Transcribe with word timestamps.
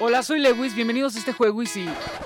Hola, 0.00 0.22
soy 0.22 0.40
Lewis, 0.40 0.74
bienvenidos 0.74 1.14
a 1.14 1.18
este 1.18 1.32
juego 1.32 1.62
y. 1.62 1.68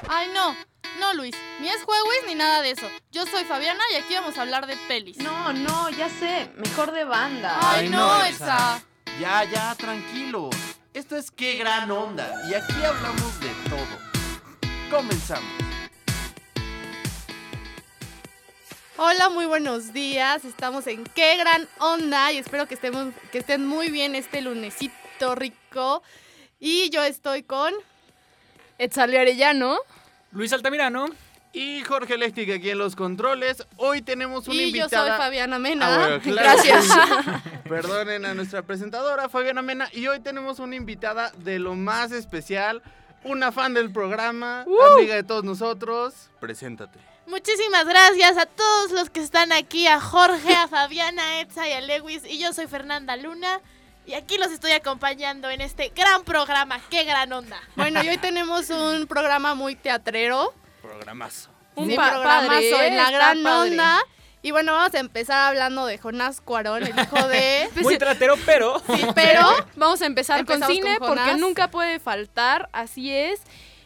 Ay, 0.09 0.29
no, 0.33 0.57
no, 0.99 1.15
Luis, 1.15 1.35
ni 1.61 1.69
es 1.69 1.83
jueguis 1.83 2.23
ni 2.27 2.35
nada 2.35 2.63
de 2.63 2.71
eso. 2.71 2.89
Yo 3.11 3.27
soy 3.27 3.45
Fabiana 3.45 3.83
y 3.93 3.97
aquí 3.97 4.15
vamos 4.15 4.39
a 4.39 4.43
hablar 4.43 4.67
de 4.67 4.77
pelis. 4.89 5.19
No, 5.19 5.53
no, 5.53 5.91
ya 5.91 6.09
sé, 6.09 6.51
mejor 6.57 6.93
de 6.93 7.05
banda. 7.05 7.59
Ay, 7.61 7.85
Ay, 7.85 7.89
no, 7.89 7.99
no, 7.99 8.25
Elsa. 8.25 8.83
Ya, 9.21 9.45
ya, 9.45 9.75
tranquilos. 9.75 10.55
Esto 10.95 11.17
es 11.17 11.31
Qué 11.31 11.57
Gran 11.57 11.91
Onda 11.91 12.33
y 12.49 12.55
aquí 12.55 12.75
hablamos 12.75 13.41
de 13.41 13.49
todo. 13.69 14.99
Comenzamos. 14.99 15.53
Hola, 18.97 19.29
muy 19.29 19.45
buenos 19.45 19.93
días. 19.93 20.47
Estamos 20.47 20.87
en 20.87 21.05
Qué 21.05 21.37
Gran 21.37 21.69
Onda 21.79 22.33
y 22.33 22.39
espero 22.39 22.67
que, 22.67 22.75
estemos, 22.75 23.13
que 23.31 23.39
estén 23.39 23.67
muy 23.67 23.91
bien 23.91 24.15
este 24.15 24.41
lunesito 24.41 25.35
rico. 25.35 26.03
Y 26.59 26.91
yo 26.91 27.05
estoy 27.05 27.43
con... 27.43 27.73
Etzali 28.79 29.17
Arellano. 29.17 29.79
Luis 30.33 30.53
Altamirano. 30.53 31.07
Y 31.53 31.83
Jorge 31.85 32.19
Lestic 32.19 32.51
aquí 32.51 32.71
en 32.71 32.79
los 32.79 32.95
controles. 32.95 33.67
Hoy 33.77 34.03
tenemos 34.03 34.47
una 34.47 34.57
y 34.57 34.73
yo 34.73 34.79
invitada. 34.85 35.17
soy 35.17 35.25
Fabiana 35.25 35.59
Mena. 35.59 35.95
Ah, 35.95 35.99
bueno, 35.99 36.21
claro. 36.23 36.63
Gracias. 36.63 36.87
Perdonen 37.69 38.27
a 38.27 38.35
nuestra 38.35 38.61
presentadora 38.63 39.31
Fabiana 39.31 39.63
Mena 39.63 39.89
y 39.93 40.07
hoy 40.07 40.21
tenemos 40.21 40.59
una 40.59 40.77
invitada 40.77 41.33
de 41.39 41.59
lo 41.59 41.75
más 41.75 42.13
especial, 42.13 42.83
una 43.25 43.53
fan 43.53 43.73
del 43.73 43.91
programa, 43.91 44.67
amiga 44.95 45.15
de 45.15 45.23
todos 45.23 45.45
nosotros. 45.45 46.13
Preséntate. 46.39 46.99
Muchísimas 47.27 47.87
gracias 47.87 48.37
a 48.37 48.45
todos 48.45 48.91
los 48.91 49.09
que 49.09 49.21
están 49.21 49.51
aquí, 49.53 49.87
a 49.87 49.99
Jorge, 49.99 50.55
a 50.55 50.69
Fabiana, 50.69 51.23
a 51.23 51.41
Etza 51.41 51.67
y 51.69 51.73
a 51.73 51.81
Lewis. 51.81 52.23
Y 52.29 52.39
yo 52.39 52.53
soy 52.53 52.67
Fernanda 52.67 53.17
Luna. 53.17 53.61
Y 54.07 54.15
aquí 54.15 54.39
los 54.39 54.53
estoy 54.53 54.73
acompañando 54.73 55.51
en 55.51 55.61
este 55.61 55.93
gran 55.95 56.23
programa. 56.25 56.81
¡Qué 56.91 57.05
gran 57.05 57.33
onda! 57.33 57.61
Bueno, 57.75 58.03
y 58.05 58.09
hoy 58.09 58.19
tenemos 58.19 58.71
un 58.71 59.07
programa 59.07 59.55
muy 59.55 59.75
teatrero. 59.75 60.55
Programazo. 60.81 61.51
Un 61.75 61.95
pa- 61.95 62.11
programazo 62.11 62.71
padre, 62.71 62.87
en 62.89 62.97
la 62.97 63.11
gran 63.11 63.43
padre. 63.43 63.71
onda. 63.73 63.99
Y 64.43 64.53
bueno, 64.53 64.73
vamos 64.75 64.95
a 64.95 65.01
empezar 65.01 65.49
hablando 65.49 65.87
de 65.87 65.99
Jonás 65.99 66.41
Cuarón, 66.41 66.85
el 66.85 66.97
hijo 66.97 67.27
de... 67.29 67.69
Muy 67.83 67.99
tratero, 67.99 68.37
pero... 68.47 68.81
Sí, 68.95 69.05
pero... 69.13 69.43
Vamos 69.75 70.01
a 70.03 70.07
empezar 70.07 70.39
Empezamos 70.39 70.69
con 70.69 70.77
cine 70.77 70.99
con 70.99 71.09
porque 71.17 71.35
nunca 71.35 71.69
puede 71.69 71.99
faltar, 71.99 72.69
así 72.73 73.13
es. 73.13 73.41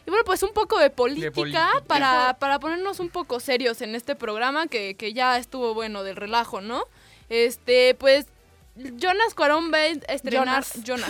Y 0.05 0.11
bueno, 0.11 0.23
pues 0.23 0.43
un 0.43 0.53
poco 0.53 0.77
de 0.77 0.91
política, 0.91 1.31
política. 1.31 1.69
Para, 1.87 2.37
para 2.37 2.59
ponernos 2.59 2.99
un 2.99 3.09
poco 3.09 3.39
serios 3.39 3.81
en 3.81 3.95
este 3.95 4.15
programa 4.15 4.67
que, 4.67 4.95
que 4.95 5.13
ya 5.13 5.37
estuvo 5.37 5.73
bueno 5.73 6.03
del 6.03 6.15
relajo, 6.15 6.61
¿no? 6.61 6.83
Este, 7.29 7.95
pues 7.95 8.27
Jonas 8.75 9.33
Cuarón 9.35 9.71
va 9.71 9.77
a 9.79 10.13
estrenar 10.13 10.63
Jonas. 10.83 11.09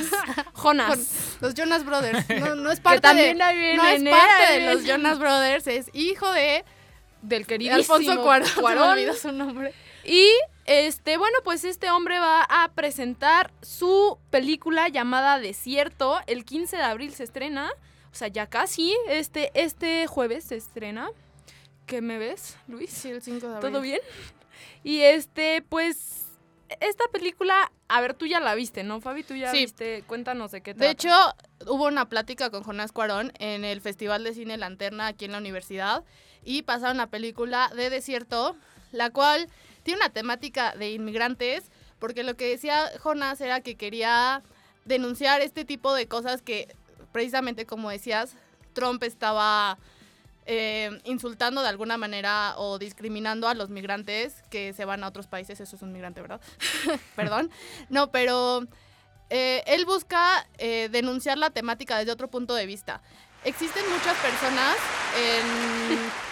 Jonas. 0.63 1.37
Los 1.41 1.53
Jonas 1.53 1.85
Brothers. 1.85 2.25
No, 2.39 2.55
no 2.55 2.71
es 2.71 2.79
parte 2.79 3.01
también 3.01 3.37
de... 3.37 3.53
viene 3.53 3.75
No 3.75 3.85
es 3.85 4.03
parte 4.03 4.53
de 4.53 4.73
los 4.73 4.83
Jonas 4.83 5.19
Brothers, 5.19 5.67
es 5.67 5.89
hijo 5.93 6.31
de 6.31 6.65
del 7.21 7.45
querido 7.45 7.75
Alfonso 7.75 8.21
Cuarón. 8.23 8.47
Se 8.55 8.61
me 8.61 8.81
olvidó 8.81 9.13
su 9.13 9.31
nombre. 9.31 9.73
Y 10.03 10.27
este, 10.65 11.17
bueno, 11.17 11.37
pues 11.43 11.63
este 11.63 11.91
hombre 11.91 12.19
va 12.19 12.43
a 12.43 12.71
presentar 12.73 13.51
su 13.61 14.17
película 14.29 14.87
llamada 14.89 15.39
Desierto. 15.39 16.19
El 16.27 16.45
15 16.45 16.77
de 16.77 16.83
abril 16.83 17.13
se 17.13 17.23
estrena. 17.23 17.71
O 18.11 18.15
sea, 18.15 18.27
ya 18.27 18.47
casi. 18.47 18.95
Este, 19.07 19.51
este 19.53 20.07
jueves 20.07 20.45
se 20.45 20.55
estrena. 20.55 21.09
¿Qué 21.85 22.01
me 22.01 22.17
ves, 22.17 22.57
Luis? 22.67 22.89
Sí, 22.91 23.09
el 23.09 23.21
5 23.21 23.47
de 23.47 23.55
abril. 23.55 23.71
¿Todo 23.71 23.81
bien? 23.81 23.99
Y 24.83 25.01
este, 25.01 25.61
pues. 25.61 26.20
Esta 26.79 27.03
película, 27.11 27.71
a 27.87 28.01
ver, 28.01 28.13
tú 28.13 28.25
ya 28.25 28.39
la 28.39 28.55
viste, 28.55 28.83
¿no, 28.83 29.01
Fabi? 29.01 29.23
Tú 29.23 29.35
ya 29.35 29.51
Sí. 29.51 29.59
viste. 29.59 30.03
Cuéntanos 30.07 30.51
de 30.51 30.61
qué 30.61 30.73
trata. 30.73 30.85
De 30.85 30.91
hecho, 30.91 31.09
hubo 31.67 31.87
una 31.87 32.07
plática 32.07 32.49
con 32.49 32.63
Jonás 32.63 32.91
Cuarón 32.91 33.33
en 33.39 33.65
el 33.65 33.81
Festival 33.81 34.23
de 34.23 34.33
Cine 34.33 34.57
Lanterna 34.57 35.07
aquí 35.07 35.25
en 35.25 35.33
la 35.33 35.37
universidad 35.39 36.03
y 36.43 36.61
pasaron 36.63 36.97
la 36.97 37.07
película 37.07 37.71
de 37.75 37.89
Desierto, 37.89 38.55
la 38.91 39.09
cual 39.09 39.47
tiene 39.83 39.99
una 39.99 40.09
temática 40.09 40.75
de 40.75 40.91
inmigrantes, 40.91 41.69
porque 41.99 42.23
lo 42.23 42.35
que 42.35 42.49
decía 42.49 42.89
Jonás 42.99 43.41
era 43.41 43.61
que 43.61 43.75
quería 43.75 44.41
denunciar 44.85 45.41
este 45.41 45.65
tipo 45.65 45.93
de 45.93 46.07
cosas 46.07 46.41
que, 46.41 46.73
precisamente 47.11 47.65
como 47.65 47.89
decías, 47.89 48.35
Trump 48.73 49.03
estaba 49.03 49.77
eh, 50.45 50.99
insultando 51.05 51.61
de 51.61 51.69
alguna 51.69 51.97
manera 51.97 52.55
o 52.57 52.79
discriminando 52.79 53.47
a 53.47 53.53
los 53.53 53.69
migrantes 53.69 54.43
que 54.49 54.73
se 54.73 54.85
van 54.85 55.03
a 55.03 55.07
otros 55.07 55.27
países. 55.27 55.59
Eso 55.59 55.75
es 55.75 55.81
un 55.81 55.91
migrante, 55.91 56.21
¿verdad? 56.21 56.41
Perdón. 57.15 57.51
No, 57.89 58.11
pero 58.11 58.67
eh, 59.29 59.63
él 59.65 59.85
busca 59.85 60.47
eh, 60.57 60.89
denunciar 60.91 61.37
la 61.37 61.51
temática 61.51 61.97
desde 61.97 62.11
otro 62.11 62.29
punto 62.29 62.53
de 62.53 62.65
vista. 62.65 63.01
Existen 63.43 63.83
muchas 63.89 64.17
personas 64.17 64.77
en... 65.17 65.99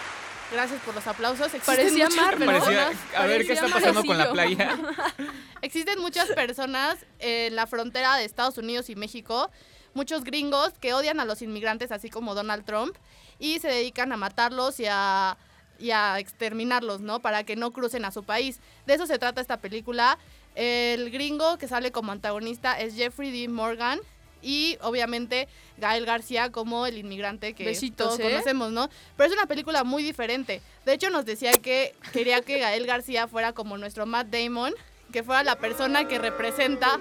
Gracias 0.52 0.82
por 0.82 0.94
los 0.94 1.06
aplausos. 1.06 1.52
Parecía 1.64 2.08
Mar, 2.10 2.38
¿no? 2.38 2.46
Parecía, 2.46 2.90
a 3.16 3.26
ver 3.26 3.46
qué 3.46 3.52
está 3.52 3.68
pasando 3.68 4.04
con 4.04 4.18
la 4.18 4.32
playa. 4.32 4.76
Existen 5.62 6.00
muchas 6.00 6.28
personas 6.30 6.96
en 7.20 7.54
la 7.54 7.66
frontera 7.66 8.16
de 8.16 8.24
Estados 8.24 8.58
Unidos 8.58 8.90
y 8.90 8.96
México, 8.96 9.50
muchos 9.94 10.24
gringos 10.24 10.72
que 10.80 10.94
odian 10.94 11.20
a 11.20 11.24
los 11.24 11.42
inmigrantes, 11.42 11.92
así 11.92 12.10
como 12.10 12.34
Donald 12.34 12.64
Trump, 12.64 12.96
y 13.38 13.58
se 13.58 13.68
dedican 13.68 14.12
a 14.12 14.16
matarlos 14.16 14.80
y 14.80 14.86
a, 14.88 15.36
y 15.78 15.90
a 15.90 16.18
exterminarlos, 16.18 17.00
¿no? 17.00 17.20
Para 17.20 17.44
que 17.44 17.56
no 17.56 17.72
crucen 17.72 18.04
a 18.04 18.10
su 18.10 18.22
país. 18.22 18.60
De 18.86 18.94
eso 18.94 19.06
se 19.06 19.18
trata 19.18 19.40
esta 19.40 19.58
película. 19.58 20.18
El 20.54 21.10
gringo 21.10 21.58
que 21.58 21.68
sale 21.68 21.92
como 21.92 22.12
antagonista 22.12 22.78
es 22.78 22.94
Jeffrey 22.94 23.30
D. 23.30 23.48
Morgan. 23.48 24.00
Y 24.42 24.78
obviamente 24.80 25.48
Gael 25.76 26.06
García 26.06 26.50
como 26.50 26.86
el 26.86 26.96
inmigrante 26.96 27.52
que 27.52 27.64
Besitos, 27.64 28.06
todos 28.06 28.20
¿eh? 28.20 28.22
conocemos, 28.22 28.72
¿no? 28.72 28.88
Pero 29.16 29.26
es 29.28 29.34
una 29.34 29.44
película 29.44 29.84
muy 29.84 30.02
diferente. 30.02 30.62
De 30.86 30.94
hecho, 30.94 31.10
nos 31.10 31.26
decía 31.26 31.52
que 31.52 31.94
quería 32.14 32.40
que 32.40 32.58
Gael 32.58 32.86
García 32.86 33.28
fuera 33.28 33.52
como 33.52 33.76
nuestro 33.76 34.06
Matt 34.06 34.28
Damon, 34.28 34.72
que 35.12 35.22
fuera 35.22 35.42
la 35.42 35.56
persona 35.58 36.08
que 36.08 36.18
representa 36.18 36.98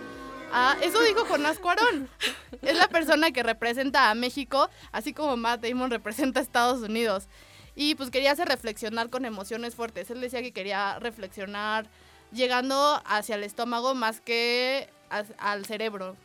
a... 0.52 0.78
Eso 0.82 1.02
dijo 1.02 1.26
Jonás 1.26 1.60
Cuarón. 1.60 2.10
Es 2.62 2.78
la 2.78 2.88
persona 2.88 3.32
que 3.32 3.44
representa 3.44 4.10
a 4.10 4.16
México, 4.16 4.70
así 4.92 5.14
como 5.14 5.38
Matt 5.38 5.62
Damon 5.66 5.92
representa 5.92 6.40
a 6.40 6.44
Estados 6.44 6.82
Unidos. 6.82 7.28
Y 7.76 7.96
pues 7.96 8.10
quería 8.12 8.32
hacer 8.32 8.48
reflexionar 8.48 9.10
con 9.10 9.26
emociones 9.26 9.76
fuertes. 9.76 10.10
Él 10.12 10.22
decía 10.22 10.42
que 10.42 10.52
quería 10.52 11.00
reflexionar 11.00 11.86
llegando 12.32 13.02
hacia 13.06 13.36
el 13.36 13.44
estómago 13.44 13.96
más 13.96 14.22
que 14.22 14.90
as- 15.10 15.34
al 15.38 15.66
cerebro. 15.66 16.16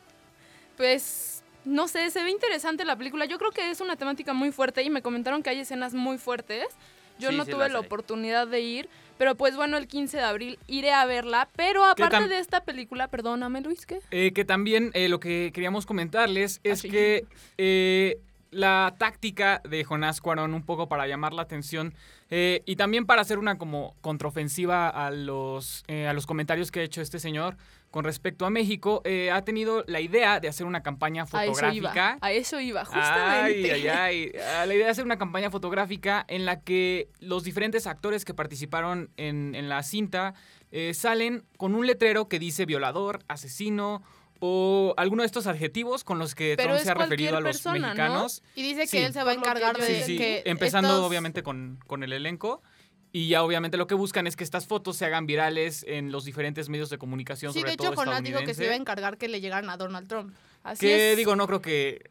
Pues 0.77 1.43
no 1.63 1.87
sé, 1.87 2.09
se 2.11 2.23
ve 2.23 2.29
interesante 2.31 2.85
la 2.85 2.95
película. 2.97 3.25
Yo 3.25 3.37
creo 3.37 3.51
que 3.51 3.69
es 3.71 3.81
una 3.81 3.95
temática 3.95 4.33
muy 4.33 4.51
fuerte 4.51 4.83
y 4.83 4.89
me 4.89 5.01
comentaron 5.01 5.41
que 5.43 5.49
hay 5.49 5.59
escenas 5.61 5.93
muy 5.93 6.17
fuertes. 6.17 6.67
Yo 7.17 7.29
Sí, 7.31 7.37
no 7.37 7.45
sí 7.45 7.51
tuve 7.51 7.69
la 7.69 7.79
hay. 7.79 7.85
oportunidad 7.85 8.45
de 8.47 8.59
ir, 8.59 8.89
pero 9.17 9.35
pues 9.35 9.55
bueno, 9.55 9.77
el 9.77 9.87
15 9.87 10.17
de 10.17 10.23
abril 10.23 10.59
iré 10.67 10.91
a 10.91 11.05
verla. 11.05 11.49
Pero 11.55 11.85
aparte 11.85 12.27
de 12.27 12.39
esta 12.39 12.63
película, 12.63 13.07
perdóname 13.07 13.61
Luis, 13.61 13.85
¿qué? 13.85 13.99
Eh, 14.11 14.31
que 14.33 14.45
también 14.45 14.91
eh, 14.93 15.09
lo 15.09 15.19
que 15.19 15.51
queríamos 15.53 15.85
comentarles 15.85 16.59
es 16.63 16.79
Así. 16.79 16.89
que 16.89 17.25
eh, 17.57 18.19
la 18.55 18.95
táctica 18.97 19.61
de 19.67 19.83
Jonás 19.83 20.21
Cuarón, 20.21 20.53
un 20.53 20.63
poco 20.63 20.87
para 20.87 21.07
llamar 21.07 21.33
la 21.33 21.41
atención 21.41 21.93
eh, 22.29 22.63
y 22.65 22.77
también 22.77 23.05
para 23.05 23.21
hacer 23.21 23.37
una 23.37 23.57
como 23.57 23.95
contraofensiva 24.01 24.87
a 24.89 25.11
los, 25.11 25.83
eh, 25.87 26.07
a 26.07 26.13
los 26.13 26.25
comentarios 26.25 26.71
que 26.71 26.79
ha 26.79 26.83
hecho 26.83 27.01
este 27.01 27.19
señor 27.19 27.57
con 27.91 28.03
respecto 28.03 28.45
a 28.45 28.49
México, 28.49 29.01
eh, 29.05 29.31
ha 29.31 29.41
tenido 29.43 29.83
la 29.87 30.01
idea 30.01 30.39
de 30.39 30.47
hacer 30.49 30.65
una 30.65 30.83
campaña 30.83 31.23
A 31.23 31.25
eso 31.25 31.37
iba. 31.37 31.45
fotográfica. 31.53 32.17
A 32.19 32.31
eso 32.33 32.59
iba, 32.59 32.83
justamente. 32.83 33.71
Ay, 33.71 33.87
ay, 33.87 34.31
ay. 34.33 34.67
La 34.67 34.73
idea 34.73 34.85
de 34.85 34.91
hacer 34.91 35.05
una 35.05 35.17
campaña 35.17 35.49
fotográfica 35.49 36.25
en 36.27 36.45
la 36.45 36.59
que 36.59 37.07
los 37.19 37.43
diferentes 37.45 37.87
actores 37.87 38.25
que 38.25 38.33
participaron 38.33 39.11
en, 39.15 39.55
en 39.55 39.69
la 39.69 39.81
cinta 39.83 40.33
eh, 40.71 40.93
salen 40.93 41.45
con 41.57 41.73
un 41.73 41.87
letrero 41.87 42.27
que 42.27 42.37
dice 42.37 42.65
violador, 42.65 43.19
asesino 43.29 44.03
o 44.39 44.93
alguno 44.97 45.23
de 45.23 45.27
estos 45.27 45.47
adjetivos 45.47 46.03
con 46.03 46.19
los 46.19 46.35
que 46.35 46.55
Pero 46.57 46.73
Trump 46.73 46.83
se 46.85 46.91
ha 46.91 46.93
referido 46.93 47.37
a 47.37 47.39
los 47.41 47.51
persona, 47.57 47.79
¿no? 47.79 47.85
mexicanos. 47.87 48.43
Y 48.55 48.63
dice 48.63 48.81
que 48.81 48.87
Sí. 48.87 48.97
él 48.97 49.13
se 49.13 49.23
va 49.23 49.31
a 49.31 49.33
encargar 49.35 49.77
de 49.77 49.85
Sí, 49.85 50.03
sí, 50.05 50.17
que 50.17 50.43
empezando 50.45 50.89
estos- 50.89 51.05
obviamente 51.05 51.43
con, 51.43 51.79
con 51.87 52.03
el 52.03 52.13
elenco. 52.13 52.61
Y 53.11 53.29
ya 53.29 53.43
obviamente 53.43 53.77
lo 53.77 53.87
que 53.87 53.95
buscan 53.95 54.27
es 54.27 54.35
que 54.35 54.43
estas 54.43 54.67
fotos 54.67 54.97
se 54.97 55.05
hagan 55.05 55.25
virales 55.25 55.85
en 55.87 56.11
los 56.11 56.25
diferentes 56.25 56.67
medios 56.67 56.89
de 56.89 56.97
comunicación, 56.97 57.53
Sí, 57.53 57.59
sobre 57.59 57.69
de 57.71 57.73
hecho, 57.75 57.83
todo 57.91 57.95
Jonás 57.95 58.21
dijo 58.23 58.39
que 58.43 58.53
se 58.53 58.65
iba 58.65 58.73
a 58.73 58.75
encargar 58.75 59.17
que 59.17 59.29
le 59.29 59.39
llegaran 59.39 59.69
a 59.69 59.77
Donald 59.77 60.09
Trump. 60.09 60.35
Así 60.63 60.85
Que 60.85 61.11
es. 61.11 61.17
digo, 61.17 61.33
no 61.37 61.47
creo 61.47 61.61
que. 61.61 62.01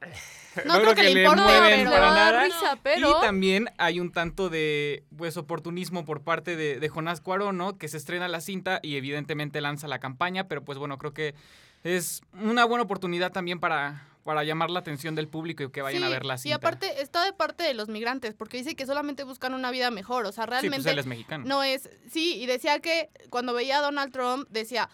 No 0.64 0.72
creo 0.80 0.94
que 0.94 1.02
le 1.02 1.10
importe, 1.22 1.42
pero- 1.44 1.90
para 1.90 2.10
nada. 2.14 2.44
risa, 2.44 2.78
pero 2.82 3.10
Y 3.10 3.20
también 3.20 3.68
hay 3.76 4.00
un 4.00 4.12
tanto 4.12 4.48
de 4.48 5.04
pues 5.14 5.36
oportunismo 5.36 6.06
por 6.06 6.22
parte 6.22 6.56
de, 6.56 6.80
de 6.80 6.88
Jonás 6.88 7.20
Cuarón, 7.20 7.58
¿no? 7.58 7.76
Que 7.76 7.88
se 7.88 7.98
estrena 7.98 8.26
la 8.28 8.40
cinta 8.40 8.80
y 8.82 8.96
evidentemente 8.96 9.60
lanza 9.60 9.88
la 9.88 9.98
campaña, 9.98 10.48
pero 10.48 10.64
pues 10.64 10.78
bueno, 10.78 10.96
creo 10.96 11.12
que 11.12 11.34
es 11.84 12.22
una 12.32 12.64
buena 12.64 12.82
oportunidad 12.82 13.30
también 13.30 13.60
para, 13.60 14.08
para 14.24 14.42
llamar 14.42 14.70
la 14.70 14.80
atención 14.80 15.14
del 15.14 15.28
público 15.28 15.62
y 15.62 15.70
que 15.70 15.82
vayan 15.82 16.02
a 16.02 16.06
Sí, 16.06 16.12
ver 16.12 16.24
la 16.24 16.38
cinta. 16.38 16.48
Y 16.48 16.52
aparte 16.52 17.02
está 17.02 17.24
de 17.24 17.32
parte 17.32 17.62
de 17.62 17.74
los 17.74 17.88
migrantes, 17.88 18.34
porque 18.34 18.56
dice 18.56 18.74
que 18.74 18.86
solamente 18.86 19.22
buscan 19.24 19.54
una 19.54 19.70
vida 19.70 19.90
mejor. 19.90 20.24
O 20.26 20.32
sea, 20.32 20.44
sí, 20.44 20.50
realmente 20.50 20.78
pues 20.78 20.92
él 20.92 20.98
es 20.98 21.06
mexicano. 21.06 21.44
no 21.46 21.62
es. 21.62 21.88
Sí, 22.10 22.36
y 22.42 22.46
decía 22.46 22.80
que 22.80 23.10
cuando 23.30 23.52
veía 23.52 23.78
a 23.78 23.82
Donald 23.82 24.12
Trump, 24.12 24.48
decía. 24.50 24.88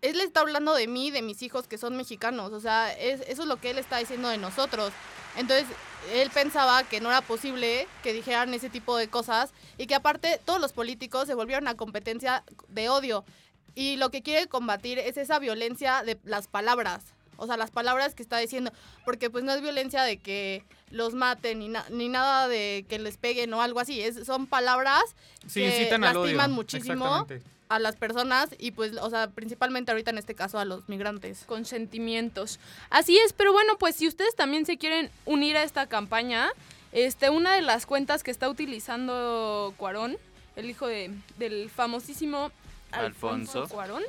Él 0.00 0.20
está 0.20 0.40
hablando 0.40 0.74
de 0.74 0.88
mí, 0.88 1.12
de 1.12 1.22
mis 1.22 1.42
hijos 1.42 1.68
que 1.68 1.78
son 1.78 1.96
mexicanos. 1.96 2.52
O 2.52 2.58
sea, 2.58 2.92
es, 2.92 3.20
eso 3.28 3.42
es 3.42 3.48
lo 3.48 3.58
que 3.58 3.70
él 3.70 3.78
está 3.78 3.98
diciendo 3.98 4.28
de 4.30 4.36
nosotros. 4.36 4.92
Entonces, 5.36 5.64
él 6.12 6.28
pensaba 6.34 6.82
que 6.82 7.00
no 7.00 7.08
era 7.08 7.20
posible 7.20 7.86
que 8.02 8.12
dijeran 8.12 8.52
ese 8.52 8.68
tipo 8.68 8.96
de 8.96 9.06
cosas 9.06 9.52
y 9.78 9.86
que 9.86 9.94
aparte 9.94 10.40
todos 10.44 10.60
los 10.60 10.72
políticos 10.72 11.28
se 11.28 11.34
volvieron 11.34 11.68
a 11.68 11.76
competencia 11.76 12.42
de 12.66 12.88
odio. 12.88 13.24
Y 13.74 13.96
lo 13.96 14.10
que 14.10 14.22
quiere 14.22 14.46
combatir 14.48 14.98
es 14.98 15.16
esa 15.16 15.38
violencia 15.38 16.02
de 16.04 16.18
las 16.24 16.46
palabras. 16.48 17.02
O 17.36 17.46
sea, 17.46 17.56
las 17.56 17.70
palabras 17.70 18.14
que 18.14 18.22
está 18.22 18.38
diciendo. 18.38 18.70
Porque 19.04 19.30
pues 19.30 19.42
no 19.44 19.52
es 19.52 19.62
violencia 19.62 20.02
de 20.02 20.18
que 20.18 20.64
los 20.90 21.14
maten 21.14 21.58
ni, 21.60 21.68
na- 21.68 21.86
ni 21.90 22.08
nada 22.08 22.46
de 22.48 22.84
que 22.88 22.98
les 22.98 23.16
peguen 23.16 23.52
o 23.54 23.62
algo 23.62 23.80
así. 23.80 24.00
Es, 24.00 24.26
son 24.26 24.46
palabras 24.46 25.02
Sí, 25.48 25.60
que 25.60 25.66
incitan 25.68 26.04
al 26.04 26.16
odio. 26.16 26.24
lastiman 26.26 26.52
muchísimo 26.52 27.26
a 27.68 27.78
las 27.78 27.96
personas 27.96 28.50
y 28.58 28.72
pues, 28.72 28.92
o 29.00 29.08
sea, 29.08 29.30
principalmente 29.30 29.90
ahorita 29.90 30.10
en 30.10 30.18
este 30.18 30.34
caso 30.34 30.58
a 30.58 30.66
los 30.66 30.86
migrantes. 30.90 31.44
con 31.46 31.64
sentimientos. 31.64 32.60
Así 32.90 33.16
es, 33.16 33.32
pero 33.32 33.52
bueno, 33.54 33.78
pues 33.78 33.96
si 33.96 34.06
ustedes 34.06 34.36
también 34.36 34.66
se 34.66 34.76
quieren 34.76 35.10
unir 35.24 35.56
a 35.56 35.62
esta 35.62 35.86
campaña, 35.86 36.50
este, 36.92 37.30
una 37.30 37.54
de 37.54 37.62
las 37.62 37.86
cuentas 37.86 38.22
que 38.22 38.30
está 38.30 38.50
utilizando 38.50 39.72
Cuarón, 39.78 40.18
el 40.56 40.68
hijo 40.68 40.86
de- 40.86 41.10
del 41.38 41.70
famosísimo 41.70 42.52
Alfonso, 42.92 43.62
Alfonso. 43.62 43.74
Cuarón, 43.74 44.02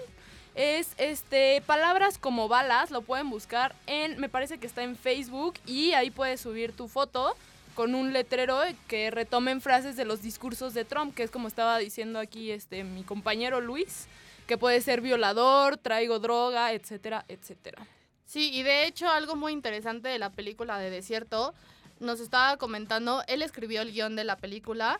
es 0.55 0.93
este 0.97 1.61
palabras 1.65 2.17
como 2.17 2.47
balas, 2.47 2.91
lo 2.91 3.01
pueden 3.01 3.29
buscar 3.29 3.75
en, 3.87 4.19
me 4.19 4.29
parece 4.29 4.59
que 4.59 4.67
está 4.67 4.83
en 4.83 4.95
Facebook 4.95 5.55
y 5.65 5.93
ahí 5.93 6.11
puedes 6.11 6.41
subir 6.41 6.75
tu 6.75 6.87
foto 6.87 7.35
con 7.75 7.95
un 7.95 8.13
letrero 8.13 8.59
que 8.87 9.09
retomen 9.09 9.61
frases 9.61 9.95
de 9.95 10.05
los 10.05 10.21
discursos 10.21 10.73
de 10.73 10.85
Trump, 10.85 11.15
que 11.15 11.23
es 11.23 11.31
como 11.31 11.47
estaba 11.47 11.77
diciendo 11.79 12.19
aquí 12.19 12.51
este 12.51 12.83
mi 12.83 13.03
compañero 13.03 13.61
Luis, 13.61 14.07
que 14.45 14.57
puede 14.57 14.79
ser 14.81 15.01
violador, 15.01 15.77
traigo 15.77 16.19
droga, 16.19 16.71
etcétera, 16.73 17.25
etcétera. 17.27 17.87
Sí, 18.25 18.51
y 18.53 18.63
de 18.63 18.85
hecho 18.85 19.09
algo 19.09 19.35
muy 19.35 19.53
interesante 19.53 20.09
de 20.09 20.19
la 20.19 20.29
película 20.29 20.77
de 20.77 20.89
Desierto, 20.89 21.53
nos 21.99 22.19
estaba 22.19 22.57
comentando, 22.57 23.23
él 23.27 23.41
escribió 23.41 23.81
el 23.81 23.91
guion 23.91 24.15
de 24.15 24.23
la 24.23 24.37
película 24.37 24.99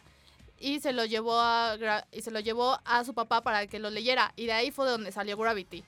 y 0.64 0.80
se 0.80 0.94
lo 0.94 1.04
llevó 1.04 1.42
a 1.42 1.76
y 2.14 2.22
se 2.22 2.32
lo 2.32 2.40
llevó 2.40 2.80
a 2.86 3.04
su 3.04 3.14
papá 3.14 3.42
para 3.42 3.68
que 3.68 3.80
lo 3.80 3.90
leyera 3.90 4.32
y 4.38 4.46
de 4.46 4.54
ahí 4.54 4.72
fue 4.72 4.90
donde 4.90 5.12
salió 5.12 5.36
Gravity. 5.36 5.84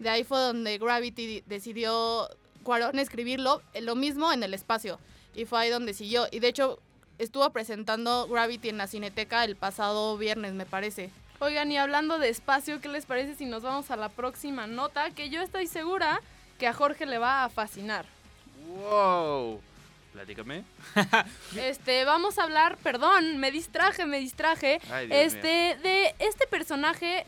De 0.00 0.08
ahí 0.08 0.24
fue 0.24 0.40
donde 0.40 0.76
Gravity 0.76 1.44
decidió 1.46 2.28
Cuarón 2.64 2.98
escribirlo 2.98 3.62
eh, 3.74 3.80
lo 3.80 3.94
mismo 3.94 4.32
en 4.32 4.42
el 4.42 4.54
espacio 4.54 4.98
y 5.36 5.44
fue 5.44 5.60
ahí 5.60 5.70
donde 5.70 5.94
siguió 5.94 6.26
y 6.32 6.40
de 6.40 6.48
hecho 6.48 6.80
estuvo 7.18 7.48
presentando 7.50 8.26
Gravity 8.26 8.70
en 8.70 8.78
la 8.78 8.88
Cineteca 8.88 9.44
el 9.44 9.54
pasado 9.54 10.18
viernes, 10.18 10.52
me 10.52 10.66
parece. 10.66 11.10
Oigan, 11.38 11.70
y 11.70 11.78
hablando 11.78 12.18
de 12.18 12.28
espacio, 12.28 12.80
¿qué 12.80 12.88
les 12.88 13.06
parece 13.06 13.36
si 13.36 13.46
nos 13.46 13.62
vamos 13.62 13.92
a 13.92 13.96
la 13.96 14.08
próxima 14.08 14.66
nota? 14.66 15.10
Que 15.10 15.30
yo 15.30 15.40
estoy 15.40 15.68
segura 15.68 16.20
que 16.58 16.66
a 16.66 16.72
Jorge 16.72 17.06
le 17.06 17.18
va 17.18 17.44
a 17.44 17.48
fascinar. 17.48 18.04
¡Wow! 18.66 19.60
Platícame. 20.28 20.62
Este, 21.56 22.04
vamos 22.04 22.38
a 22.38 22.42
hablar, 22.42 22.76
perdón, 22.82 23.38
me 23.38 23.50
distraje, 23.50 24.04
me 24.04 24.20
distraje. 24.20 24.78
Ay, 24.90 25.06
Dios 25.06 25.18
mío. 25.18 25.26
este, 25.26 25.48
de 25.82 26.14
este 26.18 26.46
personaje, 26.46 27.24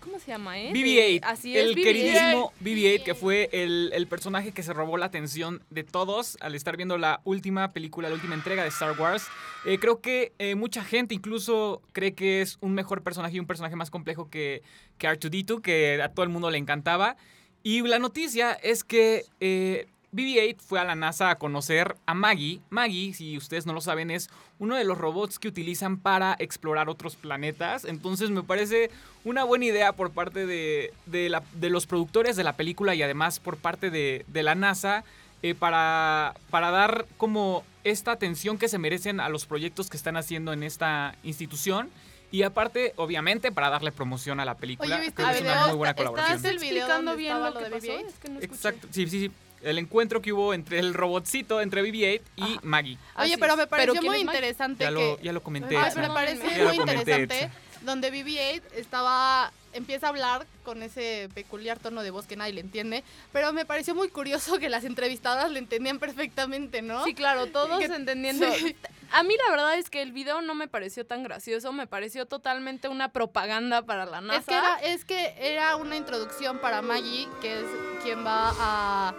¿cómo 0.00 0.18
se 0.18 0.26
llama, 0.32 0.58
eh? 0.58 0.70
BB-8, 0.70 1.20
De- 1.20 1.20
Así 1.24 1.56
es, 1.56 1.64
el 1.64 1.74
BB-8. 1.74 1.82
queridísimo 1.82 2.52
BB-8, 2.62 3.02
que 3.02 3.14
fue 3.14 3.48
el, 3.52 3.90
el 3.94 4.06
personaje 4.06 4.52
que 4.52 4.62
se 4.62 4.74
robó 4.74 4.98
la 4.98 5.06
atención 5.06 5.62
de 5.70 5.84
todos 5.84 6.36
al 6.42 6.54
estar 6.54 6.76
viendo 6.76 6.98
la 6.98 7.22
última 7.24 7.72
película, 7.72 8.10
la 8.10 8.14
última 8.14 8.34
entrega 8.34 8.62
de 8.62 8.68
Star 8.68 8.98
Wars. 9.00 9.26
Eh, 9.64 9.78
creo 9.78 10.02
que 10.02 10.32
eh, 10.38 10.54
mucha 10.54 10.84
gente 10.84 11.14
incluso 11.14 11.80
cree 11.92 12.12
que 12.14 12.42
es 12.42 12.58
un 12.60 12.74
mejor 12.74 13.02
personaje 13.02 13.36
y 13.36 13.40
un 13.40 13.46
personaje 13.46 13.74
más 13.76 13.90
complejo 13.90 14.28
que, 14.28 14.62
que 14.98 15.08
R2-D2, 15.08 15.62
que 15.62 16.02
a 16.02 16.10
todo 16.10 16.24
el 16.24 16.28
mundo 16.30 16.50
le 16.50 16.58
encantaba. 16.58 17.16
Y 17.62 17.80
la 17.80 17.98
noticia 17.98 18.52
es 18.52 18.84
que 18.84 19.24
eh, 19.40 19.86
BB-8 20.14 20.60
fue 20.60 20.78
a 20.80 20.84
la 20.84 20.94
NASA 20.94 21.30
a 21.30 21.34
conocer 21.38 21.96
a 22.06 22.14
Maggie. 22.14 22.60
Maggie, 22.70 23.12
si 23.14 23.36
ustedes 23.36 23.66
no 23.66 23.72
lo 23.72 23.80
saben, 23.80 24.10
es 24.10 24.30
uno 24.58 24.76
de 24.76 24.84
los 24.84 24.96
robots 24.96 25.38
que 25.38 25.48
utilizan 25.48 25.98
para 25.98 26.36
explorar 26.38 26.88
otros 26.88 27.16
planetas. 27.16 27.84
Entonces 27.84 28.30
me 28.30 28.42
parece 28.42 28.90
una 29.24 29.44
buena 29.44 29.64
idea 29.64 29.92
por 29.92 30.10
parte 30.12 30.46
de, 30.46 30.92
de 31.06 31.28
la- 31.28 31.42
de 31.54 31.70
los 31.70 31.86
productores 31.86 32.36
de 32.36 32.44
la 32.44 32.52
película 32.54 32.94
y 32.94 33.02
además 33.02 33.40
por 33.40 33.56
parte 33.56 33.90
de, 33.90 34.24
de 34.28 34.42
la 34.42 34.54
NASA 34.54 35.02
eh, 35.42 35.54
para, 35.54 36.34
para 36.50 36.70
dar 36.70 37.06
como 37.16 37.64
esta 37.82 38.12
atención 38.12 38.56
que 38.56 38.68
se 38.68 38.78
merecen 38.78 39.20
a 39.20 39.28
los 39.28 39.44
proyectos 39.46 39.90
que 39.90 39.96
están 39.96 40.16
haciendo 40.16 40.52
en 40.52 40.62
esta 40.62 41.16
institución. 41.24 41.90
Y 42.30 42.42
aparte, 42.42 42.94
obviamente, 42.96 43.52
para 43.52 43.70
darle 43.70 43.92
promoción 43.92 44.40
a 44.40 44.44
la 44.44 44.56
película. 44.56 44.96
Oye, 44.96 45.04
¿viste 45.06 45.22
Creo 45.22 45.28
que 45.28 45.38
el 45.38 45.46
es 45.46 45.52
una 45.52 45.66
muy 45.68 45.76
buena 45.76 45.94
colaboración. 45.94 46.36
¿estás 46.36 46.50
el 46.50 46.58
video 46.58 46.78
explicando 46.78 47.10
donde 47.12 47.22
bien 47.22 47.38
lo 47.38 47.50
lo 47.50 47.58
que 47.58 47.64
de 47.64 47.70
pasó? 47.70 47.86
BB-8? 47.86 48.06
Es 48.08 48.18
que 48.18 48.28
no. 48.28 48.40
Exacto, 48.40 48.88
sí, 48.90 49.06
sí, 49.08 49.20
sí. 49.20 49.30
El 49.64 49.78
encuentro 49.78 50.20
que 50.22 50.32
hubo 50.32 50.54
entre 50.54 50.78
el 50.78 50.94
robotcito, 50.94 51.60
entre 51.60 51.82
BB-8 51.82 52.20
y 52.36 52.42
Ajá. 52.42 52.60
Maggie. 52.62 52.98
Oye, 53.16 53.32
Así 53.32 53.36
pero 53.40 53.56
me 53.56 53.66
pareció 53.66 53.92
¿quién 53.94 54.04
muy 54.04 54.20
interesante 54.20 54.84
Ya 54.84 54.90
que... 54.90 54.94
lo, 54.94 55.20
ya 55.20 55.32
lo 55.32 55.42
comenté. 55.42 55.76
Ay, 55.76 55.90
pero 55.94 56.12
me 56.12 56.36
Ya 56.36 56.58
lo 56.58 56.64
muy 56.64 56.76
interesante 56.76 57.50
donde 57.84 58.12
BB-8 58.12 58.62
estaba 58.76 59.52
empieza 59.72 60.06
a 60.06 60.10
hablar 60.10 60.46
con 60.64 60.82
ese 60.82 61.28
peculiar 61.34 61.78
tono 61.78 62.02
de 62.02 62.10
voz 62.10 62.26
que 62.26 62.36
nadie 62.36 62.52
le 62.52 62.60
entiende, 62.60 63.02
pero 63.32 63.52
me 63.52 63.66
pareció 63.66 63.94
muy 63.94 64.08
curioso 64.08 64.58
que 64.58 64.68
las 64.68 64.84
entrevistadoras 64.84 65.50
le 65.50 65.58
entendían 65.58 65.98
perfectamente, 65.98 66.80
¿no? 66.80 67.04
Sí, 67.04 67.12
claro, 67.14 67.46
todos 67.48 67.78
Que- 67.80 67.86
entendiendo. 67.86 68.50
sí. 68.54 68.76
A 69.12 69.22
mí 69.22 69.34
la 69.44 69.50
verdad 69.50 69.78
es 69.78 69.90
que 69.90 70.02
el 70.02 70.12
video 70.12 70.40
no 70.42 70.54
me 70.54 70.66
pareció 70.66 71.04
tan 71.04 71.22
gracioso, 71.22 71.72
me 71.72 71.86
pareció 71.86 72.26
totalmente 72.26 72.88
una 72.88 73.10
propaganda 73.10 73.82
para 73.82 74.06
la 74.06 74.20
NASA. 74.20 74.38
Es 74.40 74.46
que, 74.46 74.54
era, 74.54 74.76
es 74.82 75.04
que 75.04 75.34
era 75.54 75.76
una 75.76 75.96
introducción 75.96 76.58
para 76.58 76.82
Maggie, 76.82 77.28
que 77.40 77.60
es 77.60 77.66
quien 78.02 78.24
va 78.24 78.52
a, 78.58 79.14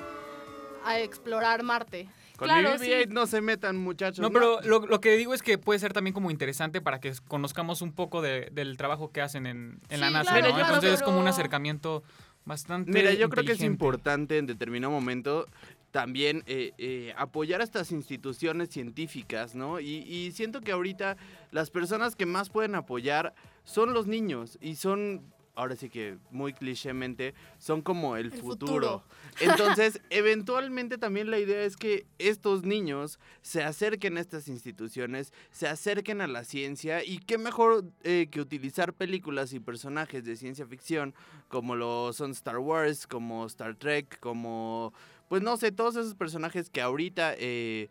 a 0.85 0.99
explorar 0.99 1.63
Marte. 1.63 2.07
Con 2.37 2.47
Claro, 2.49 2.71
mi 2.79 2.85
BB-8 2.87 3.03
sí. 3.05 3.09
no 3.13 3.27
se 3.27 3.41
metan, 3.41 3.77
muchachos. 3.77 4.19
No, 4.19 4.29
pero 4.29 4.59
lo, 4.63 4.85
lo 4.85 4.99
que 4.99 5.15
digo 5.15 5.33
es 5.33 5.41
que 5.41 5.57
puede 5.57 5.79
ser 5.79 5.93
también 5.93 6.13
como 6.13 6.29
interesante 6.31 6.81
para 6.81 6.99
que 6.99 7.13
conozcamos 7.27 7.81
un 7.81 7.93
poco 7.93 8.21
de- 8.21 8.49
del 8.51 8.75
trabajo 8.77 9.11
que 9.11 9.21
hacen 9.21 9.45
en, 9.47 9.79
en 9.89 9.99
la 10.01 10.09
NASA, 10.09 10.31
claro, 10.31 10.47
¿no? 10.49 10.53
claro, 10.55 10.67
Entonces 10.75 10.93
es 10.95 11.01
como 11.01 11.19
un 11.19 11.27
acercamiento 11.27 12.03
bastante 12.43 12.91
Mira, 12.91 13.13
yo 13.13 13.29
creo 13.29 13.43
que 13.45 13.53
es 13.53 13.61
importante 13.61 14.37
en 14.37 14.45
determinado 14.47 14.91
momento 14.91 15.47
también 15.91 16.43
eh, 16.45 16.73
eh, 16.77 17.13
apoyar 17.17 17.61
a 17.61 17.63
estas 17.63 17.91
instituciones 17.93 18.69
científicas, 18.69 19.55
¿no? 19.55 19.79
Y, 19.79 19.99
y 19.99 20.33
siento 20.33 20.59
que 20.59 20.73
ahorita 20.73 21.15
las 21.51 21.69
personas 21.71 22.17
que 22.17 22.25
más 22.25 22.49
pueden 22.49 22.75
apoyar 22.75 23.33
son 23.63 23.93
los 23.93 24.05
niños 24.05 24.57
y 24.59 24.75
son, 24.75 25.21
ahora 25.55 25.75
sí 25.75 25.89
que 25.89 26.17
muy 26.31 26.53
clichémente, 26.53 27.33
son 27.57 27.81
como 27.81 28.17
el, 28.17 28.27
El 28.27 28.31
futuro. 28.33 29.03
futuro. 29.03 29.03
Entonces, 29.41 30.01
eventualmente 30.09 30.97
también 30.97 31.31
la 31.31 31.39
idea 31.39 31.63
es 31.63 31.77
que 31.77 32.05
estos 32.19 32.63
niños 32.63 33.19
se 33.41 33.63
acerquen 33.63 34.17
a 34.17 34.21
estas 34.21 34.47
instituciones, 34.47 35.33
se 35.51 35.67
acerquen 35.67 36.21
a 36.21 36.27
la 36.27 36.43
ciencia 36.43 37.03
y 37.03 37.19
qué 37.19 37.37
mejor 37.37 37.85
eh, 38.03 38.27
que 38.29 38.41
utilizar 38.41 38.93
películas 38.93 39.53
y 39.53 39.59
personajes 39.59 40.23
de 40.25 40.35
ciencia 40.35 40.65
ficción 40.65 41.13
como 41.47 41.75
lo 41.75 42.13
son 42.13 42.31
Star 42.31 42.57
Wars, 42.57 43.07
como 43.07 43.45
Star 43.45 43.75
Trek, 43.75 44.19
como, 44.19 44.93
pues 45.29 45.41
no 45.41 45.57
sé, 45.57 45.71
todos 45.71 45.95
esos 45.95 46.15
personajes 46.15 46.69
que 46.69 46.81
ahorita, 46.81 47.33
eh, 47.37 47.89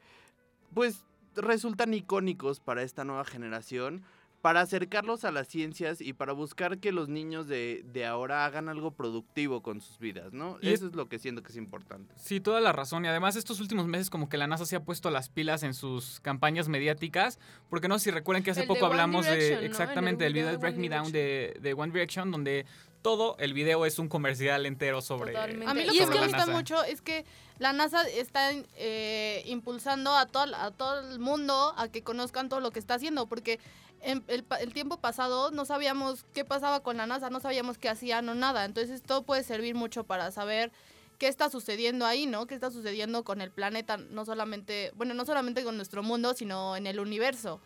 pues 0.74 1.04
resultan 1.36 1.94
icónicos 1.94 2.60
para 2.60 2.82
esta 2.82 3.04
nueva 3.04 3.24
generación, 3.24 4.04
para 4.44 4.60
acercarlos 4.60 5.24
a 5.24 5.32
las 5.32 5.48
ciencias 5.48 6.02
y 6.02 6.12
para 6.12 6.34
buscar 6.34 6.76
que 6.76 6.92
los 6.92 7.08
niños 7.08 7.48
de, 7.48 7.80
de 7.94 8.04
ahora 8.04 8.44
hagan 8.44 8.68
algo 8.68 8.90
productivo 8.90 9.62
con 9.62 9.80
sus 9.80 9.98
vidas, 9.98 10.34
¿no? 10.34 10.58
Y 10.60 10.68
es- 10.68 10.74
Eso 10.74 10.88
es 10.88 10.94
lo 10.94 11.08
que 11.08 11.18
siento 11.18 11.42
que 11.42 11.50
es 11.50 11.56
importante. 11.56 12.14
Sí, 12.18 12.40
toda 12.40 12.60
la 12.60 12.70
razón. 12.70 13.06
Y 13.06 13.08
además 13.08 13.36
estos 13.36 13.58
últimos 13.60 13.86
meses 13.86 14.10
como 14.10 14.28
que 14.28 14.36
la 14.36 14.46
NASA 14.46 14.66
se 14.66 14.76
ha 14.76 14.80
puesto 14.84 15.08
las 15.10 15.30
pilas 15.30 15.62
en 15.62 15.72
sus 15.72 16.20
campañas 16.20 16.68
mediáticas. 16.68 17.38
Porque 17.70 17.88
no 17.88 17.98
sé 17.98 18.04
si 18.04 18.10
recuerdan 18.10 18.42
que 18.42 18.50
hace 18.50 18.60
El 18.60 18.66
poco 18.66 18.84
hablamos 18.84 19.24
Direction, 19.24 19.54
¿no? 19.54 19.60
de 19.62 19.66
exactamente 19.66 20.24
del 20.24 20.34
video 20.34 20.48
video 20.48 20.58
de 20.60 20.62
Drag 20.68 20.76
Me 20.78 20.88
Down 20.90 21.10
de, 21.10 21.56
de 21.62 21.72
One 21.72 21.90
Direction, 21.94 22.30
donde 22.30 22.66
todo 23.00 23.36
el 23.38 23.54
video 23.54 23.86
es 23.86 23.98
un 23.98 24.08
comercial 24.10 24.66
entero 24.66 25.00
sobre, 25.00 25.32
Totalmente. 25.32 25.66
A 25.70 25.72
mí 25.72 25.84
lo 25.86 25.92
Y 25.94 25.96
que 25.96 26.02
es 26.02 26.06
sobre 26.10 26.20
me 26.20 26.26
gusta 26.26 26.46
mucho 26.52 26.84
es 26.84 27.00
que 27.00 27.24
la 27.58 27.72
NASA 27.72 28.02
está 28.08 28.50
eh, 28.76 29.42
impulsando 29.46 30.14
a 30.14 30.26
todo, 30.26 30.54
a 30.54 30.70
todo 30.70 31.00
el 31.12 31.18
mundo 31.18 31.72
a 31.78 31.88
que 31.88 32.02
conozcan 32.02 32.50
todo 32.50 32.60
lo 32.60 32.70
que 32.72 32.78
está 32.78 32.94
haciendo, 32.94 33.26
porque 33.26 33.58
en 34.04 34.23
el, 34.28 34.44
tiempo 34.73 34.99
pasado 34.99 35.50
no 35.50 35.64
sabíamos 35.64 36.26
qué 36.34 36.44
pasaba 36.44 36.80
con 36.80 36.99
la 36.99 37.06
NASA, 37.06 37.30
no 37.30 37.40
sabíamos 37.40 37.78
qué 37.78 37.88
hacían 37.88 38.28
o 38.28 38.34
nada, 38.34 38.64
entonces 38.64 39.00
esto 39.00 39.23
puede 39.23 39.42
servir 39.42 39.75
mucho 39.75 40.04
para 40.04 40.30
saber 40.30 40.70
qué 41.18 41.26
está 41.26 41.49
sucediendo 41.49 42.04
ahí, 42.04 42.26
¿no? 42.26 42.46
¿Qué 42.46 42.54
está 42.54 42.70
sucediendo 42.70 43.25
con 43.25 43.40
el 43.40 43.50
planeta? 43.50 43.96
No 43.96 44.25
solamente, 44.25 44.92
bueno, 44.96 45.14
no 45.14 45.25
solamente 45.25 45.64
con 45.64 45.76
nuestro 45.76 46.02
mundo, 46.02 46.34
sino 46.34 46.76
en 46.76 46.87
el 46.87 47.00
universo. 47.00 47.61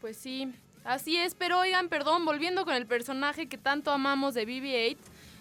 Pues 0.00 0.16
sí, 0.16 0.52
así 0.84 1.18
es, 1.18 1.34
pero 1.34 1.58
oigan, 1.60 1.88
perdón, 1.88 2.24
volviendo 2.24 2.64
con 2.64 2.74
el 2.74 2.86
personaje 2.86 3.46
que 3.46 3.58
tanto 3.58 3.90
amamos 3.90 4.32
de 4.34 4.46
BB-8, 4.46 4.96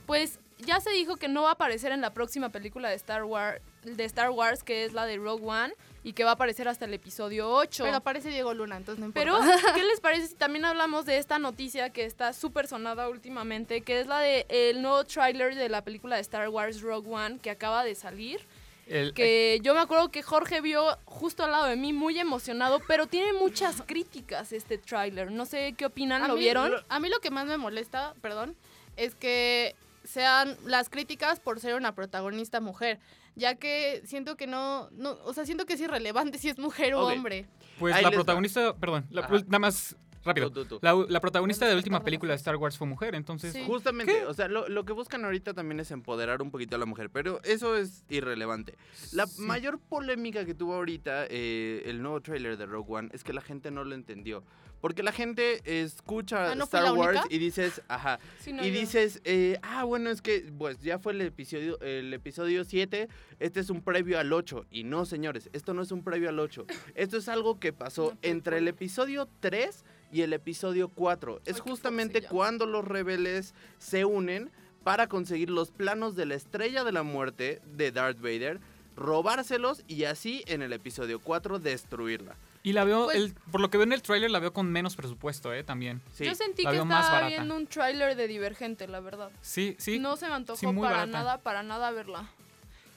pues 0.05 0.39
ya 0.60 0.81
se 0.81 0.91
dijo 0.91 1.15
que 1.15 1.29
no 1.29 1.43
va 1.43 1.50
a 1.50 1.53
aparecer 1.53 1.93
en 1.93 2.01
la 2.01 2.13
próxima 2.13 2.50
película 2.50 2.89
de 2.89 2.96
Star 2.96 3.24
Wars, 3.24 3.62
de 3.84 4.03
Star 4.03 4.31
Wars 4.31 4.63
que 4.63 4.84
es 4.84 4.93
la 4.93 5.05
de 5.05 5.17
Rogue 5.17 5.46
One 5.46 5.74
y 6.03 6.13
que 6.13 6.24
va 6.24 6.31
a 6.31 6.34
aparecer 6.34 6.67
hasta 6.67 6.86
el 6.86 6.93
episodio 6.93 7.50
8. 7.50 7.84
Pero 7.84 7.98
aparece 7.98 8.29
Diego 8.29 8.53
Luna, 8.53 8.77
entonces 8.77 9.00
no 9.00 9.05
importa. 9.05 9.22
Pero, 9.39 9.39
¿qué 9.75 9.84
les 9.84 10.00
parece 10.00 10.27
si 10.27 10.36
también 10.36 10.65
hablamos 10.65 11.05
de 11.05 11.17
esta 11.17 11.38
noticia 11.39 11.91
que 11.91 12.05
está 12.05 12.34
súper 12.34 12.67
sonada 12.67 13.08
últimamente, 13.10 13.81
que 13.81 14.00
es 14.00 14.08
la 14.08 14.20
de 14.20 14.46
el 14.50 14.81
nuevo 14.81 15.03
tráiler 15.03 15.55
de 15.55 15.70
la 15.70 15.84
película 15.84 16.15
de 16.15 16.22
Star 16.22 16.50
Wars 16.50 16.81
Rogue 16.81 17.10
One 17.10 17.38
que 17.39 17.50
acaba 17.51 17.84
de 17.84 17.96
salir? 17.96 18.41
El- 18.88 19.13
que 19.13 19.60
yo 19.63 19.74
me 19.74 19.79
acuerdo 19.79 20.10
que 20.10 20.22
Jorge 20.22 20.60
vio 20.60 20.84
justo 21.05 21.43
al 21.46 21.51
lado 21.51 21.65
de 21.65 21.75
mí 21.77 21.93
muy 21.93 22.17
emocionado, 22.20 22.81
pero 22.88 23.05
tiene 23.08 23.31
muchas 23.34 23.81
críticas 23.84 24.51
este 24.51 24.77
tráiler. 24.79 25.31
No 25.31 25.46
sé 25.46 25.75
qué 25.77 25.86
opinan, 25.86 26.27
¿lo 26.27 26.34
mí- 26.34 26.41
vieron? 26.41 26.74
A 26.89 27.00
mí 27.00 27.08
lo 27.10 27.20
que 27.20 27.29
más 27.29 27.46
me 27.46 27.58
molesta, 27.58 28.15
perdón, 28.22 28.55
es 28.98 29.15
que 29.15 29.75
sean 30.03 30.58
las 30.65 30.89
críticas 30.89 31.39
por 31.39 31.60
ser 31.60 31.75
una 31.75 31.93
protagonista 31.93 32.60
mujer, 32.60 33.00
ya 33.41 33.55
que 33.55 34.01
siento 34.05 34.38
que 34.38 34.48
no, 34.48 34.89
no 34.91 35.17
o 35.25 35.33
sea, 35.33 35.45
siento 35.45 35.65
que 35.65 35.74
es 35.74 35.81
irrelevante 35.81 36.38
si 36.38 36.48
es 36.48 36.57
mujer 36.57 36.93
o 36.93 37.05
hombre. 37.07 37.48
Pues 37.79 37.93
Ahí 37.95 38.03
la 38.03 38.10
va. 38.10 38.15
protagonista, 38.15 38.75
perdón, 38.77 39.05
la- 39.10 39.27
nada 39.27 39.60
más 39.60 39.95
rápido. 40.23 40.49
Tú, 40.51 40.63
tú, 40.65 40.77
tú. 40.77 40.79
La, 40.81 40.93
la 41.07 41.19
protagonista 41.19 41.65
de 41.65 41.71
la 41.71 41.77
última 41.77 42.03
película 42.03 42.31
de 42.33 42.37
Star 42.37 42.55
Wars 42.57 42.77
fue 42.77 42.87
mujer, 42.87 43.15
entonces... 43.15 43.53
Sí. 43.53 43.63
Justamente, 43.65 44.25
o 44.25 44.33
sea, 44.33 44.47
lo, 44.47 44.67
lo 44.69 44.85
que 44.85 44.93
buscan 44.93 45.23
ahorita 45.25 45.53
también 45.53 45.79
es 45.79 45.91
empoderar 45.91 46.41
un 46.41 46.51
poquito 46.51 46.75
a 46.75 46.79
la 46.79 46.85
mujer, 46.85 47.09
pero 47.09 47.41
eso 47.43 47.77
es 47.77 48.03
irrelevante. 48.09 48.75
La 49.13 49.27
Sí. 49.27 49.41
mayor 49.41 49.79
polémica 49.79 50.45
que 50.45 50.53
tuvo 50.53 50.75
ahorita 50.75 51.25
eh, 51.29 51.83
el 51.85 52.01
nuevo 52.01 52.21
tráiler 52.21 52.57
de 52.57 52.65
Rogue 52.65 52.93
One 52.93 53.09
es 53.13 53.23
que 53.23 53.33
la 53.33 53.41
gente 53.41 53.71
no 53.71 53.83
lo 53.83 53.95
entendió. 53.95 54.43
Porque 54.81 55.03
la 55.03 55.11
gente 55.11 55.61
escucha 55.83 56.53
Ah, 56.53 56.55
¿no 56.55 56.63
Star 56.63 56.91
Wars 56.93 57.19
única? 57.19 57.27
y 57.35 57.37
dices, 57.37 57.83
ajá, 57.87 58.19
Sí, 58.39 58.51
no, 58.51 58.65
y 58.65 58.71
dices, 58.71 59.21
eh, 59.25 59.59
ah, 59.61 59.83
bueno, 59.83 60.09
es 60.09 60.23
que 60.23 60.51
pues 60.57 60.79
ya 60.81 60.97
fue 60.97 61.13
el 61.13 61.21
episodio, 61.21 61.79
el 61.81 62.11
episodio 62.15 62.63
7, 62.63 63.07
este 63.39 63.59
es 63.59 63.69
un 63.69 63.83
previo 63.83 64.17
al 64.17 64.33
8. 64.33 64.65
Y 64.71 64.83
no, 64.83 65.05
señores, 65.05 65.51
esto 65.53 65.75
no 65.75 65.83
es 65.83 65.91
un 65.91 66.03
previo 66.03 66.29
al 66.29 66.39
8. 66.39 66.65
Esto 66.95 67.17
es 67.17 67.29
algo 67.29 67.59
que 67.59 67.73
pasó 67.73 68.17
entre 68.23 68.57
el 68.57 68.67
episodio 68.67 69.29
3 69.39 69.85
y 70.12 70.22
el 70.22 70.34
episodio 70.34 70.89
4. 70.89 71.41
Es 71.46 71.56
Ay, 71.56 71.62
justamente 71.62 72.22
cuando 72.22 72.65
los 72.65 72.86
rebeldes 72.86 73.53
se 73.77 74.06
unen 74.06 74.51
para 74.84 75.08
conseguir 75.08 75.50
los 75.50 75.72
planos 75.72 76.15
de 76.15 76.25
la 76.25 76.36
estrella 76.36 76.84
de 76.84 76.91
la 76.91 77.03
muerte 77.03 77.62
de 77.65 77.91
Darth 77.91 78.20
Vader, 78.20 78.60
robárselos 78.96 79.84
y 79.88 80.03
así 80.06 80.44
en 80.48 80.62
el 80.62 80.74
episodio 80.74 81.20
4 81.20 81.60
destruirla. 81.60 82.36
Y 82.63 82.74
la 82.74 82.84
veo, 82.84 83.06
Pues- 83.06 83.18
el, 83.18 83.34
por 83.51 83.60
lo 83.60 83.70
que 83.72 83.77
veo 83.77 83.86
en 83.86 83.94
el 83.94 84.01
tráiler, 84.03 84.30
la 84.30 84.38
veo 84.39 84.53
con 84.53 84.72
menos 84.72 84.96
presupuesto, 84.96 85.51
¿eh? 85.53 85.63
También. 85.63 86.01
Sí. 86.13 86.25
Yo 86.25 86.36
sentí 86.36 86.62
la 86.63 86.72
que 86.72 86.77
estaba 86.77 87.27
viendo 87.27 87.56
un 87.56 87.65
tráiler 87.65 88.15
de 88.15 88.27
Divergente, 88.27 88.88
la 88.88 89.00
verdad. 89.00 89.32
Sí, 89.41 89.75
sí. 89.80 89.98
No 89.98 90.15
se 90.18 90.27
me 90.27 90.34
antojó 90.36 90.58
Sí, 90.60 90.65
para 90.68 90.77
barata. 90.77 91.06
nada, 91.08 91.38
para 91.39 91.63
nada 91.63 91.89
verla. 91.91 92.30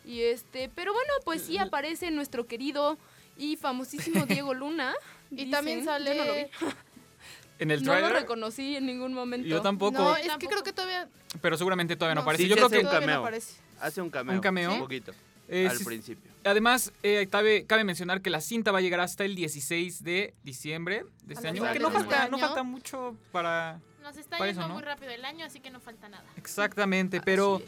Y 0.04 0.20
este, 0.20 0.68
pero 0.74 0.92
bueno, 0.92 1.12
pues 1.24 1.42
sí 1.42 1.56
aparece 1.56 2.10
nuestro 2.10 2.46
querido 2.46 2.98
y 3.38 3.56
famosísimo 3.56 4.26
Diego 4.26 4.52
Luna. 4.52 4.92
Y 5.30 5.50
también 5.50 5.82
sale... 5.84 6.14
No 6.14 6.24
lo 6.26 6.34
vi. 6.34 6.42
En 7.58 7.70
el 7.70 7.82
No 7.84 7.98
lo 7.98 8.08
reconocí 8.08 8.76
en 8.76 8.86
ningún 8.86 9.12
momento. 9.14 9.46
yo 9.46 9.60
tampoco, 9.62 9.98
No, 9.98 10.16
es 10.16 10.28
que 10.38 10.46
creo 10.46 10.62
que 10.62 10.72
todavía... 10.72 11.08
pero 11.40 11.56
seguramente 11.56 11.96
todavía 11.96 12.14
no, 12.16 12.20
No, 12.20 12.22
aparece. 12.22 12.42
sí 12.44 12.48
yo 12.48 12.54
creo 12.56 12.66
hace 12.66 12.76
que 12.76 12.80
un 12.80 12.86
no 12.86 12.90
cameo. 13.00 13.20
aparece. 13.20 13.54
Hace 13.80 14.00
un 14.02 14.10
cameo. 14.10 14.34
¿Un 14.34 14.40
cameo? 14.40 14.72
Un 14.72 14.78
poquito. 14.80 15.12
eh, 15.48 15.68
al 15.70 15.76
sí- 15.76 15.84
principio. 15.84 16.30
Además, 16.44 16.92
eh, 17.02 17.26
cabe, 17.30 17.64
cabe 17.66 17.84
mencionar 17.84 18.20
que 18.22 18.30
la 18.30 18.40
cinta 18.40 18.72
va 18.72 18.78
a 18.78 18.80
llegar 18.82 19.00
hasta 19.00 19.24
el 19.24 19.34
16 19.34 20.02
de 20.04 20.34
diciembre 20.42 21.04
de 21.24 21.34
este 21.34 21.48
año. 21.48 21.62
Que 21.72 21.78
no 21.78 21.90
falta, 21.90 22.28
no 22.28 22.38
falta 22.38 22.62
mucho 22.62 23.16
para... 23.32 23.80
Nos 24.04 24.16
está 24.18 24.36
yendo 24.36 24.50
eso, 24.60 24.68
¿no? 24.68 24.74
muy 24.74 24.82
rápido 24.82 25.10
el 25.12 25.24
año, 25.24 25.46
así 25.46 25.60
que 25.60 25.70
no 25.70 25.80
falta 25.80 26.08
nada. 26.10 26.22
Exactamente, 26.36 27.20
pero 27.22 27.60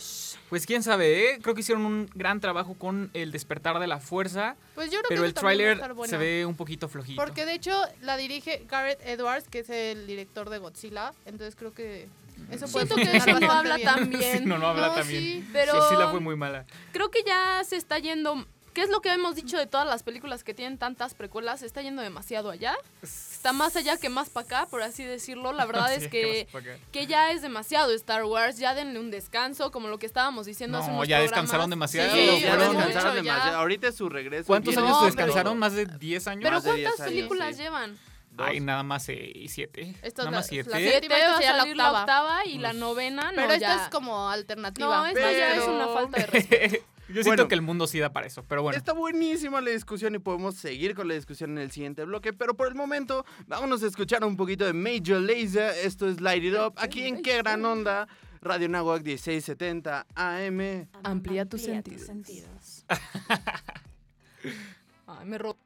pues 0.51 0.67
quién 0.67 0.83
sabe, 0.83 1.31
¿eh? 1.31 1.39
Creo 1.43 1.55
que 1.55 1.63
hicieron 1.63 1.85
un 1.87 2.11
gran 2.15 2.41
trabajo 2.41 2.75
con 2.75 3.11
el 3.15 3.33
despertar 3.33 3.79
de 3.79 3.87
la 3.87 4.01
fuerza, 4.01 4.55
Pues 4.75 4.91
yo 4.91 4.99
creo 4.99 5.09
pero 5.09 5.23
que 5.23 5.29
el 5.29 5.35
tráiler 5.35 5.95
bueno. 5.95 6.11
se 6.11 6.19
ve 6.19 6.45
un 6.45 6.55
poquito 6.55 6.89
flojito. 6.89 7.21
Porque 7.23 7.47
de 7.47 7.55
hecho 7.55 7.73
la 8.03 8.17
dirige 8.19 8.67
Garrett 8.69 9.01
Edwards, 9.07 9.49
que 9.49 9.61
es 9.61 9.71
el 9.71 10.07
director 10.07 10.51
de 10.51 10.59
Godzilla. 10.59 11.13
Entonces 11.25 11.57
creo 11.57 11.73
que 11.73 12.07
eso 12.51 12.69
puede 12.69 12.87
Siento 12.87 13.11
que 13.11 13.17
eso 13.17 13.41
no 13.41 13.51
habla 13.51 13.77
bien. 13.77 13.89
tan 13.89 14.11
bien. 14.11 14.39
Sí, 14.41 14.45
no, 14.45 14.59
no 14.59 14.67
habla 14.69 14.89
No, 14.89 14.95
tan 14.95 15.09
bien. 15.09 15.23
sí. 15.23 15.49
Pero 15.55 15.73
Sí, 15.73 15.79
sí 15.91 15.97
la 15.99 16.11
fue 16.11 16.21
muy 16.21 16.37
mala. 16.37 16.67
creo 16.93 17.11
que 17.11 17.23
ya 17.27 17.63
se 17.65 17.77
está 17.77 17.99
yendo. 17.99 18.47
¿Qué 18.77 18.83
es 18.83 18.91
lo 18.91 19.01
que 19.01 19.11
hemos 19.11 19.35
dicho 19.35 19.57
de 19.57 19.67
todas 19.67 19.87
las 19.87 20.03
películas 20.03 20.45
que 20.45 20.53
tienen 20.53 20.77
tantas 20.77 21.15
precuelas? 21.15 21.61
Se 21.61 21.67
está 21.67 21.81
yendo 21.81 22.03
demasiado 22.03 22.51
allá. 22.51 22.77
Está 23.03 23.55
más 23.55 23.75
allá 23.75 23.97
que 23.97 24.11
más 24.11 24.29
para 24.29 24.45
acá, 24.45 24.67
por 24.67 24.83
así 24.83 25.03
decirlo. 25.03 25.55
La 25.55 25.65
verdad 25.73 25.89
Sí, 25.97 26.05
es 26.05 26.09
¿qué 26.11 26.47
que, 26.53 26.79
que 26.93 27.07
ya 27.07 27.31
es 27.31 27.41
demasiado 27.41 27.91
Star 27.95 28.25
Wars. 28.25 28.59
Ya 28.59 28.75
denle 28.75 29.01
un 29.01 29.11
descanso, 29.11 29.71
como 29.71 29.89
lo 29.89 29.99
que 29.99 30.05
estábamos 30.05 30.45
diciendo 30.45 30.77
hace 30.77 30.89
No, 30.91 30.97
unos 30.99 31.09
ya 31.09 31.17
programas. 31.17 31.31
descansaron 31.31 31.71
demasiado. 31.71 32.15
Sí, 32.15 32.29
Sí, 32.37 32.41
ya 32.43 32.49
fueron 32.51 32.77
descansaron 32.77 33.11
mucho, 33.15 33.25
ya. 33.25 33.33
demasiado. 33.33 33.57
Ahorita 33.61 33.89
es 33.89 33.95
su 33.95 34.09
regreso. 34.11 34.47
¿Cuántos 34.47 34.77
años 34.77 34.91
No, 34.91 34.97
pero- 34.99 35.07
descansaron? 35.07 35.45
todo. 35.45 35.55
¿Más 35.55 35.73
de 35.73 35.87
10 35.87 36.27
años? 36.29 36.43
Pero 36.43 36.57
Más 36.57 36.65
de 36.65 36.73
10 36.75 36.83
¿cuántas 36.89 37.01
años, 37.07 37.15
películas 37.17 37.57
sí. 37.57 37.63
llevan? 37.63 37.99
Dos. 38.33 38.47
Ay, 38.47 38.61
nada 38.61 38.83
más 38.83 39.05
6, 39.05 39.51
7. 39.55 39.95
Esta 40.03 40.07
es 40.07 40.17
Nada 40.19 40.31
la- 40.33 40.37
más 40.37 40.45
la 40.45 40.49
7. 40.51 40.71
siete. 40.71 40.91
Siete, 40.91 41.07
esta 41.07 41.29
va 41.31 41.33
a 41.33 41.37
sería 41.39 41.53
la 41.55 41.59
salir 41.61 41.77
la 41.79 41.85
octava. 41.87 42.01
octava 42.03 42.45
y 42.45 42.59
la 42.59 42.73
novena 42.75 43.33
no 43.33 43.37
Pero 43.37 43.53
esta 43.55 43.59
ya. 43.77 43.85
es 43.85 43.89
como 43.89 44.29
alternativa. 44.29 44.87
No, 44.99 45.07
esta 45.07 45.33
ya 45.33 45.55
es 45.55 45.61
Pero- 45.63 45.75
una 45.75 45.89
falta 45.89 46.19
de 46.21 46.27
respeto. 46.27 46.85
Yo 47.17 47.23
siento 47.23 47.45
Bueno. 47.45 47.49
que 47.49 47.55
el 47.55 47.63
mundo 47.63 47.87
sí 47.87 47.99
da 47.99 48.13
para 48.13 48.27
eso, 48.27 48.45
pero 48.47 48.63
bueno. 48.63 48.77
Está 48.77 48.93
buenísima 48.93 49.63
la 49.63 49.71
discusión 49.71 50.15
y 50.15 50.19
podemos 50.19 50.57
seguir 50.57 50.95
con 50.95 51.09
la 51.09 51.15
discusión 51.15 51.53
en 51.53 51.59
el 51.59 51.71
siguiente 51.71 52.05
bloque, 52.05 52.35
pero 52.35 52.55
por 52.55 52.69
el 52.69 52.75
momento 52.75 53.25
vámonos 53.47 53.83
a 53.83 53.87
escuchar 53.87 54.23
un 54.23 54.37
poquito 54.37 54.67
de 54.67 54.75
Major 54.75 55.23
Lazer. 55.23 55.73
Esto 55.83 56.11
es 56.11 56.21
Light 56.21 56.45
It 56.45 56.55
Up, 56.55 56.75
aquí 56.77 57.07
en 57.07 57.23
Qué 57.23 57.39
Gran 57.39 57.65
Onda, 57.65 58.07
Radio 58.43 58.69
Nahuac 58.69 59.03
1670 59.03 60.07
AM. 60.15 60.89
Amplía 61.05 61.47
tus 61.49 61.63
sentidos. 61.63 62.85
Ay, 65.07 65.25
me 65.25 65.39
ro- 65.39 65.57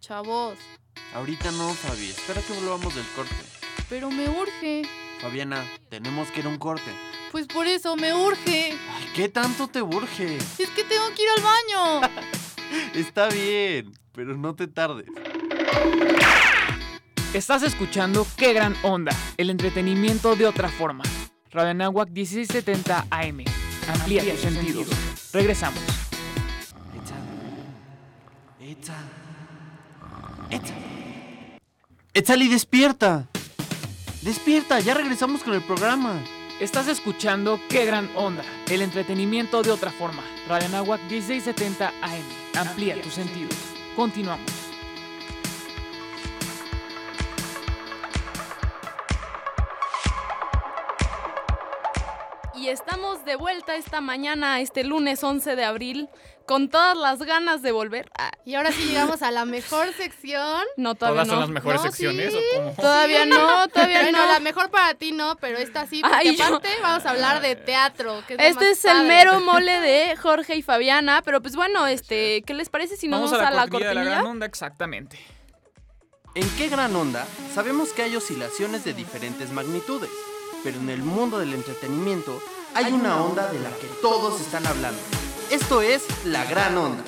Chavos, 0.00 0.58
Ahorita 1.14 1.50
no, 1.52 1.72
Fabi, 1.74 2.08
espera 2.10 2.40
que 2.42 2.52
volvamos 2.54 2.94
del 2.94 3.06
corte. 3.14 3.34
pero 3.88 4.10
me 4.10 4.28
urge. 4.28 4.82
Fabiana, 5.20 5.64
tenemos 5.88 6.30
que 6.30 6.40
ir 6.40 6.46
a 6.46 6.48
un 6.48 6.58
corte. 6.58 6.90
Pues 7.30 7.46
por 7.46 7.66
eso 7.66 7.96
me 7.96 8.12
urge. 8.14 8.72
Ay, 8.72 9.08
¿qué 9.14 9.28
tanto 9.28 9.68
te 9.68 9.80
urge? 9.82 10.36
Es 10.36 10.70
que 10.70 10.84
tengo 10.84 11.08
que 11.14 11.22
ir 11.22 11.28
al 11.36 11.42
baño. 11.42 12.10
Está 12.94 13.28
bien, 13.28 13.92
pero 14.12 14.36
no 14.36 14.54
te 14.54 14.66
tardes. 14.66 15.06
Estás 17.34 17.62
escuchando 17.62 18.26
Qué 18.36 18.52
Gran 18.52 18.74
Onda, 18.82 19.14
el 19.38 19.48
entretenimiento 19.50 20.34
de 20.36 20.46
otra 20.46 20.68
forma. 20.68 21.04
Radio 21.50 21.70
Anáhuac 21.70 22.10
1670 22.10 23.06
AM. 23.10 23.44
Amplía 23.88 24.22
tus 24.30 24.40
sentidos. 24.40 24.86
Regresamos. 25.32 25.80
Etza. 26.94 27.14
Etza. 28.60 29.21
Etzali, 32.14 32.48
despierta. 32.48 33.26
Despierta, 34.20 34.80
ya 34.80 34.94
regresamos 34.94 35.42
con 35.42 35.54
el 35.54 35.62
programa. 35.62 36.22
Estás 36.60 36.88
escuchando 36.88 37.58
Qué 37.68 37.86
Gran 37.86 38.10
Onda, 38.14 38.44
el 38.70 38.82
entretenimiento 38.82 39.62
de 39.62 39.70
otra 39.70 39.90
forma. 39.90 40.22
Radio 40.48 40.66
Anáhuac 40.66 41.00
1670 41.10 41.88
AM. 41.88 42.22
Amplía 42.56 43.00
tus 43.00 43.14
sentidos. 43.14 43.56
Continuamos. 43.96 44.61
Y 52.62 52.68
estamos 52.68 53.24
de 53.24 53.34
vuelta 53.34 53.74
esta 53.74 54.00
mañana, 54.00 54.60
este 54.60 54.84
lunes 54.84 55.24
11 55.24 55.56
de 55.56 55.64
abril, 55.64 56.08
con 56.46 56.68
todas 56.68 56.96
las 56.96 57.18
ganas 57.20 57.60
de 57.60 57.72
volver. 57.72 58.08
Ah, 58.16 58.30
Y 58.44 58.54
ahora 58.54 58.70
sí 58.70 58.84
llegamos 58.84 59.20
a 59.22 59.32
la 59.32 59.44
mejor 59.44 59.92
sección. 59.94 60.62
no, 60.76 60.94
todavía 60.94 61.22
¿Todas 61.24 61.26
son 61.28 61.34
no. 61.36 61.40
las 61.40 61.50
mejores 61.50 61.80
No, 61.82 61.90
secciones 61.90 62.32
sí. 62.32 62.38
o 62.38 62.56
cómo? 62.58 62.74
Todavía 62.76 63.26
no, 63.26 63.66
todavía 63.68 64.02
Bueno, 64.02 64.18
no. 64.26 64.32
la 64.32 64.38
mejor 64.38 64.70
para 64.70 64.94
ti 64.94 65.10
no, 65.10 65.34
pero 65.40 65.58
esta 65.58 65.88
sí, 65.88 66.02
porque 66.02 66.16
Ay, 66.16 66.36
yo- 66.36 66.44
aparte 66.44 66.68
vamos 66.80 67.04
a 67.04 67.10
hablar 67.10 67.40
de 67.42 67.56
teatro. 67.56 68.22
Que 68.28 68.34
es 68.34 68.38
lo 68.40 68.46
Este 68.46 68.70
es 68.70 68.84
el 68.84 69.08
mero 69.08 69.40
mole 69.44 69.80
de 69.80 70.14
Jorge 70.16 70.54
y 70.54 70.62
Fabiana, 70.62 71.22
pero 71.24 71.42
pues 71.42 71.56
bueno, 71.56 71.88
este, 71.88 72.42
¿qué 72.46 72.54
les 72.54 72.68
parece 72.70 72.96
si 72.96 73.08
nos 73.08 73.18
Vamos 73.18 73.32
vamos, 73.32 73.44
a 73.46 73.50
la, 73.50 73.62
a 73.62 73.64
la 73.64 73.70
cortinilla 73.70 73.88
de 73.88 74.04
la 74.04 74.04
gran 74.18 74.26
onda, 74.26 74.46
exactamente. 74.46 75.18
En 76.36 76.48
qué 76.56 76.68
gran 76.68 76.94
onda 76.94 77.26
sabemos 77.54 77.92
que 77.92 78.02
hay 78.02 78.14
oscilaciones 78.14 78.84
de 78.84 78.94
diferentes 78.94 79.50
magnitudes, 79.50 80.10
pero 80.62 80.78
en 80.78 80.90
el 80.90 81.02
mundo 81.02 81.38
del 81.38 81.54
entretenimiento 81.54 82.40
hay 82.74 82.92
una 82.92 83.22
onda 83.22 83.52
de 83.52 83.60
la 83.60 83.70
que 83.70 83.86
todos 84.00 84.40
están 84.40 84.66
hablando. 84.66 85.00
Esto 85.50 85.82
es 85.82 86.04
la 86.24 86.44
gran 86.44 86.76
onda. 86.76 87.04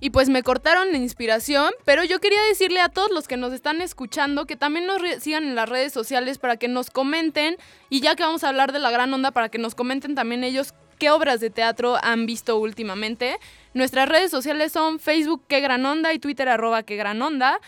Y 0.00 0.10
pues 0.10 0.28
me 0.28 0.42
cortaron 0.42 0.90
la 0.90 0.98
inspiración, 0.98 1.72
pero 1.84 2.02
yo 2.02 2.18
quería 2.18 2.42
decirle 2.42 2.80
a 2.80 2.88
todos 2.88 3.12
los 3.12 3.28
que 3.28 3.36
nos 3.36 3.52
están 3.52 3.80
escuchando 3.80 4.46
que 4.46 4.56
también 4.56 4.84
nos 4.84 5.00
sigan 5.20 5.44
en 5.44 5.54
las 5.54 5.68
redes 5.68 5.92
sociales 5.92 6.38
para 6.38 6.56
que 6.56 6.66
nos 6.66 6.90
comenten, 6.90 7.56
y 7.88 8.00
ya 8.00 8.16
que 8.16 8.24
vamos 8.24 8.42
a 8.42 8.48
hablar 8.48 8.72
de 8.72 8.80
la 8.80 8.90
gran 8.90 9.14
onda, 9.14 9.30
para 9.30 9.48
que 9.48 9.58
nos 9.58 9.76
comenten 9.76 10.16
también 10.16 10.42
ellos 10.42 10.74
qué 10.98 11.10
obras 11.10 11.38
de 11.38 11.50
teatro 11.50 11.96
han 12.02 12.26
visto 12.26 12.58
últimamente. 12.58 13.38
Nuestras 13.74 14.08
redes 14.08 14.30
sociales 14.30 14.72
son 14.72 14.98
Facebook 14.98 15.44
qué 15.46 15.60
gran 15.60 15.86
onda 15.86 16.12
y 16.12 16.18
Twitter 16.18 16.48
arroba 16.48 16.82
qué 16.82 16.96
gran 16.96 17.22
onda. 17.22 17.60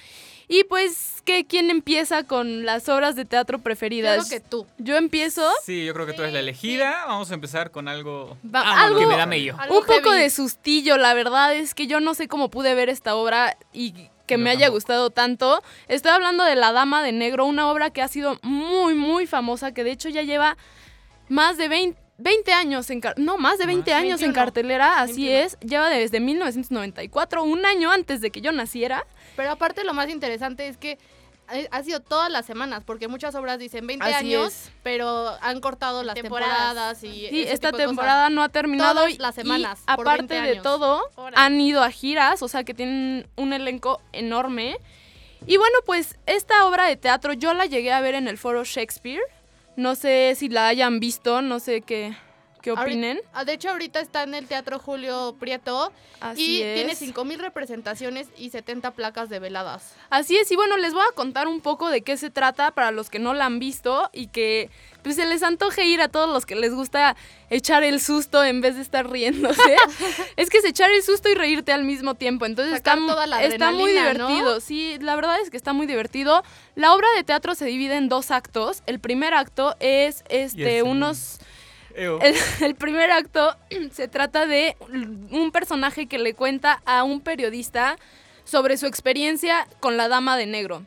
Y 0.48 0.64
pues, 0.64 1.22
¿qué, 1.24 1.46
¿quién 1.46 1.70
empieza 1.70 2.24
con 2.24 2.64
las 2.66 2.88
obras 2.88 3.16
de 3.16 3.24
teatro 3.24 3.58
preferidas? 3.60 4.26
Claro 4.26 4.28
que 4.42 4.48
tú. 4.48 4.66
Yo 4.78 4.96
empiezo. 4.96 5.48
Sí, 5.64 5.84
yo 5.86 5.94
creo 5.94 6.06
que 6.06 6.12
tú 6.12 6.22
eres 6.22 6.34
la 6.34 6.40
elegida. 6.40 7.04
Vamos 7.06 7.30
a 7.30 7.34
empezar 7.34 7.70
con 7.70 7.88
algo 7.88 8.36
Va- 8.44 8.60
ah, 8.64 8.84
algo- 8.86 8.98
que 9.00 9.06
me 9.06 9.16
da 9.16 9.26
mello. 9.26 9.56
Algo 9.58 9.78
un 9.80 9.86
poco 9.86 10.10
heavy. 10.10 10.22
de 10.22 10.30
sustillo, 10.30 10.96
la 10.98 11.14
verdad 11.14 11.54
es 11.54 11.74
que 11.74 11.86
yo 11.86 12.00
no 12.00 12.14
sé 12.14 12.28
cómo 12.28 12.50
pude 12.50 12.74
ver 12.74 12.88
esta 12.90 13.14
obra 13.14 13.56
y 13.72 13.92
que 14.26 14.34
Yo 14.34 14.38
me 14.38 14.50
haya 14.50 14.68
gustado 14.68 15.10
tanto. 15.10 15.62
Estoy 15.88 16.10
hablando 16.12 16.44
de 16.44 16.56
La 16.56 16.72
Dama 16.72 17.02
de 17.02 17.12
Negro, 17.12 17.44
una 17.46 17.70
obra 17.70 17.90
que 17.90 18.00
ha 18.02 18.08
sido 18.08 18.38
muy, 18.42 18.94
muy 18.94 19.26
famosa, 19.26 19.72
que 19.72 19.84
de 19.84 19.92
hecho 19.92 20.08
ya 20.08 20.22
lleva 20.22 20.56
más 21.28 21.56
de 21.58 21.68
20, 21.68 22.00
20 22.18 22.52
años 22.52 22.88
en 22.90 23.00
no, 23.16 23.36
más 23.38 23.58
de 23.58 23.66
20 23.66 23.90
Más. 23.90 24.00
años 24.00 24.20
en 24.20 24.28
21. 24.28 24.34
cartelera, 24.34 25.00
así 25.00 25.26
21. 25.26 25.38
es, 25.46 25.58
lleva 25.60 25.88
desde 25.90 26.20
1994, 26.20 27.42
un 27.44 27.66
año 27.66 27.90
antes 27.90 28.20
de 28.20 28.30
que 28.30 28.40
yo 28.40 28.52
naciera. 28.52 29.06
Pero 29.36 29.50
aparte 29.52 29.84
lo 29.84 29.94
más 29.94 30.08
interesante 30.08 30.68
es 30.68 30.76
que 30.76 30.98
ha- 31.70 31.82
sido 31.82 32.00
todas 32.00 32.30
las 32.30 32.46
semanas, 32.46 32.84
porque 32.86 33.06
muchas 33.06 33.34
obras 33.34 33.58
dicen 33.58 33.86
20 33.86 34.04
Así 34.06 34.14
años, 34.34 34.48
es. 34.48 34.72
pero 34.82 35.36
han 35.42 35.60
cortado 35.60 36.02
las 36.02 36.14
Temporadas. 36.14 36.56
temporadas, 36.56 37.04
y 37.04 37.28
Sí, 37.28 37.42
ese 37.42 37.52
esta 37.52 37.68
tipo 37.68 37.76
de 37.78 37.84
cosas. 37.84 37.96
temporada 37.96 38.30
no 38.30 38.42
ha 38.42 38.48
terminado 38.48 38.94
Todas 38.94 39.18
las 39.18 39.36
y 39.36 39.42
semanas, 39.42 39.80
por 39.80 40.08
aparte 40.08 40.40
20 40.40 40.54
de 40.56 40.60
todo, 40.62 41.02
Órale. 41.16 41.36
han 41.36 41.60
ido 41.60 41.82
a 41.82 41.90
giras, 41.90 42.42
o 42.42 42.48
sea 42.48 42.64
que 42.64 42.72
tienen 42.72 43.28
un 43.36 43.52
elenco 43.52 44.00
enorme. 44.12 44.78
Y 45.46 45.58
bueno, 45.58 45.76
pues 45.84 46.16
esta 46.24 46.64
obra 46.64 46.86
de 46.86 46.96
teatro 46.96 47.34
yo 47.34 47.52
la 47.52 47.66
llegué 47.66 47.92
a 47.92 48.00
ver 48.00 48.14
en 48.14 48.26
el 48.28 48.38
foro 48.38 48.64
Shakespeare. 48.64 49.20
No 49.76 49.96
sé 49.96 50.34
si 50.36 50.48
la 50.48 50.68
hayan 50.68 50.98
visto, 51.00 51.42
no 51.42 51.60
sé 51.60 51.82
qué, 51.82 52.16
qué 52.64 52.70
Ahorita- 52.70 52.84
opinen. 52.86 53.20
Ah, 53.34 53.44
De 53.44 53.52
hecho, 53.52 53.68
ahorita 53.68 54.00
está 54.00 54.22
en 54.22 54.34
el 54.34 54.46
Teatro 54.48 54.78
Julio 54.78 55.36
Prieto 55.38 55.92
Así 56.20 56.60
y 56.60 56.62
es. 56.62 56.74
tiene 56.74 56.94
5.000 56.94 57.36
representaciones 57.38 58.28
y 58.38 58.48
70 58.48 58.92
placas 58.92 59.28
de 59.28 59.38
veladas. 59.38 59.94
Así 60.08 60.38
es, 60.38 60.50
y 60.50 60.56
bueno, 60.56 60.78
les 60.78 60.94
voy 60.94 61.02
a 61.02 61.14
contar 61.14 61.46
un 61.46 61.60
poco 61.60 61.90
de 61.90 62.00
qué 62.00 62.16
se 62.16 62.30
trata 62.30 62.70
para 62.70 62.90
los 62.90 63.10
que 63.10 63.18
no 63.18 63.34
la 63.34 63.44
han 63.44 63.58
visto 63.58 64.08
y 64.14 64.28
que 64.28 64.70
pues 65.02 65.16
se 65.16 65.26
les 65.26 65.42
antoje 65.42 65.84
ir 65.84 66.00
a 66.00 66.08
todos 66.08 66.30
los 66.30 66.46
que 66.46 66.54
les 66.56 66.72
gusta 66.72 67.14
echar 67.50 67.84
el 67.84 68.00
susto 68.00 68.42
en 68.42 68.62
vez 68.62 68.76
de 68.76 68.80
estar 68.80 69.10
riéndose. 69.10 69.60
es 70.36 70.48
que 70.48 70.58
es 70.58 70.64
echar 70.64 70.90
el 70.90 71.02
susto 71.02 71.28
y 71.28 71.34
reírte 71.34 71.72
al 71.72 71.84
mismo 71.84 72.14
tiempo, 72.14 72.46
entonces 72.46 72.74
está, 72.74 72.96
toda 72.96 73.26
la 73.26 73.44
está 73.44 73.70
muy 73.72 73.90
divertido. 73.90 74.60
Sí, 74.60 74.96
la 75.00 75.14
verdad 75.16 75.38
es 75.42 75.50
que 75.50 75.58
está 75.58 75.74
muy 75.74 75.86
divertido. 75.86 76.42
La 76.74 76.94
obra 76.94 77.06
de 77.16 77.24
teatro 77.24 77.54
se 77.54 77.66
divide 77.66 77.96
en 77.96 78.08
dos 78.08 78.30
actos. 78.30 78.82
El 78.86 78.98
primer 78.98 79.34
acto 79.34 79.76
es 79.80 80.24
este 80.30 80.82
unos. 80.82 81.38
El, 81.94 82.74
primer 82.74 83.10
acto 83.10 83.56
se 83.92 84.08
trata 84.08 84.46
de 84.46 84.76
un 85.30 85.50
personaje 85.52 86.06
que 86.06 86.18
le 86.18 86.34
cuenta 86.34 86.82
a 86.84 87.04
un 87.04 87.20
periodista 87.20 87.96
sobre 88.44 88.76
su 88.76 88.86
experiencia 88.86 89.66
con 89.80 89.96
la 89.96 90.08
dama 90.08 90.36
de 90.36 90.46
negro. 90.46 90.84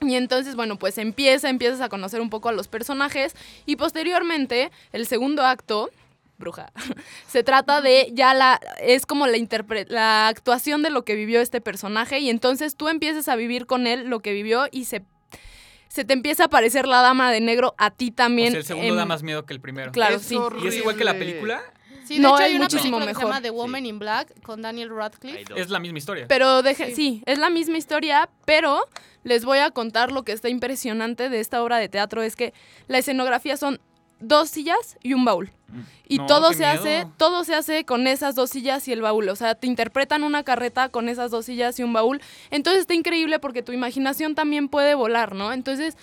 Y 0.00 0.14
entonces, 0.14 0.56
bueno, 0.56 0.76
pues 0.78 0.96
empieza, 0.98 1.50
empiezas 1.50 1.80
a 1.80 1.88
conocer 1.88 2.20
un 2.20 2.30
poco 2.30 2.48
a 2.48 2.52
los 2.52 2.68
personajes 2.68 3.34
y 3.66 3.76
posteriormente 3.76 4.70
el 4.92 5.06
segundo 5.06 5.44
acto, 5.44 5.90
bruja, 6.38 6.72
se 7.28 7.42
trata 7.42 7.82
de 7.82 8.08
ya 8.12 8.32
la, 8.32 8.58
es 8.80 9.04
como 9.04 9.26
la, 9.26 9.36
la 9.88 10.28
actuación 10.28 10.82
de 10.82 10.90
lo 10.90 11.04
que 11.04 11.14
vivió 11.14 11.40
este 11.40 11.60
personaje 11.60 12.18
y 12.20 12.30
entonces 12.30 12.76
tú 12.76 12.88
empiezas 12.88 13.28
a 13.28 13.36
vivir 13.36 13.66
con 13.66 13.86
él 13.86 14.08
lo 14.08 14.20
que 14.20 14.32
vivió 14.32 14.66
y 14.70 14.86
se, 14.86 15.02
se 15.90 16.04
te 16.04 16.12
empieza 16.14 16.44
a 16.44 16.48
parecer 16.48 16.86
la 16.86 17.02
dama 17.02 17.30
de 17.32 17.40
negro 17.40 17.74
a 17.76 17.90
ti 17.90 18.10
O 18.12 18.14
también. 18.14 18.52
sea, 18.52 18.60
el 18.60 18.64
segundo 18.66 18.88
en- 18.94 18.96
da 18.96 19.04
más 19.06 19.22
miedo 19.24 19.44
que 19.44 19.52
el 19.52 19.60
primero. 19.60 19.90
Claro, 19.92 20.16
Es 20.16 20.22
sí. 20.22 20.38
¿Y 20.62 20.68
es 20.68 20.76
igual 20.76 20.96
que 20.96 21.04
la 21.04 21.14
película? 21.14 21.60
Sí, 22.04 22.14
de 22.16 22.20
No, 22.22 22.28
hecho 22.30 22.38
es 22.38 22.44
hay 22.48 22.54
una 22.56 22.64
muchísimo 22.64 22.98
película 22.98 23.06
que 23.06 23.14
se 23.14 23.18
mejor. 23.18 23.30
llama 23.30 23.42
The 23.42 23.48
Sí. 23.48 23.54
Woman 23.54 23.86
in 23.86 23.98
Black 23.98 24.40
con 24.42 24.62
Daniel 24.62 24.88
Radcliffe. 24.90 25.44
Es 25.56 25.68
la 25.68 25.78
misma 25.80 25.98
historia. 25.98 26.26
Pero 26.28 26.62
deje, 26.62 26.86
sí. 26.86 26.94
Sí. 26.94 27.22
es 27.26 27.38
la 27.38 27.50
misma 27.50 27.76
historia, 27.76 28.28
pero 28.44 28.84
les 29.24 29.44
voy 29.44 29.58
a 29.58 29.70
contar 29.70 30.12
lo 30.12 30.22
que 30.24 30.32
está 30.32 30.48
impresionante 30.48 31.28
de 31.28 31.40
esta 31.40 31.62
obra 31.62 31.76
de 31.78 31.88
teatro 31.88 32.22
es 32.22 32.36
que 32.36 32.54
la 32.88 32.98
escenografía 32.98 33.56
son 33.56 33.80
dos 34.20 34.50
sillas 34.50 34.96
y 35.02 35.14
un 35.14 35.24
baúl. 35.24 35.50
Y 36.08 36.18
No, 36.18 36.26
todo 36.26 36.52
se 36.52 36.66
hace, 36.66 37.06
todo 37.16 37.44
se 37.44 37.54
hace 37.54 37.84
con 37.84 38.06
esas 38.06 38.34
dos 38.34 38.50
sillas 38.50 38.88
y 38.88 38.92
el 38.92 39.02
baúl. 39.02 39.28
O 39.28 39.36
sea, 39.36 39.54
te 39.54 39.66
interpretan 39.66 40.24
una 40.24 40.42
carreta 40.42 40.88
con 40.88 41.08
esas 41.08 41.30
dos 41.30 41.46
sillas 41.46 41.78
y 41.78 41.84
un 41.84 41.92
baúl. 41.92 42.20
Entonces 42.50 42.82
está 42.82 42.94
increíble 42.94 43.38
porque 43.38 43.62
tu 43.62 43.72
imaginación 43.72 44.34
también 44.34 44.68
puede 44.68 44.94
volar, 44.94 45.34
¿no? 45.34 45.52
Entonces 45.52 45.96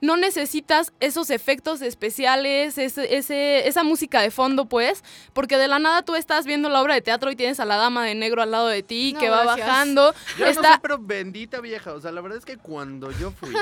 no 0.00 0.16
necesitas 0.16 0.92
esos 1.00 1.30
efectos 1.30 1.82
especiales, 1.82 2.78
ese, 2.78 3.16
ese- 3.16 3.68
esa 3.68 3.82
música 3.84 4.20
de 4.22 4.30
fondo, 4.30 4.64
pues, 4.66 5.04
porque 5.32 5.56
de 5.58 5.68
la 5.68 5.78
nada 5.78 6.02
tú 6.02 6.14
estás 6.14 6.46
viendo 6.46 6.68
la 6.68 6.80
obra 6.82 6.94
de 6.94 7.02
teatro 7.02 7.30
y 7.30 7.36
tienes 7.36 7.60
a 7.60 7.64
la 7.64 7.76
dama 7.76 8.04
de 8.04 8.14
negro 8.14 8.42
al 8.42 8.50
lado 8.50 8.68
de 8.68 8.82
ti 8.82 9.12
No, 9.14 9.20
que 9.20 9.28
va 9.30 9.44
gracias. 9.44 9.66
bajando. 9.66 10.14
Yo 10.38 10.44
no 10.46 10.50
está 10.50 10.72
sé, 10.74 10.78
pero 10.82 10.98
bendita 10.98 11.60
vieja. 11.60 11.92
O 11.92 12.00
sea, 12.00 12.12
la 12.12 12.20
verdad 12.20 12.38
es 12.38 12.44
que 12.44 12.56
cuando 12.56 13.10
yo 13.12 13.30
fui. 13.30 13.54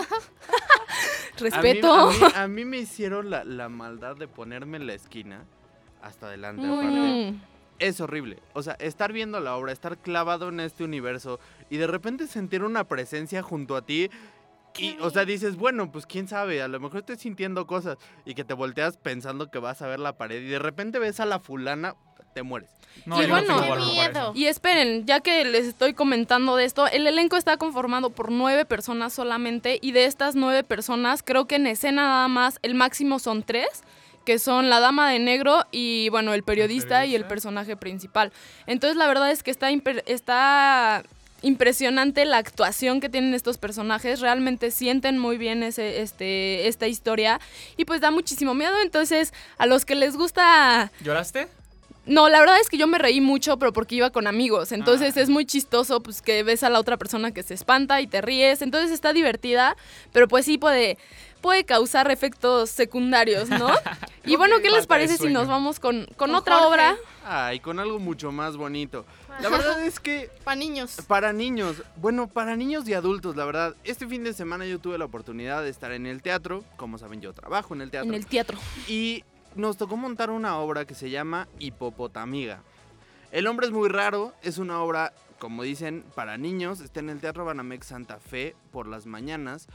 respeto. 1.38 1.92
A 2.08 2.10
mí, 2.10 2.16
a 2.22 2.26
mí- 2.26 2.32
a 2.34 2.48
mí 2.48 2.64
me 2.64 2.78
hicieron 2.78 3.30
la, 3.30 3.44
la 3.44 3.68
maldad 3.68 4.16
de 4.16 4.28
ponerme 4.28 4.76
en 4.78 4.86
la 4.86 4.94
esquina. 4.94 5.44
Hasta 6.02 6.26
adelante. 6.26 7.34
Es 7.80 8.00
horrible. 8.00 8.38
O 8.54 8.62
sea, 8.62 8.74
estar 8.74 9.12
viendo 9.12 9.38
la 9.40 9.54
obra, 9.56 9.72
estar 9.72 9.98
clavado 9.98 10.48
en 10.48 10.58
este 10.60 10.82
universo 10.84 11.38
y 11.70 11.76
de 11.76 11.86
repente 11.86 12.26
sentir 12.26 12.62
una 12.64 12.84
presencia 12.84 13.42
junto 13.42 13.76
a 13.76 13.82
ti. 13.82 14.10
Y, 14.78 14.96
o 15.00 15.10
sea, 15.10 15.24
dices, 15.24 15.56
bueno, 15.56 15.90
pues 15.90 16.06
quién 16.06 16.28
sabe, 16.28 16.62
a 16.62 16.68
lo 16.68 16.80
mejor 16.80 17.00
estoy 17.00 17.16
sintiendo 17.16 17.66
cosas 17.66 17.98
y 18.24 18.34
que 18.34 18.44
te 18.44 18.54
volteas 18.54 18.96
pensando 18.96 19.50
que 19.50 19.58
vas 19.58 19.82
a 19.82 19.86
ver 19.86 19.98
la 19.98 20.16
pared 20.16 20.40
y 20.40 20.46
de 20.46 20.58
repente 20.58 20.98
ves 20.98 21.20
a 21.20 21.26
la 21.26 21.40
fulana, 21.40 21.94
te 22.34 22.42
mueres. 22.42 22.70
No, 23.06 23.22
Y 23.22 23.26
bueno, 23.26 23.60
no 23.60 23.76
miedo. 23.76 24.32
Y 24.34 24.46
esperen, 24.46 25.06
ya 25.06 25.20
que 25.20 25.44
les 25.44 25.66
estoy 25.66 25.94
comentando 25.94 26.56
de 26.56 26.64
esto, 26.64 26.86
el 26.86 27.06
elenco 27.06 27.36
está 27.36 27.56
conformado 27.56 28.10
por 28.10 28.30
nueve 28.30 28.64
personas 28.64 29.12
solamente 29.12 29.78
y 29.80 29.92
de 29.92 30.04
estas 30.04 30.34
nueve 30.34 30.64
personas, 30.64 31.22
creo 31.22 31.46
que 31.46 31.56
en 31.56 31.66
escena 31.66 32.02
nada 32.02 32.28
más, 32.28 32.58
el 32.62 32.74
máximo 32.74 33.18
son 33.18 33.42
tres, 33.42 33.82
que 34.24 34.38
son 34.38 34.68
la 34.68 34.78
dama 34.78 35.10
de 35.10 35.18
negro 35.18 35.64
y 35.70 36.10
bueno, 36.10 36.34
el 36.34 36.42
periodista, 36.42 37.06
y 37.06 37.14
el 37.14 37.22
periodista. 37.22 37.28
personaje 37.28 37.76
principal. 37.76 38.32
Entonces 38.66 38.96
la 38.96 39.06
verdad 39.06 39.30
es 39.30 39.42
que 39.42 39.50
está, 39.50 39.70
está 39.70 41.02
impresionante 41.42 42.24
la 42.24 42.38
actuación 42.38 43.00
que 43.00 43.08
tienen 43.08 43.34
estos 43.34 43.58
personajes, 43.58 44.20
realmente 44.20 44.70
sienten 44.70 45.18
muy 45.18 45.38
bien 45.38 45.62
ese, 45.62 46.00
este, 46.02 46.66
esta 46.68 46.86
historia 46.88 47.40
y 47.76 47.84
pues 47.84 48.00
da 48.00 48.10
muchísimo 48.10 48.54
miedo, 48.54 48.74
entonces 48.82 49.32
a 49.58 49.66
los 49.66 49.84
que 49.84 49.94
les 49.94 50.16
gusta... 50.16 50.90
¿Lloraste? 51.02 51.48
No, 52.06 52.30
la 52.30 52.40
verdad 52.40 52.56
es 52.58 52.70
que 52.70 52.78
yo 52.78 52.86
me 52.86 52.96
reí 52.96 53.20
mucho, 53.20 53.58
pero 53.58 53.74
porque 53.74 53.94
iba 53.96 54.08
con 54.08 54.26
amigos. 54.26 54.72
Entonces 54.72 55.14
Ah. 55.16 55.20
es 55.20 55.28
muy 55.28 55.44
chistoso, 55.44 56.00
pues 56.02 56.22
que 56.22 56.42
ves 56.42 56.62
a 56.62 56.70
la 56.70 56.80
otra 56.80 56.96
persona 56.96 57.32
que 57.32 57.42
se 57.42 57.52
espanta 57.52 58.00
y 58.00 58.06
te 58.06 58.22
ríes. 58.22 58.62
Entonces 58.62 58.90
está 58.92 59.12
divertida, 59.12 59.76
pero 60.10 60.26
pues 60.26 60.46
sí 60.46 60.56
puede, 60.56 60.96
puede 61.42 61.64
causar 61.64 62.10
efectos 62.10 62.70
secundarios, 62.70 63.50
¿no? 63.50 63.68
y 64.28 64.36
bueno, 64.36 64.56
¿qué 64.62 64.70
les 64.70 64.86
parece 64.86 65.16
si 65.16 65.28
nos 65.28 65.48
vamos 65.48 65.80
con, 65.80 66.04
con 66.06 66.14
Con 66.16 66.34
otra 66.34 66.56
Jorge. 66.58 66.68
obra? 66.68 66.96
Ay, 67.24 67.60
con 67.60 67.78
algo 67.78 67.98
mucho 67.98 68.32
más 68.32 68.56
bonito. 68.56 69.04
La 69.40 69.48
verdad 69.48 69.84
es 69.84 70.00
que 70.00 70.30
Para 70.44 70.56
niños. 70.56 70.96
Para 71.06 71.32
niños, 71.32 71.82
bueno, 71.96 72.28
para 72.28 72.56
niños 72.56 72.88
y 72.88 72.94
adultos, 72.94 73.36
la 73.36 73.44
verdad. 73.44 73.74
Este 73.84 74.06
fin 74.06 74.24
de 74.24 74.32
semana 74.32 74.66
yo 74.66 74.78
tuve 74.78 74.98
la 74.98 75.04
oportunidad 75.04 75.62
de 75.62 75.70
estar 75.70 75.92
en 75.92 76.06
el 76.06 76.22
teatro. 76.22 76.64
Como 76.76 76.98
saben, 76.98 77.20
yo 77.20 77.32
trabajo 77.32 77.74
en 77.74 77.82
el 77.82 77.90
teatro. 77.90 78.08
En 78.08 78.14
el 78.14 78.26
teatro. 78.26 78.58
Y 78.86 79.24
nos 79.54 79.76
tocó 79.76 79.96
montar 79.96 80.30
una 80.30 80.58
obra 80.58 80.84
que 80.84 80.94
se 80.94 81.10
llama 81.10 81.48
Hipopotamiga. 81.58 82.62
El 83.30 83.46
hombre 83.46 83.66
es 83.66 83.72
muy 83.72 83.88
raro, 83.88 84.32
es 84.42 84.56
una 84.58 84.80
obra, 84.80 85.12
como 85.38 85.62
dicen, 85.62 86.04
para 86.14 86.38
niños. 86.38 86.80
Está 86.80 87.00
en 87.00 87.10
el 87.10 87.20
Teatro 87.20 87.44
Banamex 87.44 87.86
Santa 87.88 88.18
Fe 88.18 88.56
por 88.72 88.86
las 88.86 89.04
mañanas. 89.06 89.66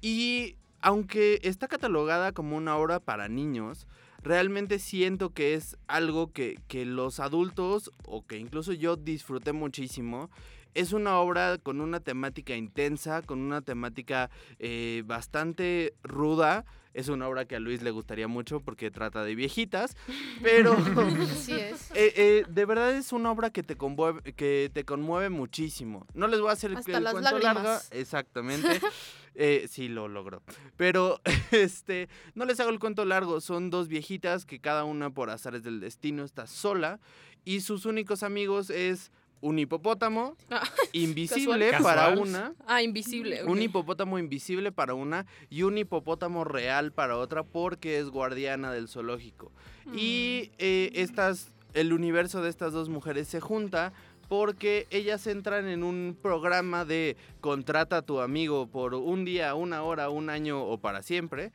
Y 0.00 0.56
aunque 0.82 1.40
está 1.42 1.68
catalogada 1.68 2.32
como 2.32 2.56
una 2.56 2.76
obra 2.76 3.00
para 3.00 3.28
niños, 3.28 3.86
realmente 4.22 4.78
siento 4.78 5.30
que 5.30 5.54
es 5.54 5.76
algo 5.86 6.32
que, 6.32 6.58
que 6.68 6.84
los 6.84 7.20
adultos, 7.20 7.90
o 8.04 8.26
que 8.26 8.36
incluso 8.38 8.72
yo 8.72 8.96
disfruté 8.96 9.52
muchísimo. 9.52 10.30
Es 10.74 10.92
una 10.92 11.18
obra 11.18 11.58
con 11.58 11.80
una 11.80 12.00
temática 12.00 12.56
intensa, 12.56 13.22
con 13.22 13.40
una 13.40 13.60
temática 13.60 14.30
eh, 14.58 15.02
bastante 15.06 15.94
ruda. 16.02 16.64
Es 16.94 17.08
una 17.08 17.28
obra 17.28 17.44
que 17.46 17.56
a 17.56 17.60
Luis 17.60 17.82
le 17.82 17.90
gustaría 17.90 18.28
mucho 18.28 18.60
porque 18.60 18.90
trata 18.90 19.24
de 19.24 19.34
viejitas, 19.34 19.96
pero 20.42 20.72
Así 20.72 21.52
es. 21.52 21.90
eh, 21.94 22.12
eh, 22.16 22.44
de 22.48 22.64
verdad 22.64 22.94
es 22.94 23.12
una 23.12 23.30
obra 23.30 23.50
que 23.50 23.62
te 23.62 23.76
conmueve, 23.76 24.32
que 24.34 24.70
te 24.72 24.84
conmueve 24.84 25.30
muchísimo. 25.30 26.06
No 26.14 26.26
les 26.28 26.40
voy 26.40 26.50
a 26.50 26.52
hacer 26.52 26.70
el, 26.70 26.78
Hasta 26.78 26.98
el 26.98 27.04
las 27.04 27.12
cuento 27.12 27.30
lágrimas. 27.30 27.54
larga, 27.54 27.82
exactamente. 27.90 28.80
Eh, 29.34 29.66
sí 29.66 29.88
lo 29.88 30.08
logró. 30.08 30.42
Pero 30.76 31.18
este, 31.52 32.10
no 32.34 32.44
les 32.44 32.60
hago 32.60 32.68
el 32.68 32.78
cuento 32.78 33.06
largo. 33.06 33.40
Son 33.40 33.70
dos 33.70 33.88
viejitas 33.88 34.44
que 34.44 34.60
cada 34.60 34.84
una 34.84 35.08
por 35.08 35.30
azares 35.30 35.62
del 35.62 35.80
destino 35.80 36.22
está 36.22 36.46
sola 36.46 37.00
y 37.42 37.62
sus 37.62 37.86
únicos 37.86 38.22
amigos 38.22 38.68
es 38.68 39.10
un 39.42 39.58
hipopótamo 39.58 40.36
Ah, 40.50 40.62
invisible 40.94 41.70
Casual. 41.70 41.82
para 41.96 42.08
Casual. 42.08 42.18
una. 42.28 42.54
Ah, 42.66 42.82
invisible. 42.82 43.44
Un 43.44 43.60
hipopótamo 43.60 44.18
invisible 44.18 44.72
para 44.72 44.94
una 44.94 45.26
y 45.50 45.64
un 45.64 45.76
hipopótamo 45.76 46.44
real 46.44 46.92
para 46.92 47.18
otra 47.18 47.42
porque 47.42 47.98
es 47.98 48.08
guardiana 48.08 48.72
del 48.72 48.88
zoológico. 48.88 49.52
Y 49.94 50.48
Mm. 50.48 50.54
eh, 50.58 50.90
estas, 50.94 51.52
el 51.74 51.92
universo 51.92 52.40
de 52.40 52.48
estas 52.48 52.72
dos 52.72 52.88
mujeres 52.88 53.28
se 53.28 53.40
junta 53.40 53.92
porque 54.28 54.86
ellas 54.90 55.26
entran 55.26 55.68
en 55.68 55.82
un 55.84 56.16
programa 56.22 56.86
de 56.86 57.16
contrata 57.40 57.98
a 57.98 58.02
tu 58.02 58.20
amigo 58.20 58.66
por 58.66 58.94
un 58.94 59.24
día, 59.26 59.54
una 59.54 59.82
hora, 59.82 60.08
un 60.08 60.30
año 60.30 60.62
o 60.64 60.78
para 60.78 61.02
siempre 61.02 61.52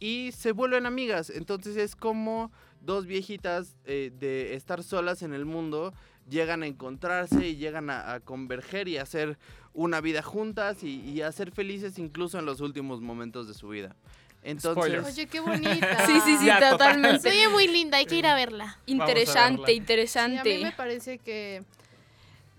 y 0.00 0.30
se 0.32 0.52
vuelven 0.52 0.84
amigas. 0.86 1.30
Entonces 1.30 1.76
es 1.76 1.96
como 1.96 2.50
dos 2.80 3.06
viejitas 3.06 3.76
eh, 3.84 4.12
de 4.18 4.54
estar 4.54 4.82
solas 4.82 5.22
en 5.22 5.32
el 5.32 5.44
mundo 5.46 5.94
llegan 6.28 6.62
a 6.62 6.66
encontrarse 6.66 7.48
y 7.48 7.56
llegan 7.56 7.90
a, 7.90 8.12
a 8.14 8.20
converger 8.20 8.88
y 8.88 8.98
a 8.98 9.02
hacer 9.02 9.38
una 9.74 10.00
vida 10.00 10.22
juntas 10.22 10.82
y, 10.82 11.00
y 11.00 11.22
a 11.22 11.30
ser 11.32 11.50
felices 11.52 11.98
incluso 11.98 12.38
en 12.38 12.46
los 12.46 12.60
últimos 12.60 13.00
momentos 13.00 13.46
de 13.48 13.54
su 13.54 13.68
vida. 13.68 13.94
Entonces, 14.42 14.84
Spoilers. 14.84 15.06
Oye, 15.08 15.26
qué 15.26 15.40
bonita. 15.40 15.98
Sí, 16.06 16.20
sí, 16.24 16.36
sí, 16.38 16.46
Ya, 16.46 16.54
total. 16.56 16.70
totalmente. 16.78 17.18
Se 17.20 17.28
oye 17.30 17.48
muy 17.48 17.66
linda, 17.68 17.98
hay 17.98 18.06
que 18.06 18.14
ir 18.16 18.26
a 18.26 18.34
verla. 18.34 18.78
Interesante, 18.86 19.60
verla. 19.62 19.66
Sí, 19.66 19.72
a 19.72 19.76
interesante. 19.76 20.56
mí 20.58 20.64
me 20.64 20.72
parece 20.72 21.18
que, 21.18 21.64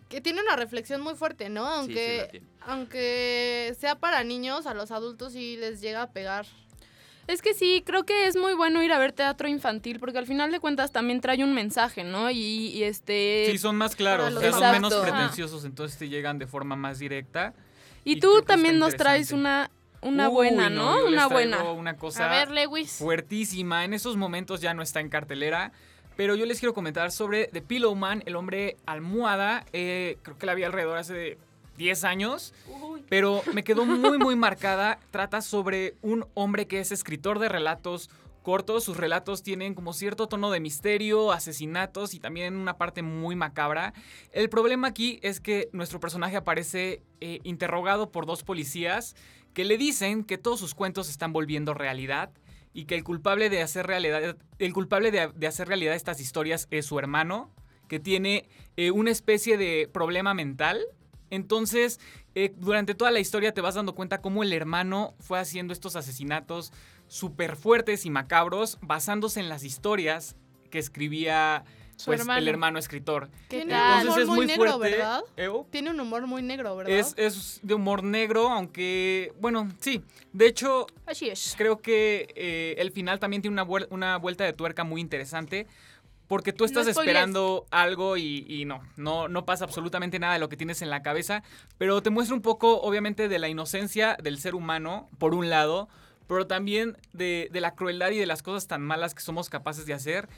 que 0.10 0.20
tiene 0.22 0.42
una 0.42 0.56
reflexión 0.56 1.02
muy 1.02 1.16
fuerte, 1.16 1.50
¿no? 1.50 1.84
sí, 1.86 1.94
sí 1.94 1.94
la 1.96 2.22
Aunque, 2.24 2.42
aunque 2.62 3.76
sea 3.80 3.96
para 3.96 4.24
niños, 4.24 4.66
a 4.66 4.74
los 4.74 4.92
adultos 4.92 5.34
sí 5.34 5.56
les 5.58 5.80
llega 5.82 6.02
a 6.04 6.12
pegar. 6.12 6.46
Es 7.30 7.44
que 7.44 7.54
sí, 7.54 7.84
creo 7.86 8.06
que 8.06 8.26
es 8.26 8.36
muy 8.36 8.54
bueno 8.56 8.82
ir 8.82 8.92
a 8.92 8.98
ver 8.98 9.12
teatro 9.12 9.48
infantil 9.48 10.00
porque 10.00 10.18
al 10.18 10.26
final 10.26 10.52
de 10.52 10.60
cuentas 10.60 10.92
también 10.92 11.22
trae 11.22 11.44
un 11.44 11.54
mensaje, 11.54 12.04
¿no? 12.04 12.32
Y, 12.32 12.38
y 12.38 12.84
este... 12.84 13.46
Sí, 13.52 13.60
son 13.60 13.76
más 13.76 13.96
claros, 13.96 14.34
o 14.34 14.40
sea, 14.40 14.52
son 14.52 14.72
menos 14.72 14.96
pretenciosos, 14.96 15.64
entonces 15.64 16.00
te 16.00 16.10
llegan 16.10 16.40
de 16.40 16.48
forma 16.48 16.76
más 16.76 16.98
directa. 16.98 17.54
y 18.04 18.14
y 18.14 18.20
tú 18.20 18.42
también 18.42 18.80
nos 18.80 18.96
traes 18.96 19.32
una, 19.32 19.70
una 20.02 20.28
Uy, 20.28 20.34
buena, 20.34 20.72
no, 20.72 21.06
Una 21.06 21.28
buena. 21.28 21.72
Una 21.72 21.98
cosa 21.98 22.26
A 22.26 22.30
ver, 22.30 22.50
Lewis. 22.50 22.94
fuertísima. 22.94 23.86
En 23.86 23.94
esos 23.94 24.18
momentos 24.18 24.60
ya 24.60 24.74
no 24.74 24.82
está 24.82 25.00
en 25.00 25.10
cartelera. 25.10 25.72
Pero 26.16 26.36
yo 26.36 26.46
les 26.46 26.60
quiero 26.60 26.74
comentar 26.74 27.12
sobre 27.12 27.48
The 27.48 27.62
Pillow 27.62 27.94
Man, 27.96 28.24
el 28.26 28.36
hombre 28.36 28.76
almohada. 28.86 29.66
Eh, 29.72 30.18
creo 30.22 30.38
que 30.38 30.46
la 30.46 30.54
vi 30.54 30.64
alrededor 30.64 30.98
hace 30.98 31.38
10 31.80 32.04
años. 32.04 32.54
Pero 33.10 33.42
me 33.54 33.64
quedó 33.64 33.86
muy, 33.86 34.20
muy 34.20 34.36
marcada. 34.36 35.00
Trata 35.10 35.42
sobre 35.42 35.96
un 36.04 36.28
hombre 36.36 36.68
que 36.68 36.80
es 36.80 36.92
escritor 36.92 37.40
de 37.40 37.50
relatos 37.50 38.12
cortos. 38.44 38.84
Sus 38.84 38.98
relatos 38.98 39.42
tienen 39.42 39.74
como 39.74 39.94
cierto 39.94 40.28
tono 40.28 40.52
de 40.52 40.60
misterio, 40.60 41.32
asesinatos 41.32 42.14
y 42.14 42.20
también 42.20 42.56
una 42.56 42.78
parte 42.78 43.02
muy 43.02 43.36
macabra. 43.36 43.94
El 44.32 44.50
problema 44.50 44.90
aquí 44.90 45.20
es 45.24 45.40
que 45.40 45.70
nuestro 45.72 46.00
personaje 46.00 46.38
aparece 46.38 47.02
eh, 47.22 47.40
interrogado 47.44 48.12
por 48.12 48.28
dos 48.28 48.44
policías 48.44 49.16
que 49.54 49.66
le 49.66 49.78
dicen 49.78 50.24
que 50.24 50.38
todos 50.38 50.60
sus 50.60 50.76
cuentos 50.76 51.08
se 51.08 51.12
están 51.12 51.34
volviendo 51.34 51.74
realidad 51.74 52.32
y 52.72 52.86
que 52.86 52.94
el 52.94 53.04
culpable 53.04 53.50
de 53.50 53.64
hacer 53.64 53.88
realidad, 53.88 54.38
el 54.60 54.74
culpable 54.74 55.10
de, 55.10 55.32
de 55.34 55.48
hacer 55.48 55.68
realidad 55.68 55.96
estas 55.96 56.20
historias 56.20 56.68
es 56.70 56.86
su 56.86 57.00
hermano, 57.00 57.50
que 57.88 58.00
tiene 58.00 58.48
eh, 58.78 58.92
una 58.92 59.12
especie 59.12 59.58
de 59.58 59.90
problema 59.92 60.34
mental. 60.34 60.80
Entonces, 61.30 62.00
eh, 62.36 62.54
durante 62.58 62.96
toda 62.96 63.12
la 63.12 63.20
historia 63.20 63.54
te 63.54 63.62
vas 63.62 63.76
dando 63.76 63.96
cuenta 63.96 64.22
cómo 64.22 64.44
el 64.44 64.54
hermano 64.54 65.16
fue 65.20 65.40
haciendo 65.40 65.74
estos 65.74 65.96
asesinatos 65.96 66.72
súper 67.08 67.56
fuertes 67.56 68.06
y 68.06 68.10
macabros 68.10 68.78
basándose 68.82 69.40
en 69.40 69.50
las 69.50 69.64
historias 69.64 70.36
que 70.70 70.78
escribía 70.80 71.64
pues, 72.06 72.20
hermano. 72.22 72.40
el 72.40 72.48
hermano 72.48 72.80
escritor. 72.80 73.30
¿Qué 73.50 73.66
Tiene 73.66 73.74
un 73.76 74.02
humor 74.08 74.22
es 74.22 74.28
muy 74.28 74.36
muy 74.38 74.46
negro, 74.46 74.78
fuerte. 74.78 74.98
¿verdad? 74.98 75.22
¿Eh? 75.36 75.50
Tiene 75.72 75.90
un 75.90 76.00
humor 76.00 76.28
muy 76.28 76.42
negro, 76.44 76.76
¿verdad? 76.76 76.94
Es, 76.96 77.14
es 77.18 77.60
de 77.64 77.74
humor 77.74 78.04
negro, 78.04 78.48
aunque, 78.50 79.34
bueno, 79.42 79.68
sí. 79.80 80.02
De 80.32 80.46
hecho, 80.48 80.86
Así 81.06 81.30
es. 81.30 81.56
creo 81.58 81.82
que 81.82 82.28
eh, 82.36 82.76
el 82.78 82.92
final 82.92 83.20
también 83.20 83.42
tiene 83.42 83.54
una, 83.54 83.66
vuel- 83.66 83.88
una 83.90 84.18
vuelta 84.18 84.44
de 84.44 84.54
tuerca 84.54 84.84
muy 84.84 85.02
interesante. 85.02 85.66
Porque 86.30 86.54
tú 86.54 86.64
estás 86.64 86.86
No 86.86 86.92
esperando 86.92 87.66
algo 87.72 88.16
y, 88.16 88.46
y 88.48 88.64
no, 88.64 88.82
no, 88.98 89.28
no 89.28 89.46
pasa 89.46 89.66
absolutamente 89.66 90.20
nada 90.20 90.34
de 90.34 90.40
lo 90.40 90.48
que 90.48 90.58
tienes 90.58 90.84
en 90.84 90.92
la 90.92 91.02
cabeza. 91.02 91.42
Pero 91.80 92.02
te 92.04 92.12
muestra 92.12 92.36
un 92.36 92.44
poco, 92.44 92.80
obviamente, 92.82 93.28
de 93.28 93.40
la 93.40 93.50
inocencia 93.50 94.16
del 94.22 94.38
ser 94.38 94.54
humano, 94.54 95.10
por 95.18 95.34
un 95.34 95.50
lado, 95.50 95.90
pero 96.28 96.46
también 96.46 96.96
de, 97.14 97.50
de 97.52 97.62
la 97.62 97.74
crueldad 97.74 98.12
y 98.12 98.20
de 98.20 98.28
las 98.28 98.44
cosas 98.44 98.68
tan 98.68 98.84
malas 98.84 99.16
que 99.16 99.22
somos 99.22 99.50
capaces 99.50 99.88
de 99.88 99.96
hacer. 99.96 100.30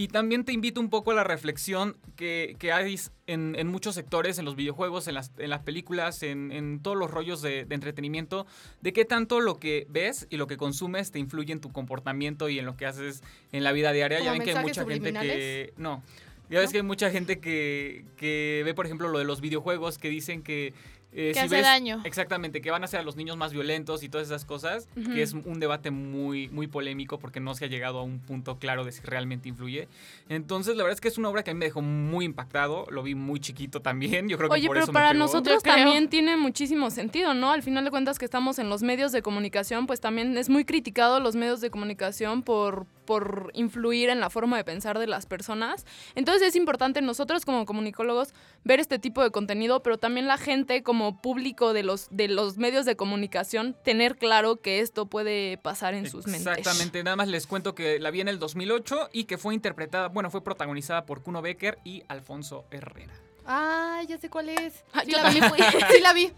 Y 0.00 0.08
también 0.08 0.46
te 0.46 0.52
invito 0.52 0.80
un 0.80 0.88
poco 0.88 1.10
a 1.10 1.14
la 1.14 1.24
reflexión 1.24 1.94
que, 2.16 2.56
que 2.58 2.72
hay 2.72 2.98
en, 3.26 3.54
en 3.54 3.66
muchos 3.66 3.94
sectores, 3.94 4.38
en 4.38 4.46
los 4.46 4.56
videojuegos, 4.56 5.06
en 5.08 5.12
las, 5.12 5.30
en 5.36 5.50
las 5.50 5.60
películas, 5.60 6.22
en, 6.22 6.52
en 6.52 6.80
todos 6.80 6.96
los 6.96 7.10
rollos 7.10 7.42
de, 7.42 7.66
de 7.66 7.74
entretenimiento, 7.74 8.46
de 8.80 8.94
qué 8.94 9.04
tanto 9.04 9.40
lo 9.40 9.58
que 9.58 9.86
ves 9.90 10.26
y 10.30 10.38
lo 10.38 10.46
que 10.46 10.56
consumes 10.56 11.10
te 11.10 11.18
influye 11.18 11.52
en 11.52 11.60
tu 11.60 11.70
comportamiento 11.70 12.48
y 12.48 12.58
en 12.58 12.64
lo 12.64 12.78
que 12.78 12.86
haces 12.86 13.22
en 13.52 13.62
la 13.62 13.72
vida 13.72 13.92
diaria. 13.92 14.20
Ya 14.20 14.30
¿Como 14.30 14.38
ven 14.38 14.42
que 14.46 14.56
hay 14.56 14.64
mucha 14.64 14.86
gente 14.86 15.12
que... 15.12 15.74
No. 15.76 16.02
Ya 16.48 16.60
ves 16.60 16.70
¿No? 16.70 16.72
que 16.72 16.78
hay 16.78 16.82
mucha 16.82 17.10
gente 17.10 17.38
que, 17.38 18.06
que 18.16 18.62
ve, 18.64 18.72
por 18.72 18.86
ejemplo, 18.86 19.06
lo 19.08 19.18
de 19.18 19.26
los 19.26 19.42
videojuegos 19.42 19.98
que 19.98 20.08
dicen 20.08 20.42
que... 20.42 20.72
eh, 21.12 21.28
Que 21.28 21.34
si 21.34 21.40
hace 21.40 21.56
ves- 21.56 21.64
daño. 21.64 22.00
Exactamente, 22.04 22.60
que 22.60 22.70
van 22.70 22.84
a 22.84 22.86
ser 22.86 23.00
a 23.00 23.02
los 23.02 23.16
niños 23.16 23.36
más 23.36 23.52
violentos 23.52 24.02
y 24.02 24.08
todas 24.08 24.26
esas 24.28 24.44
cosas, 24.44 24.88
que 24.94 25.22
es 25.22 25.32
un 25.32 25.58
debate 25.60 25.90
muy, 25.90 26.48
muy 26.48 26.66
polémico 26.66 27.18
porque 27.18 27.40
no 27.40 27.54
se 27.54 27.64
ha 27.64 27.68
llegado 27.68 27.98
a 27.98 28.02
un 28.02 28.20
punto 28.20 28.58
claro 28.58 28.84
de 28.84 28.92
si 28.92 29.00
realmente 29.02 29.48
influye. 29.48 29.88
Entonces, 30.28 30.76
la 30.76 30.82
verdad 30.84 30.94
es 30.94 31.00
que 31.00 31.08
es 31.08 31.18
una 31.18 31.28
obra 31.28 31.42
que 31.42 31.50
a 31.50 31.54
mí 31.54 31.58
me 31.58 31.66
dejó 31.66 31.82
muy 31.82 32.24
impactado, 32.24 32.86
lo 32.90 33.02
vi 33.02 33.14
muy 33.14 33.40
chiquito 33.40 33.80
también, 33.82 34.28
yo 34.28 34.36
creo 34.36 34.48
que 34.48 34.54
Oye, 34.54 34.66
por 34.66 34.74
pero 34.76 34.84
eso 34.84 34.92
me 34.92 35.00
para 35.00 35.14
nosotros 35.14 35.62
también 35.62 36.08
tiene 36.08 36.36
muchísimo 36.36 36.90
sentido, 36.90 37.34
¿no? 37.34 37.50
Al 37.52 37.62
final 37.62 37.84
de 37.84 37.90
cuentas 37.90 38.18
que 38.18 38.24
estamos 38.24 38.58
en 38.58 38.68
los 38.68 38.82
medios 38.82 39.12
de 39.12 39.22
comunicación, 39.22 39.86
pues 39.86 40.00
también 40.00 40.36
es 40.38 40.48
muy 40.48 40.64
criticado 40.64 41.20
los 41.20 41.34
medios 41.36 41.60
de 41.60 41.70
comunicación 41.70 42.42
por, 42.42 42.86
por 43.10 43.50
influir 43.54 44.08
en 44.08 44.20
la 44.20 44.30
forma 44.30 44.56
de 44.56 44.62
pensar 44.62 44.96
de 45.00 45.08
las 45.08 45.26
personas. 45.26 45.84
Entonces 46.14 46.46
es 46.46 46.54
importante 46.54 47.02
nosotros 47.02 47.44
como 47.44 47.66
comunicólogos 47.66 48.34
ver 48.62 48.78
este 48.78 49.00
tipo 49.00 49.20
de 49.20 49.32
contenido, 49.32 49.82
pero 49.82 49.98
también 49.98 50.28
la 50.28 50.38
gente 50.38 50.84
como 50.84 51.20
público 51.20 51.72
de 51.72 51.82
los, 51.82 52.06
de 52.12 52.28
los 52.28 52.56
medios 52.56 52.84
de 52.84 52.94
comunicación 52.94 53.74
tener 53.82 54.16
claro 54.16 54.58
que 54.60 54.78
esto 54.78 55.06
puede 55.06 55.58
pasar 55.58 55.94
en 55.94 56.08
sus 56.08 56.28
mentes. 56.28 56.56
Exactamente, 56.58 57.02
nada 57.02 57.16
más 57.16 57.26
les 57.26 57.48
cuento 57.48 57.74
que 57.74 57.98
la 57.98 58.12
vi 58.12 58.20
en 58.20 58.28
el 58.28 58.38
2008 58.38 59.08
y 59.12 59.24
que 59.24 59.38
fue 59.38 59.54
interpretada, 59.54 60.06
bueno, 60.06 60.30
fue 60.30 60.44
protagonizada 60.44 61.04
por 61.04 61.24
Kuno 61.24 61.42
Becker 61.42 61.78
y 61.82 62.04
Alfonso 62.06 62.66
Herrera. 62.70 63.14
Ah, 63.44 64.02
ya 64.06 64.18
sé 64.18 64.30
cuál 64.30 64.50
es. 64.50 64.84
Ah, 64.92 65.02
Sí 65.04 65.10
yo 65.10 65.16
la 65.16 65.24
también 65.24 65.50
vi. 65.50 65.62
sí 65.96 66.00
la 66.00 66.12
vi. 66.12 66.30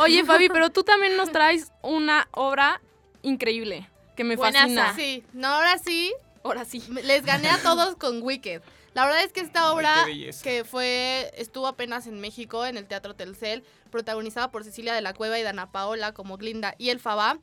Oye, 0.00 0.24
Fabi, 0.24 0.48
pero 0.48 0.70
tú 0.70 0.82
también 0.82 1.16
nos 1.16 1.30
traes 1.30 1.70
una 1.80 2.26
obra 2.32 2.80
increíble 3.22 3.88
que 4.18 4.24
me 4.24 4.36
Buenaza. 4.36 4.62
fascina. 4.66 4.94
Sí, 4.96 5.24
no, 5.32 5.46
ahora 5.48 5.78
sí, 5.78 6.12
Ahora 6.42 6.64
sí. 6.64 6.82
les 7.04 7.24
gané 7.24 7.48
a 7.48 7.58
todos 7.62 7.94
con 7.96 8.20
Wicked. 8.22 8.60
La 8.94 9.04
verdad 9.06 9.22
es 9.22 9.32
que 9.32 9.40
esta 9.40 9.72
obra 9.72 10.04
belleza. 10.06 10.42
que 10.42 10.64
fue 10.64 11.30
estuvo 11.36 11.68
apenas 11.68 12.06
en 12.08 12.20
México 12.20 12.66
en 12.66 12.76
el 12.76 12.86
Teatro 12.86 13.14
Telcel, 13.14 13.62
protagonizada 13.92 14.50
por 14.50 14.64
Cecilia 14.64 14.92
de 14.92 15.02
la 15.02 15.14
Cueva 15.14 15.38
y 15.38 15.42
Dana 15.44 15.70
Paola 15.70 16.12
como 16.14 16.36
Glinda 16.36 16.74
y 16.78 16.90
el 16.90 16.98
Faba. 16.98 17.38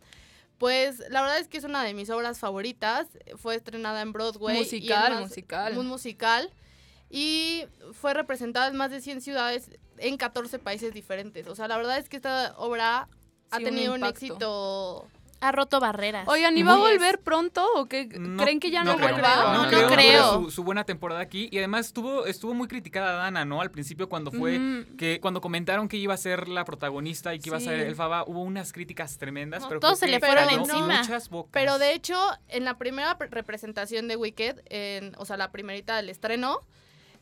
Pues 0.57 0.99
la 1.09 1.21
verdad 1.21 1.39
es 1.39 1.47
que 1.47 1.57
es 1.57 1.63
una 1.63 1.83
de 1.83 1.93
mis 1.93 2.09
obras 2.09 2.39
favoritas. 2.39 3.07
Fue 3.37 3.55
estrenada 3.55 4.01
en 4.01 4.11
Broadway. 4.11 4.57
y 4.57 4.59
Musical, 4.59 5.13
más- 5.13 5.21
musical. 5.21 5.77
Un 5.77 5.87
musical. 5.87 6.51
Y 7.09 7.65
fue 7.93 8.13
representada 8.13 8.67
en 8.67 8.75
más 8.75 8.91
de 8.91 8.99
100 8.99 9.21
ciudades 9.21 9.69
en 9.97 10.17
14 10.17 10.59
países 10.59 10.93
diferentes. 10.93 11.47
O 11.47 11.55
sea, 11.55 11.67
la 11.69 11.77
verdad 11.77 11.97
es 11.99 12.09
que 12.09 12.17
esta 12.17 12.53
obra 12.57 13.07
ha 13.51 13.57
Sí, 13.57 13.63
tenido 13.63 13.93
un, 13.93 14.03
éxito. 14.03 15.07
Ha 15.45 15.51
roto 15.51 15.79
barreras. 15.79 16.27
Oigan, 16.27 16.57
¿y 16.57 16.63
va 16.63 16.73
a 16.73 16.77
volver 16.77 17.19
pronto 17.21 17.65
o 17.75 17.85
qué? 17.85 18.09
¿Creen 18.09 18.59
que 18.59 18.71
ya 18.71 18.83
no, 18.83 18.95
creo. 18.95 19.09
vuelva? 19.11 19.53
No, 19.53 19.69
no 19.71 19.87
creo. 19.87 20.43
Su, 20.45 20.51
su 20.51 20.63
buena 20.63 20.83
temporada 20.85 21.21
aquí 21.21 21.49
y 21.51 21.57
además 21.59 21.87
estuvo, 21.87 22.25
estuvo 22.25 22.53
muy 22.53 22.67
criticada 22.67 23.13
Dana, 23.13 23.45
¿no? 23.45 23.61
Al 23.61 23.69
principio 23.71 24.09
cuando 24.09 24.31
fue 24.31 24.59
que 24.97 25.19
cuando 25.21 25.41
comentaron 25.41 25.87
que 25.87 25.97
iba 25.97 26.13
a 26.13 26.17
ser 26.17 26.47
la 26.47 26.65
protagonista 26.65 27.33
y 27.35 27.39
que 27.39 27.49
iba 27.49 27.57
a 27.57 27.61
ser 27.61 27.79
el 27.81 27.95
Faba, 27.95 28.23
hubo 28.25 28.41
unas 28.41 28.73
críticas 28.73 29.17
tremendas, 29.17 29.61
No, 29.61 29.67
pero 29.69 29.79
todos 29.79 29.99
se 29.99 30.07
le 30.07 30.19
fueron 30.19 30.49
encima. 30.49 30.97
muchas 31.01 31.29
bocas. 31.29 31.51
Pero 31.53 31.77
de 31.77 31.93
hecho, 31.93 32.17
en 32.47 32.65
la 32.65 32.77
primera 32.77 33.17
pre- 33.17 33.27
representación 33.29 34.07
de 34.07 34.15
Wicked, 34.15 34.61
en, 34.69 35.13
o 35.17 35.25
sea, 35.25 35.37
la 35.37 35.51
primerita 35.51 35.95
del 35.97 36.09
estreno, 36.09 36.61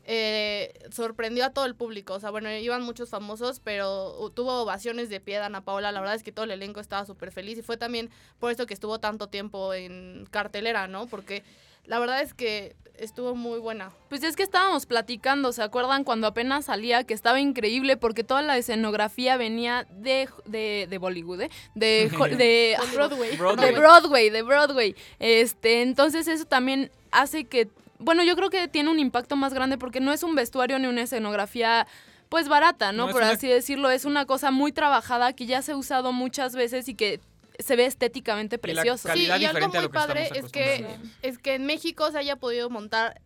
eh, 0.04 0.72
sorprendió 0.90 1.44
a 1.44 1.50
todo 1.50 1.64
el 1.64 1.74
público. 1.74 2.14
O 2.14 2.20
sea, 2.20 2.30
bueno, 2.30 2.50
iban 2.50 2.82
muchos 2.82 3.10
famosos, 3.10 3.60
pero 3.60 4.30
tuvo 4.34 4.62
ovaciones 4.62 5.08
de 5.08 5.20
pie 5.20 5.38
Ana 5.38 5.64
Paola. 5.64 5.92
La 5.92 6.00
verdad 6.00 6.16
es 6.16 6.22
que 6.22 6.32
todo 6.32 6.44
el 6.44 6.50
elenco 6.50 6.80
estaba 6.80 7.04
súper 7.04 7.32
feliz 7.32 7.58
y 7.58 7.62
fue 7.62 7.76
también 7.76 8.10
por 8.38 8.52
eso 8.52 8.66
que 8.66 8.74
estuvo 8.74 9.00
tanto 9.00 9.28
tiempo 9.28 9.72
en 9.74 10.26
cartelera, 10.30 10.88
¿no? 10.88 11.06
Porque 11.06 11.42
la 11.86 11.98
verdad 11.98 12.22
es 12.22 12.34
que 12.34 12.76
estuvo 12.96 13.34
muy 13.34 13.58
buena. 13.58 13.90
Pues 14.08 14.22
es 14.22 14.36
que 14.36 14.42
estábamos 14.42 14.86
platicando, 14.86 15.52
¿se 15.52 15.62
acuerdan 15.62 16.04
cuando 16.04 16.26
apenas 16.26 16.66
salía? 16.66 17.04
Que 17.04 17.14
estaba 17.14 17.40
increíble 17.40 17.96
porque 17.96 18.24
toda 18.24 18.42
la 18.42 18.56
escenografía 18.56 19.36
venía 19.36 19.86
de, 19.90 20.28
de, 20.44 20.86
de 20.88 20.98
Bollywood, 20.98 21.42
¿eh? 21.42 21.50
De, 21.74 22.08
de, 22.36 22.76
Broadway. 22.92 23.36
Broadway. 23.36 23.72
de 23.72 23.78
Broadway, 23.78 24.30
de 24.30 24.42
Broadway. 24.42 24.96
Este, 25.18 25.82
entonces 25.82 26.28
eso 26.28 26.44
también 26.44 26.90
hace 27.10 27.44
que, 27.44 27.68
bueno, 28.04 28.22
yo 28.22 28.36
creo 28.36 28.50
que 28.50 28.68
tiene 28.68 28.90
un 28.90 28.98
impacto 28.98 29.36
más 29.36 29.54
grande 29.54 29.78
porque 29.78 30.00
no 30.00 30.12
es 30.12 30.22
un 30.22 30.34
vestuario 30.34 30.78
ni 30.78 30.86
una 30.86 31.02
escenografía 31.02 31.86
pues 32.28 32.48
barata, 32.48 32.92
¿no? 32.92 33.06
Por 33.08 33.22
una- 33.22 33.30
así 33.30 33.48
decirlo, 33.48 33.90
es 33.90 34.04
una 34.04 34.26
cosa 34.26 34.50
muy 34.50 34.72
trabajada 34.72 35.32
que 35.34 35.46
ya 35.46 35.62
se 35.62 35.72
ha 35.72 35.76
usado 35.76 36.12
muchas 36.12 36.54
veces 36.54 36.88
y 36.88 36.94
que 36.94 37.20
se 37.58 37.76
ve 37.76 37.86
estéticamente 37.86 38.56
Y 38.56 38.58
la 38.72 38.82
precioso. 38.82 39.08
Sí, 39.12 39.26
y 39.26 39.44
algo 39.44 39.68
muy 39.68 39.78
que 39.82 39.88
padre 39.88 40.28
es 40.34 40.50
que, 40.50 40.86
es 41.22 41.38
que 41.38 41.54
en 41.54 41.66
México 41.66 42.10
se 42.10 42.18
haya 42.18 42.36
podido 42.36 42.68
montar 42.70 43.20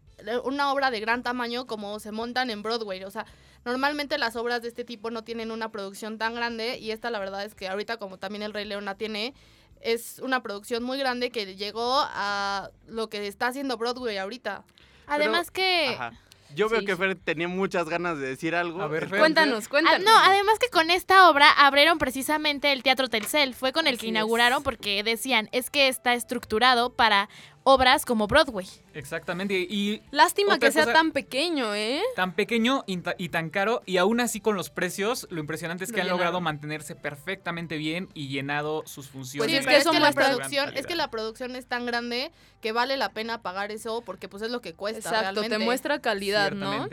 una 0.44 0.72
obra 0.72 0.90
de 0.90 1.00
gran 1.00 1.22
tamaño 1.22 1.66
como 1.66 2.00
se 2.00 2.12
montan 2.12 2.50
en 2.50 2.62
Broadway. 2.62 3.04
O 3.04 3.10
sea, 3.10 3.24
normalmente 3.64 4.18
las 4.18 4.36
obras 4.36 4.62
de 4.62 4.68
este 4.68 4.84
tipo 4.84 5.10
no 5.10 5.22
tienen 5.24 5.50
una 5.50 5.70
producción 5.70 6.18
tan 6.18 6.34
grande 6.34 6.78
y 6.78 6.90
esta 6.90 7.10
la 7.10 7.18
verdad 7.18 7.44
es 7.44 7.54
que 7.54 7.68
ahorita 7.68 7.96
como 7.96 8.18
también 8.18 8.42
el 8.42 8.52
Rey 8.52 8.64
León 8.64 8.84
la 8.84 8.96
tiene, 8.96 9.32
es 9.82 10.18
una 10.20 10.42
producción 10.42 10.82
muy 10.82 10.98
grande 10.98 11.30
que 11.30 11.56
llegó 11.56 12.00
a 12.04 12.70
lo 12.86 13.08
que 13.08 13.26
está 13.26 13.48
haciendo 13.48 13.76
Broadway 13.76 14.16
ahorita. 14.18 14.64
Además 15.06 15.50
que 15.50 15.88
Ajá. 15.94 16.12
Yo 16.54 16.70
veo 16.70 16.80
Sí, 16.80 16.86
que. 16.86 16.96
Fer 16.96 17.14
tenía 17.14 17.46
muchas 17.46 17.90
ganas 17.90 18.18
de 18.18 18.26
decir 18.28 18.54
algo. 18.54 18.80
A 18.80 18.86
ver, 18.86 19.06
Fer. 19.06 19.18
Cuéntanos, 19.18 19.66
Ah, 19.66 19.68
cuéntanos. 19.68 20.02
no, 20.02 20.16
además 20.18 20.58
que 20.58 20.70
con 20.70 20.90
esta 20.90 21.28
obra 21.28 21.50
abrieron 21.50 21.98
precisamente 21.98 22.72
el 22.72 22.82
Teatro 22.82 23.08
Telcel. 23.08 23.54
Fue 23.54 23.72
con 23.72 23.86
el 23.86 23.94
Así 23.96 24.00
que 24.00 24.06
es. 24.06 24.10
inauguraron 24.10 24.62
porque 24.62 25.02
decían, 25.02 25.50
es 25.52 25.68
que 25.68 25.88
está 25.88 26.14
estructurado 26.14 26.94
para 26.94 27.28
obras 27.70 28.04
como 28.06 28.26
Broadway. 28.26 28.66
Exactamente. 28.94 29.54
Y 29.68 30.02
Lástima 30.10 30.58
que 30.58 30.72
sea 30.72 30.84
cosa- 30.84 30.92
tan 30.94 31.12
pequeño, 31.12 31.74
¿eh? 31.74 32.00
tan 32.16 32.32
pequeño 32.32 32.84
y, 32.86 32.96
ta- 32.98 33.14
y 33.18 33.28
tan 33.28 33.50
caro 33.50 33.82
y 33.84 33.98
aún 33.98 34.20
así 34.20 34.40
con 34.40 34.54
los 34.56 34.70
precios, 34.70 35.26
lo 35.30 35.40
impresionante 35.40 35.84
es 35.84 35.90
Lo 35.90 35.96
que 35.96 36.00
han 36.00 36.08
logrado 36.08 36.40
mantenerse 36.40 36.94
perfectamente 36.94 37.76
bien 37.76 38.08
y 38.14 38.28
llenado 38.28 38.82
sus 38.86 39.08
funciones. 39.08 39.46
Pues 39.46 39.50
Sí, 39.50 39.56
es 39.58 39.66
que 39.66 39.74
es 39.76 39.80
eso 39.82 39.90
que 39.90 40.00
la 40.00 40.06
muestra- 40.10 40.28
producción, 40.34 40.76
es 40.76 40.86
que 40.86 40.96
la 40.96 41.10
producción 41.10 41.56
es 41.56 41.66
tan 41.66 41.84
grande 41.84 42.32
que 42.62 42.72
vale 42.72 42.96
la 42.96 43.12
pena 43.12 43.42
pagar 43.42 43.70
eso 43.70 44.00
porque 44.02 44.28
pues 44.28 44.42
es 44.42 44.50
lo 44.50 44.60
que 44.60 44.72
cuesta 44.74 44.98
Exacto, 45.00 45.20
realmente. 45.20 45.58
te 45.58 45.64
muestra 45.64 46.00
calidad, 46.00 46.52
¿no? 46.52 46.88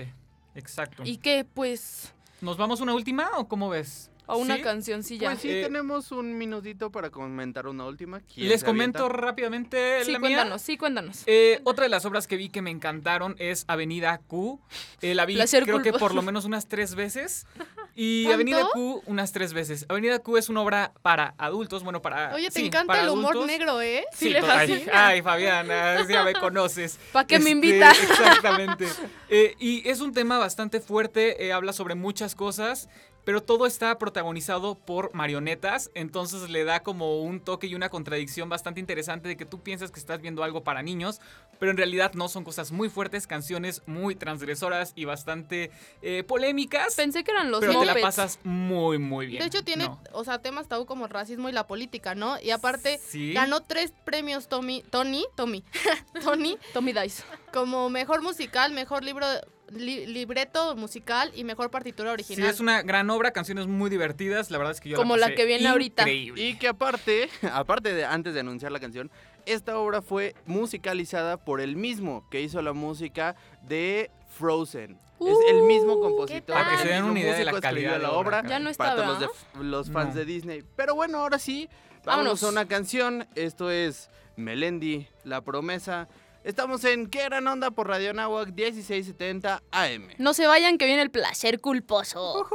Exacto. 0.55 1.03
Y 1.05 1.17
que, 1.17 1.45
pues, 1.45 2.13
¿Nos 2.41 2.57
vamos 2.57 2.81
una 2.81 2.93
última 2.93 3.29
o 3.37 3.47
cómo 3.47 3.69
ves? 3.69 4.11
A 4.27 4.35
una 4.35 4.55
¿Sí? 4.57 4.61
cancioncilla. 4.61 5.29
Pues 5.29 5.41
sí, 5.41 5.49
Eh, 5.51 5.63
tenemos 5.63 6.11
un 6.11 6.37
minutito 6.37 6.91
para 6.91 7.09
comentar 7.09 7.67
una 7.67 7.85
última. 7.85 8.21
¿Quién 8.21 8.49
Les 8.49 8.63
comento 8.63 9.05
avienta? 9.05 9.21
rápidamente 9.21 10.03
sí, 10.05 10.11
la 10.11 10.19
mía. 10.19 10.29
cuéntanos, 10.37 10.61
sí, 10.61 10.77
cuéntanos. 10.77 11.23
Eh, 11.25 11.59
otra 11.63 11.83
de 11.83 11.89
las 11.89 12.05
obras 12.05 12.27
que 12.27 12.37
vi 12.37 12.49
que 12.49 12.61
me 12.61 12.71
encantaron 12.71 13.35
es 13.39 13.65
Avenida 13.67 14.19
Q. 14.27 14.59
Eh, 15.01 15.15
la 15.15 15.25
vi 15.25 15.35
Placer 15.35 15.63
creo 15.63 15.81
que 15.81 15.93
por 15.93 16.13
lo 16.15 16.21
menos 16.21 16.45
unas 16.45 16.67
tres 16.67 16.95
veces. 16.95 17.45
Y 17.97 18.23
¿Cuánto? 18.25 18.35
Avenida 18.35 18.67
Q 18.73 19.03
unas 19.05 19.31
tres 19.31 19.53
veces. 19.53 19.85
Avenida 19.87 20.19
Q 20.19 20.35
es 20.35 20.49
una 20.49 20.59
obra 20.59 20.91
para 21.01 21.33
adultos, 21.37 21.81
bueno, 21.81 22.01
para... 22.01 22.35
Oye, 22.35 22.47
te 22.47 22.59
sí, 22.59 22.65
encanta 22.65 22.87
para 22.91 23.03
el 23.03 23.09
humor 23.09 23.31
adultos. 23.31 23.47
negro, 23.47 23.81
¿eh? 23.81 24.03
Sí, 24.11 24.31
le 24.31 24.41
to- 24.41 24.47
ay, 24.51 24.67
fascina. 24.67 25.07
Ay, 25.07 25.21
Fabiana, 25.21 26.05
ya 26.05 26.23
me 26.25 26.33
conoces. 26.41 26.99
¿Pa' 27.13 27.25
qué 27.25 27.35
me 27.39 27.51
Este, 27.51 27.51
invita? 27.51 27.91
Exactamente. 27.91 28.85
Eh, 29.29 29.55
y 29.59 29.87
es 29.87 30.01
un 30.01 30.11
tema 30.13 30.37
bastante 30.37 30.81
fuerte, 30.81 31.45
eh, 31.45 31.53
habla 31.53 31.71
sobre 31.71 31.95
muchas 31.95 32.35
cosas, 32.35 32.89
pero 33.25 33.43
todo 33.43 33.65
está 33.65 33.97
protagonizado 33.97 34.75
por 34.75 35.13
marionetas, 35.13 35.91
entonces 35.93 36.49
le 36.49 36.63
da 36.63 36.81
como 36.83 37.21
un 37.21 37.41
toque 37.41 37.67
y 37.67 37.75
una 37.75 37.89
contradicción 37.89 38.47
bastante 38.47 38.79
interesante 38.79 39.27
de 39.27 39.35
que 39.35 39.45
tú 39.45 39.59
piensas 39.61 39.91
que 39.91 39.99
estás 39.99 40.21
viendo 40.21 40.43
algo 40.43 40.63
para 40.63 40.81
niños, 40.81 41.19
pero 41.59 41.71
en 41.71 41.77
realidad 41.77 42.13
no 42.13 42.29
son 42.29 42.43
cosas 42.43 42.71
muy 42.71 42.87
fuertes, 42.89 43.27
canciones 43.27 43.81
muy 43.85 44.15
transgresoras 44.15 44.93
y 44.95 45.05
bastante 45.05 45.71
eh, 46.01 46.23
polémicas, 46.23 46.95
Pensé 46.95 47.23
que 47.23 47.31
eran 47.31 47.51
los 47.51 47.59
pero 47.61 47.79
te 47.79 47.85
la 47.85 47.95
pasas 47.99 48.39
muy, 48.43 48.97
muy 48.99 49.25
bien. 49.27 49.41
De 49.41 49.47
hecho 49.47 49.63
tiene, 49.63 49.85
No. 49.85 49.99
o 50.13 50.23
sea, 50.23 50.39
temas 50.39 50.67
tabú 50.67 50.85
como 50.85 51.05
el 51.05 51.11
racismo 51.11 51.49
y 51.49 51.51
la 51.51 51.67
política, 51.67 52.15
¿no? 52.15 52.39
Y 52.39 52.51
aparte 52.51 52.99
Sí. 52.99 53.33
ganó 53.33 53.61
tres 53.61 53.91
premios 54.05 54.47
Tommy, 54.47 54.83
Tony, 54.89 55.25
Tommy, 55.35 55.63
Tony, 56.23 56.57
Tommy 56.73 56.93
Dice. 56.93 57.23
como 57.51 57.89
mejor 57.89 58.21
musical, 58.21 58.71
mejor 58.71 59.03
libro, 59.03 59.25
li- 59.71 60.05
libreto 60.07 60.75
musical 60.75 61.31
y 61.35 61.43
mejor 61.43 61.69
partitura 61.71 62.09
Sí, 62.09 62.13
original. 62.13 62.49
es 62.49 62.59
una 62.59 62.81
gran 62.81 63.09
obra, 63.09 63.31
canciones 63.31 63.67
muy 63.67 63.89
divertidas, 63.89 64.51
la 64.51 64.57
verdad 64.57 64.71
es 64.73 64.81
que 64.81 64.89
yo 64.89 64.97
Como 64.97 65.17
la, 65.17 65.29
la 65.29 65.35
que 65.35 65.45
viene 65.45 65.67
ahorita. 65.67 66.03
increíble. 66.03 66.41
Y 66.43 66.57
que 66.57 66.67
aparte, 66.67 67.29
aparte 67.53 67.93
de 67.93 68.05
antes 68.05 68.33
de 68.33 68.39
anunciar 68.41 68.71
la 68.71 68.79
canción, 68.79 69.09
esta 69.45 69.77
obra 69.77 70.01
fue 70.01 70.35
musicalizada 70.45 71.37
por 71.37 71.61
el 71.61 71.75
mismo 71.75 72.27
que 72.29 72.41
hizo 72.41 72.61
la 72.61 72.73
música 72.73 73.35
de 73.67 74.09
Frozen. 74.37 74.99
es 75.21 75.37
el 75.49 75.63
mismo 75.63 75.99
compositor. 76.01 76.55
Para 76.55 76.71
que 76.71 76.77
se 76.79 76.87
den 76.89 77.03
una 77.05 77.19
idea 77.19 77.35
de 77.37 77.45
la 77.45 77.61
calidad 77.61 77.93
de 77.93 77.99
la 77.99 78.11
obra. 78.11 78.43
Ya 78.47 78.59
no 78.59 78.69
está, 78.69 78.95
para 78.95 78.95
todos 79.03 79.21
los, 79.53 79.65
los 79.65 79.91
fans 79.91 80.09
No. 80.09 80.15
de 80.19 80.25
Disney. 80.25 80.63
Pero 80.75 80.95
bueno, 80.95 81.19
ahora 81.19 81.39
sí, 81.39 81.69
Vámonos. 82.03 82.41
vámonos 82.41 82.43
a 82.43 82.49
una 82.49 82.67
canción. 82.67 83.27
Esto 83.35 83.69
es 83.71 84.09
Melendi, 84.35 85.07
La 85.23 85.41
Promesa. 85.41 86.07
Estamos 86.45 86.83
en 86.83 87.07
Qué 87.09 87.23
Gran 87.23 87.47
Onda 87.47 87.71
por 87.71 87.87
Radio 87.87 88.13
Nahuac 88.13 88.49
1670 88.53 89.63
AM. 89.71 90.09
No 90.19 90.35
se 90.35 90.45
vayan 90.45 90.77
que 90.77 90.85
viene 90.85 91.01
el 91.01 91.09
placer 91.09 91.59
culposo. 91.59 92.47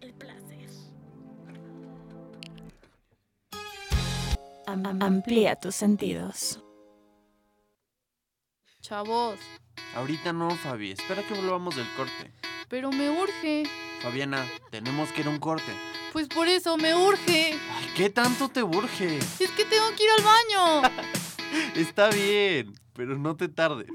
El 0.00 0.12
placer. 0.14 0.68
Am- 4.66 5.00
amplía 5.02 5.54
tus 5.54 5.76
sentidos. 5.76 6.60
Chavos, 8.80 9.38
Ahorita 9.94 10.32
no, 10.32 10.50
Fabi. 10.56 10.90
Espera 10.92 11.22
que 11.22 11.34
volvamos 11.34 11.76
del 11.76 11.86
corte. 11.94 12.32
pero 12.68 12.90
me 12.90 13.08
urge. 13.08 13.64
Fabiana, 14.02 14.44
tenemos 14.72 15.12
que 15.12 15.20
ir 15.20 15.28
a 15.28 15.30
un 15.30 15.38
corte. 15.38 15.72
Pues 16.12 16.26
por 16.26 16.48
eso 16.48 16.76
me 16.76 16.92
urge. 16.94 17.52
Ay, 17.52 17.92
¿Qué 17.96 18.10
tanto 18.10 18.48
te 18.48 18.62
urge? 18.64 19.18
Es 19.18 19.50
que 19.52 19.64
tengo 19.64 19.86
que 19.96 20.02
ir 20.04 20.10
al 20.18 20.24
baño. 20.24 20.82
Está 21.74 22.10
bien, 22.10 22.72
pero 22.94 23.18
no 23.18 23.36
te 23.36 23.48
tardes. 23.48 23.88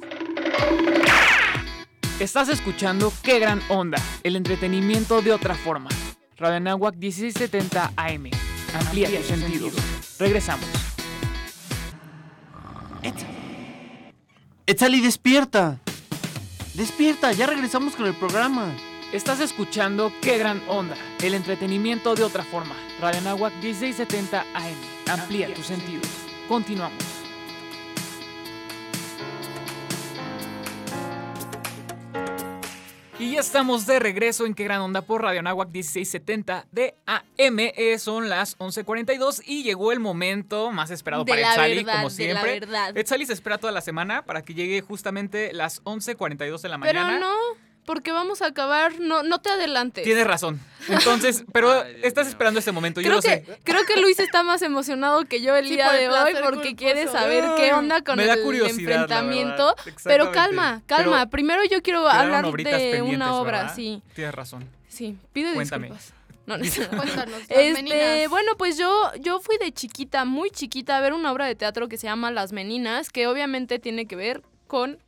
Estás 2.19 2.49
escuchando 2.49 3.11
Qué 3.23 3.39
Gran 3.39 3.61
Onda, 3.69 3.97
el 4.23 4.35
entretenimiento 4.35 5.21
de 5.21 5.33
otra 5.33 5.55
forma. 5.55 5.89
Radio 6.37 6.57
Anáhuac 6.57 6.95
1670 6.95 7.93
AM. 7.95 8.31
Amplía 8.73 9.09
tus 9.09 9.27
sentidos. 9.27 9.73
Regresamos. 10.19 10.65
Etzali, 14.65 15.01
despierta. 15.01 15.79
Despierta, 16.73 17.31
ya 17.33 17.47
regresamos 17.47 17.95
con 17.95 18.05
el 18.05 18.13
programa. 18.15 18.73
Estás 19.11 19.39
escuchando 19.41 20.11
Qué 20.21 20.37
Gran 20.37 20.61
Onda, 20.67 20.95
el 21.21 21.33
entretenimiento 21.33 22.15
de 22.15 22.23
otra 22.23 22.43
forma. 22.43 22.75
Radio 22.99 23.19
Anáhuac 23.19 23.53
1670 23.55 24.41
AM. 24.41 25.19
Amplía 25.19 25.53
tus 25.53 25.65
sentidos. 25.65 26.07
Continuamos. 26.47 27.12
Y 33.33 33.35
ya 33.35 33.41
estamos 33.41 33.87
de 33.87 33.97
regreso 33.97 34.45
en 34.45 34.53
Qué 34.53 34.63
Gran 34.63 34.81
Onda 34.81 35.01
por 35.01 35.23
Radio 35.23 35.39
Anáhuac 35.39 35.69
1670 35.69 36.67
de 36.71 36.93
AM. 37.07 37.57
Eh, 37.75 37.97
son 37.97 38.29
las 38.29 38.55
11.42 38.59 39.41
y 39.43 39.63
llegó 39.63 39.91
el 39.91 39.99
momento 39.99 40.69
más 40.69 40.91
esperado 40.91 41.23
De 41.23 41.31
para 41.31 41.41
Etzali, 41.41 41.77
verdad, 41.77 41.95
como 41.95 42.09
siempre. 42.11 42.61
Etzali 42.93 43.25
se 43.25 43.33
espera 43.33 43.57
toda 43.57 43.73
la 43.73 43.81
semana 43.81 44.23
para 44.23 44.43
que 44.43 44.53
llegue 44.53 44.81
justamente 44.81 45.51
las 45.51 45.83
11.42 45.83 46.61
de 46.61 46.69
la 46.69 46.77
Pero 46.77 46.99
mañana. 46.99 47.17
no, 47.17 47.33
porque 47.85 48.11
vamos 48.11 48.41
a 48.41 48.47
acabar. 48.47 48.99
No, 48.99 49.23
no 49.23 49.39
te 49.39 49.49
adelantes. 49.49 50.03
Tienes 50.03 50.25
razón. 50.25 50.59
Entonces, 50.89 51.43
pero 51.53 51.71
Ay, 51.71 51.95
estás 52.03 52.27
esperando 52.27 52.59
este 52.59 52.71
momento, 52.73 52.99
yo 52.99 53.05
Creo 53.05 53.15
lo 53.17 53.21
que, 53.21 53.29
sé. 53.29 53.59
creo 53.63 53.85
que 53.85 54.01
Luis 54.01 54.19
está 54.19 54.43
más 54.43 54.61
emocionado 54.61 55.23
que 55.25 55.41
yo 55.41 55.55
el 55.55 55.67
Sí, 55.67 55.75
día 55.75 55.91
de 55.93 56.09
hoy 56.09 56.33
porque 56.43 56.69
culposo. 56.69 56.75
quiere 56.75 57.07
saber 57.07 57.45
qué 57.55 57.71
onda 57.73 58.01
con 58.01 58.17
Me 58.17 58.25
da 58.25 58.33
el 58.33 58.61
enfrentamiento. 58.65 59.75
Pero 60.03 60.31
calma, 60.31 60.81
calma. 60.85 61.19
Pero 61.21 61.29
Primero 61.29 61.61
yo 61.69 61.81
quiero 61.81 62.07
hablar 62.07 62.45
de 62.51 63.01
una 63.01 63.35
obra, 63.35 63.59
¿verdad? 63.59 63.75
sí. 63.75 64.01
Tienes 64.13 64.33
razón. 64.35 64.67
Sí, 64.87 65.17
pide 65.31 65.53
Cuéntame. 65.53 65.87
disculpas. 65.89 66.13
No, 66.45 66.57
no. 66.57 66.65
Cuéntanos, 66.97 67.41
Este, 67.47 68.27
bueno, 68.27 68.51
pues 68.57 68.77
yo, 68.77 69.11
yo 69.21 69.39
fui 69.39 69.57
de 69.57 69.71
chiquita, 69.71 70.25
muy 70.25 70.49
chiquita, 70.51 70.97
a 70.97 71.01
ver 71.01 71.13
una 71.13 71.31
obra 71.31 71.45
de 71.45 71.55
teatro 71.55 71.87
que 71.87 71.95
se 71.97 72.07
llama 72.07 72.31
Las 72.31 72.51
Meninas, 72.51 73.09
que 73.09 73.27
obviamente 73.27 73.79
tiene 73.79 74.05
que 74.07 74.17
ver 74.17 74.41
con 74.67 74.99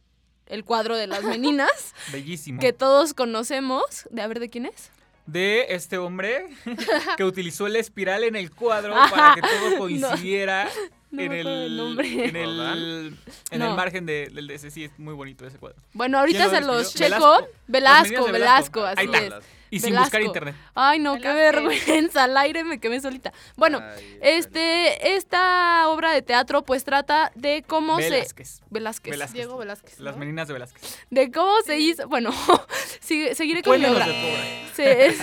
el 0.47 0.63
cuadro 0.63 0.95
de 0.95 1.07
las 1.07 1.23
meninas, 1.23 1.93
Bellísimo. 2.11 2.59
que 2.59 2.73
todos 2.73 3.13
conocemos. 3.13 4.07
De 4.11 4.21
a 4.21 4.27
ver, 4.27 4.39
¿de 4.39 4.49
quién 4.49 4.65
es? 4.65 4.91
De 5.25 5.65
este 5.69 5.97
hombre 5.97 6.45
que 7.17 7.23
utilizó 7.23 7.67
la 7.67 7.79
espiral 7.79 8.23
en 8.23 8.35
el 8.35 8.51
cuadro 8.51 8.95
Ajá. 8.95 9.15
para 9.15 9.33
que 9.35 9.41
todo 9.41 9.77
coincidiera 9.79 10.69
No 11.09 11.21
en, 11.23 11.29
me 11.29 11.39
acuerdo 11.39 11.57
el, 11.57 11.63
del 11.63 11.77
nombre. 11.77 12.25
en 12.29 12.35
el 12.35 13.17
en 13.49 13.59
No. 13.59 13.69
el 13.71 13.75
margen 13.75 14.05
de- 14.05 14.29
del 14.31 14.45
de 14.47 14.53
ese. 14.55 14.69
Sí, 14.69 14.83
es 14.83 14.99
muy 14.99 15.15
bonito 15.15 15.47
ese 15.47 15.57
cuadro. 15.57 15.77
Bueno, 15.93 16.19
ahorita 16.19 16.47
¿Quién 16.47 16.51
se 16.51 16.61
lo 16.61 16.73
los 16.77 16.93
checo. 16.93 17.39
Las 17.39 17.49
Velasco, 17.67 18.31
Velasco, 18.31 18.31
Velasco. 18.31 18.83
así 18.85 18.99
Ahí 18.99 19.09
es. 19.25 19.33
Y 19.71 19.79
sin 19.79 19.89
Velasco. 19.89 20.05
buscar 20.05 20.21
internet. 20.21 20.55
Ay, 20.75 20.99
no, 20.99 21.15
qué 21.19 21.33
vergüenza. 21.33 22.23
Al 22.25 22.37
aire 22.37 22.63
me 22.63 22.79
quemé 22.79 23.01
solita. 23.01 23.33
Bueno, 23.55 23.79
Ay, 23.81 24.17
este, 24.21 25.15
esta 25.15 25.89
obra 25.89 26.11
de 26.11 26.21
teatro 26.21 26.63
pues 26.63 26.83
trata 26.83 27.31
de 27.35 27.63
cómo 27.67 27.99
se... 27.99 28.09
Velázquez. 28.09 28.61
Velázquez. 28.69 29.11
Velázquez. 29.11 29.33
Diego 29.33 29.57
Velázquez. 29.57 29.99
Las 29.99 30.17
meninas 30.17 30.47
de 30.47 30.53
Velázquez. 30.53 30.99
De 31.09 31.31
cómo 31.31 31.51
se 31.65 31.79
hizo... 31.79 32.07
Bueno, 32.07 32.31
seguiré 32.99 33.63
con 33.63 33.79
mi 33.79 33.85
obra. 33.85 34.05
se, 34.73 35.07
es- 35.07 35.17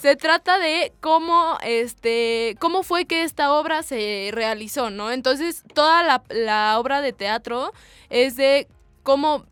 se 0.00 0.16
trata 0.16 0.58
de 0.58 0.92
cómo 1.00 1.58
este 1.62 2.56
cómo 2.60 2.82
fue 2.82 3.04
que 3.06 3.22
esta 3.22 3.52
obra 3.52 3.82
se 3.82 4.30
realizó, 4.32 4.90
¿no? 4.90 5.10
Entonces, 5.10 5.62
toda 5.74 6.02
la, 6.02 6.22
la 6.30 6.78
obra 6.78 7.00
de 7.02 7.12
teatro 7.12 7.72
es 8.10 8.36
de 8.36 8.68
cómo 9.02 9.46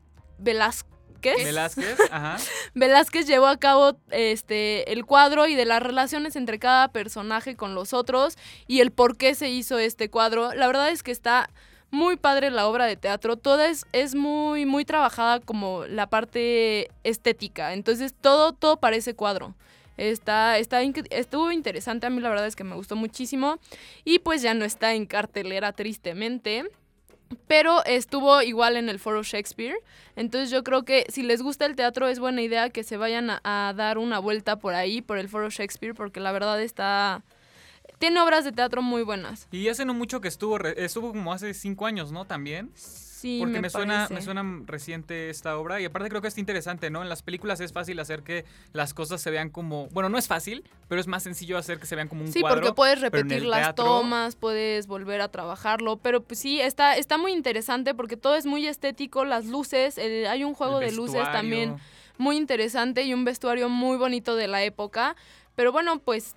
Velázquez 1.32 1.44
Velázquez, 1.44 1.96
ajá. 2.10 2.36
Velázquez 2.74 3.26
llevó 3.26 3.46
a 3.46 3.56
cabo 3.56 3.96
este 4.10 4.92
el 4.92 5.04
cuadro 5.06 5.46
y 5.46 5.54
de 5.54 5.64
las 5.64 5.82
relaciones 5.82 6.36
entre 6.36 6.58
cada 6.58 6.88
personaje 6.88 7.56
con 7.56 7.74
los 7.74 7.92
otros 7.92 8.36
y 8.66 8.80
el 8.80 8.90
por 8.90 9.16
qué 9.16 9.34
se 9.34 9.48
hizo 9.48 9.78
este 9.78 10.10
cuadro. 10.10 10.52
La 10.54 10.66
verdad 10.66 10.90
es 10.90 11.02
que 11.02 11.12
está 11.12 11.50
muy 11.90 12.16
padre 12.16 12.50
la 12.50 12.66
obra 12.66 12.86
de 12.86 12.96
teatro. 12.96 13.36
Toda 13.36 13.68
es, 13.68 13.86
es 13.92 14.14
muy, 14.14 14.66
muy 14.66 14.84
trabajada 14.84 15.40
como 15.40 15.84
la 15.86 16.08
parte 16.08 16.90
estética. 17.04 17.72
Entonces 17.72 18.12
todo, 18.20 18.52
todo 18.52 18.78
parece 18.78 19.14
cuadro. 19.14 19.54
Está, 19.96 20.58
está, 20.58 20.82
estuvo 20.82 21.52
interesante. 21.52 22.06
A 22.06 22.10
mí 22.10 22.20
la 22.20 22.28
verdad 22.28 22.46
es 22.46 22.56
que 22.56 22.64
me 22.64 22.74
gustó 22.74 22.96
muchísimo. 22.96 23.58
Y 24.04 24.18
pues 24.18 24.42
ya 24.42 24.54
no 24.54 24.64
está 24.64 24.94
en 24.94 25.06
cartelera, 25.06 25.72
tristemente. 25.72 26.64
Pero 27.46 27.84
estuvo 27.84 28.42
igual 28.42 28.76
en 28.76 28.88
el 28.88 28.98
Foro 28.98 29.22
Shakespeare. 29.22 29.76
Entonces 30.16 30.50
yo 30.50 30.62
creo 30.64 30.84
que 30.84 31.06
si 31.08 31.22
les 31.22 31.42
gusta 31.42 31.66
el 31.66 31.76
teatro 31.76 32.08
es 32.08 32.18
buena 32.18 32.42
idea 32.42 32.70
que 32.70 32.84
se 32.84 32.96
vayan 32.96 33.30
a, 33.30 33.72
dar 33.76 33.98
una 33.98 34.18
vuelta 34.18 34.58
por 34.58 34.74
ahí, 34.74 35.02
por 35.02 35.18
el 35.18 35.28
Foro 35.28 35.50
Shakespeare, 35.50 35.94
porque 35.94 36.20
la 36.20 36.32
verdad 36.32 36.60
está... 36.62 37.22
Tiene 37.98 38.20
obras 38.20 38.44
de 38.44 38.52
teatro 38.52 38.82
muy 38.82 39.02
buenas. 39.02 39.46
Y 39.52 39.68
hace 39.68 39.84
no 39.84 39.94
mucho 39.94 40.20
que 40.20 40.28
estuvo, 40.28 40.58
estuvo 40.58 41.08
como 41.12 41.32
hace 41.32 41.54
cinco 41.54 41.86
años, 41.86 42.12
¿no? 42.12 42.24
También. 42.24 42.70
Porque 43.40 43.60
me, 43.60 43.70
suena, 43.70 44.08
me 44.10 44.20
suena 44.22 44.44
reciente 44.66 45.30
esta 45.30 45.56
obra 45.58 45.80
y 45.80 45.84
aparte 45.84 46.08
creo 46.08 46.20
que 46.22 46.28
es 46.28 46.38
interesante, 46.38 46.90
¿no? 46.90 47.02
En 47.02 47.08
las 47.08 47.22
películas 47.22 47.60
es 47.60 47.72
fácil 47.72 47.98
hacer 48.00 48.22
que 48.22 48.44
las 48.72 48.94
cosas 48.94 49.20
se 49.20 49.30
vean 49.30 49.50
como, 49.50 49.88
bueno, 49.88 50.08
no 50.08 50.18
es 50.18 50.28
fácil, 50.28 50.64
pero 50.88 51.00
es 51.00 51.06
más 51.06 51.22
sencillo 51.22 51.56
hacer 51.58 51.78
que 51.78 51.86
se 51.86 51.96
vean 51.96 52.08
como 52.08 52.22
un 52.22 52.32
Sí, 52.32 52.40
cuadro. 52.40 52.60
porque 52.60 52.74
puedes 52.74 53.00
repetir 53.00 53.44
las 53.44 53.60
teatro- 53.60 53.84
tomas, 53.84 54.36
puedes 54.36 54.86
volver 54.86 55.20
a 55.20 55.28
trabajarlo, 55.28 55.96
pero 55.96 56.22
pues 56.22 56.38
sí, 56.38 56.60
está, 56.60 56.96
está 56.96 57.18
muy 57.18 57.32
interesante 57.32 57.94
porque 57.94 58.16
todo 58.16 58.34
es 58.36 58.46
muy 58.46 58.66
estético, 58.66 59.24
las 59.24 59.46
luces, 59.46 59.98
el- 59.98 60.26
hay 60.26 60.44
un 60.44 60.54
juego 60.54 60.80
el 60.80 60.90
de 60.90 60.96
luces 60.96 61.22
también 61.32 61.76
muy 62.18 62.36
interesante 62.36 63.02
y 63.02 63.12
un 63.14 63.24
vestuario 63.24 63.68
muy 63.68 63.96
bonito 63.96 64.36
de 64.36 64.46
la 64.48 64.62
época. 64.62 65.16
Pero 65.56 65.72
bueno, 65.72 65.98
pues 65.98 66.34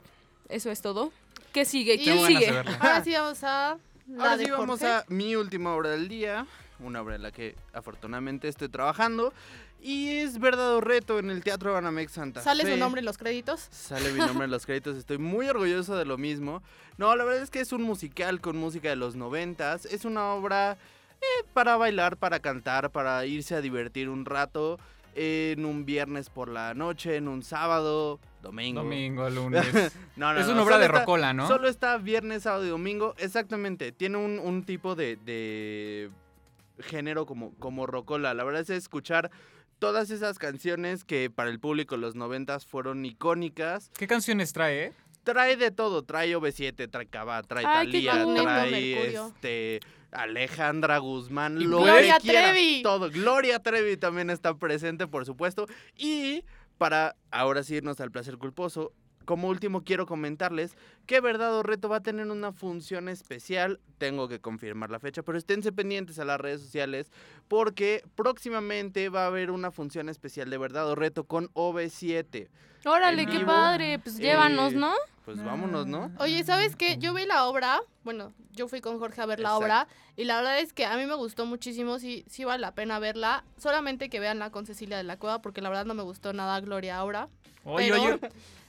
eso 0.49 0.71
es 0.71 0.81
todo. 0.81 1.11
¿Qué 1.53 1.65
sigue? 1.65 1.95
Y- 1.95 2.03
¿Quién 2.03 2.25
sigue? 2.25 2.49
Ahora 2.79 3.03
sí 3.03 3.11
vamos 3.13 3.43
a 3.43 3.77
la 4.07 4.23
Ahora 4.23 4.37
sí 4.37 4.49
vamos 4.49 4.79
Jorge. 4.79 4.87
a 4.93 5.05
mi 5.09 5.35
última 5.35 5.73
obra 5.75 5.89
del 5.91 6.07
día, 6.07 6.45
una 6.79 7.01
obra 7.01 7.15
en 7.15 7.23
la 7.23 7.31
que 7.31 7.55
afortunadamente 7.73 8.47
estoy 8.47 8.69
trabajando 8.69 9.33
y 9.81 10.09
es 10.17 10.39
Verdad 10.39 10.75
o 10.75 10.81
Reto 10.81 11.19
en 11.19 11.29
el 11.29 11.43
Teatro 11.43 11.73
Banamex 11.73 12.11
Santa 12.11 12.41
¿Sale 12.41 12.63
Fe. 12.63 12.73
su 12.73 12.77
nombre 12.77 12.99
en 12.99 13.05
los 13.05 13.17
créditos? 13.17 13.67
Sale 13.71 14.11
mi 14.13 14.19
nombre 14.19 14.45
en 14.45 14.51
los 14.51 14.65
créditos, 14.65 14.97
estoy 14.97 15.17
muy 15.17 15.47
orgulloso 15.47 15.95
de 15.95 16.05
lo 16.05 16.17
mismo. 16.17 16.61
No, 16.97 17.15
la 17.15 17.23
verdad 17.23 17.43
es 17.43 17.49
que 17.51 17.59
es 17.59 17.71
un 17.71 17.83
musical 17.83 18.41
con 18.41 18.57
música 18.57 18.89
de 18.89 18.95
los 18.95 19.15
noventas, 19.15 19.85
es 19.85 20.05
una 20.05 20.33
obra 20.33 20.77
eh, 21.21 21.45
para 21.53 21.77
bailar, 21.77 22.17
para 22.17 22.39
cantar, 22.39 22.91
para 22.91 23.25
irse 23.25 23.55
a 23.55 23.61
divertir 23.61 24.09
un 24.09 24.25
rato 24.25 24.79
en 25.19 25.65
un 25.65 25.83
viernes 25.85 26.29
por 26.29 26.47
la 26.47 26.75
noche, 26.75 27.15
en 27.15 27.27
un 27.27 27.41
sábado, 27.41 28.19
domingo. 28.43 28.83
Domingo, 28.83 29.27
lunes. 29.31 29.65
No, 30.15 30.31
no, 30.33 30.39
es 30.39 30.45
no, 30.47 30.53
una 30.53 30.61
obra 30.63 30.73
solo 30.75 30.79
de 30.79 30.85
está- 30.85 30.99
Rocola, 30.99 31.33
¿no? 31.33 31.47
Solo 31.47 31.67
está 31.69 31.97
viernes, 31.97 32.43
sábado 32.43 32.65
y 32.65 32.69
domingo. 32.69 33.15
Exactamente. 33.17 33.91
Tiene 33.91 34.17
un, 34.17 34.37
un 34.37 34.63
tipo 34.63 34.93
de, 34.95 35.15
de 35.15 36.11
género 36.79 37.25
como, 37.25 37.53
como 37.55 37.85
rocola. 37.85 38.33
La 38.33 38.43
verdad 38.43 38.61
es 38.61 38.69
escuchar 38.69 39.31
todas 39.79 40.09
esas 40.09 40.39
canciones 40.39 41.03
que 41.03 41.29
para 41.29 41.49
el 41.49 41.59
público 41.59 41.95
de 41.95 42.01
los 42.01 42.15
noventas 42.15 42.65
fueron 42.65 43.05
icónicas. 43.05 43.91
¿Qué 43.97 44.07
canciones 44.07 44.53
trae? 44.53 44.85
eh? 44.85 44.93
Trae 45.23 45.57
de 45.57 45.71
todo. 45.71 46.03
Trae 46.03 46.35
OV7, 46.37 46.89
trae 46.89 47.07
Cabá, 47.07 47.43
trae 47.43 47.65
Ay, 47.65 47.87
Talía, 47.87 48.25
trae 48.43 49.13
este 49.15 49.79
Alejandra 50.11 50.99
Guzmán, 50.99 51.55
lo 51.69 51.81
Gloria 51.81 52.15
que 52.15 52.29
quieras, 52.29 52.51
Trevi. 52.51 52.81
Todo. 52.81 53.09
Gloria 53.11 53.59
Trevi 53.59 53.97
también 53.97 54.29
está 54.29 54.55
presente, 54.55 55.05
por 55.07 55.25
supuesto. 55.25 55.67
Y 55.97 56.43
para 56.77 57.15
ahora 57.31 57.63
sí 57.63 57.75
irnos 57.75 57.99
al 57.99 58.11
placer 58.11 58.37
culposo, 58.37 58.93
como 59.27 59.49
último 59.49 59.83
quiero 59.83 60.05
comentarles 60.07 60.75
que 61.05 61.19
Verdad 61.19 61.53
o 61.55 61.61
Reto 61.61 61.89
va 61.89 61.97
a 61.97 62.01
tener 62.01 62.31
una 62.31 62.53
función 62.53 63.09
especial. 63.09 63.79
Tengo 63.97 64.27
que 64.29 64.39
confirmar 64.39 64.89
la 64.89 64.99
fecha, 64.99 65.21
pero 65.21 65.37
esténse 65.37 65.71
pendientes 65.73 66.17
a 66.17 66.25
las 66.25 66.39
redes 66.39 66.61
sociales 66.61 67.11
porque 67.49 68.03
próximamente 68.15 69.09
va 69.09 69.25
a 69.25 69.27
haber 69.27 69.51
una 69.51 69.69
función 69.71 70.07
especial 70.09 70.49
de 70.49 70.57
Verdad 70.57 70.87
o 70.89 70.95
Reto 70.95 71.25
con 71.25 71.49
OV7. 71.53 72.47
Órale, 72.85 73.25
qué 73.25 73.33
vivo. 73.39 73.47
padre. 73.47 73.99
Pues 73.99 74.17
llévanos, 74.17 74.73
Eh, 74.73 74.77
¿no? 74.77 74.93
Pues 75.25 75.43
vámonos, 75.43 75.85
¿no? 75.87 76.09
Oye, 76.19 76.43
¿sabes 76.45 76.77
qué? 76.77 76.97
Yo 76.97 77.13
vi 77.13 77.25
la 77.25 77.47
obra, 77.47 77.81
bueno, 78.05 78.31
yo 78.53 78.69
fui 78.69 78.79
con 78.79 78.97
Jorge 78.97 79.19
a 79.19 79.25
ver 79.25 79.39
la 79.41 79.49
Exacto. 79.49 79.65
obra 79.65 79.87
y 80.15 80.23
la 80.23 80.37
verdad 80.37 80.59
es 80.61 80.71
que 80.71 80.85
a 80.85 80.95
mí 80.95 81.05
me 81.05 81.15
gustó 81.15 81.45
muchísimo, 81.45 81.99
sí, 81.99 82.23
sí 82.29 82.45
vale 82.45 82.61
la 82.61 82.73
pena 82.73 82.97
verla, 82.99 83.43
solamente 83.57 84.09
que 84.09 84.21
veanla 84.21 84.51
con 84.51 84.65
Cecilia 84.65 84.95
de 84.95 85.03
la 85.03 85.17
Cueva 85.19 85.41
porque 85.41 85.59
la 85.59 85.67
verdad 85.67 85.83
no 85.85 85.95
me 85.95 86.03
gustó 86.03 86.31
nada 86.31 86.57
Gloria 86.61 86.95
ahora. 86.97 87.27
Oye, 87.69 87.91
Pero- 87.91 88.19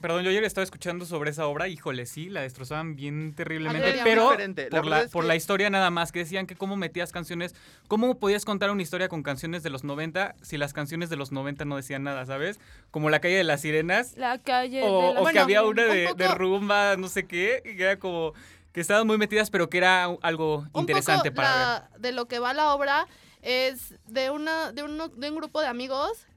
perdón, 0.01 0.23
yo 0.23 0.29
ayer 0.29 0.43
estaba 0.43 0.63
escuchando 0.63 1.05
sobre 1.05 1.31
esa 1.31 1.47
obra, 1.47 1.67
híjole, 1.67 2.05
sí, 2.05 2.29
la 2.29 2.41
destrozaban 2.41 2.95
bien 2.95 3.33
terriblemente, 3.33 3.99
pero. 4.03 4.31
La 4.37 4.67
por, 4.81 4.85
la, 4.87 5.07
por 5.07 5.23
que- 5.23 5.27
la 5.29 5.35
historia 5.35 5.69
nada 5.69 5.89
más, 5.89 6.11
que 6.11 6.19
decían 6.19 6.45
que 6.47 6.55
cómo 6.55 6.75
metías 6.75 7.11
canciones, 7.11 7.55
cómo 7.87 8.19
podías 8.19 8.45
contar 8.45 8.71
una 8.71 8.81
historia 8.81 9.07
con 9.09 9.23
canciones 9.23 9.63
de 9.63 9.69
los 9.69 9.83
90 9.83 10.35
si 10.41 10.57
las 10.57 10.73
canciones 10.73 11.09
de 11.09 11.15
los 11.15 11.31
90 11.31 11.65
no 11.65 11.75
decían 11.77 12.03
nada, 12.03 12.25
¿sabes? 12.25 12.59
Como 12.91 13.09
La 13.09 13.19
calle 13.21 13.35
de 13.37 13.43
las 13.43 13.61
sirenas, 13.61 14.15
La 14.17 14.37
calle 14.37 14.81
o, 14.83 15.07
de 15.09 15.13
la... 15.13 15.21
o 15.21 15.25
que 15.27 15.39
había 15.39 15.63
un 15.63 15.69
una 15.69 15.83
de, 15.85 16.13
de 16.15 16.25
poco- 16.25 16.35
rumba, 16.35 16.95
no 16.97 17.07
sé 17.07 17.25
qué, 17.25 17.61
que 17.63 17.81
era 17.81 17.97
como 17.97 18.33
que 18.73 18.81
estaban 18.81 19.07
muy 19.07 19.17
metidas, 19.17 19.49
pero 19.49 19.69
que 19.69 19.77
era 19.79 20.05
algo 20.21 20.65
Un 20.73 20.81
interesante 20.81 21.31
poco 21.31 21.41
para 21.41 21.87
ver. 21.91 22.01
de 22.01 22.11
lo 22.11 22.27
que 22.27 22.39
va 22.39 22.53
la 22.53 22.73
obra 22.73 23.07
es 23.41 23.95
de 24.07 24.29
una 24.29 24.71
de, 24.73 24.83
uno- 24.83 25.07
de 25.07 25.29
un 25.29 25.35
grupo 25.37 25.61
de 25.61 25.67
amigos 25.67 26.27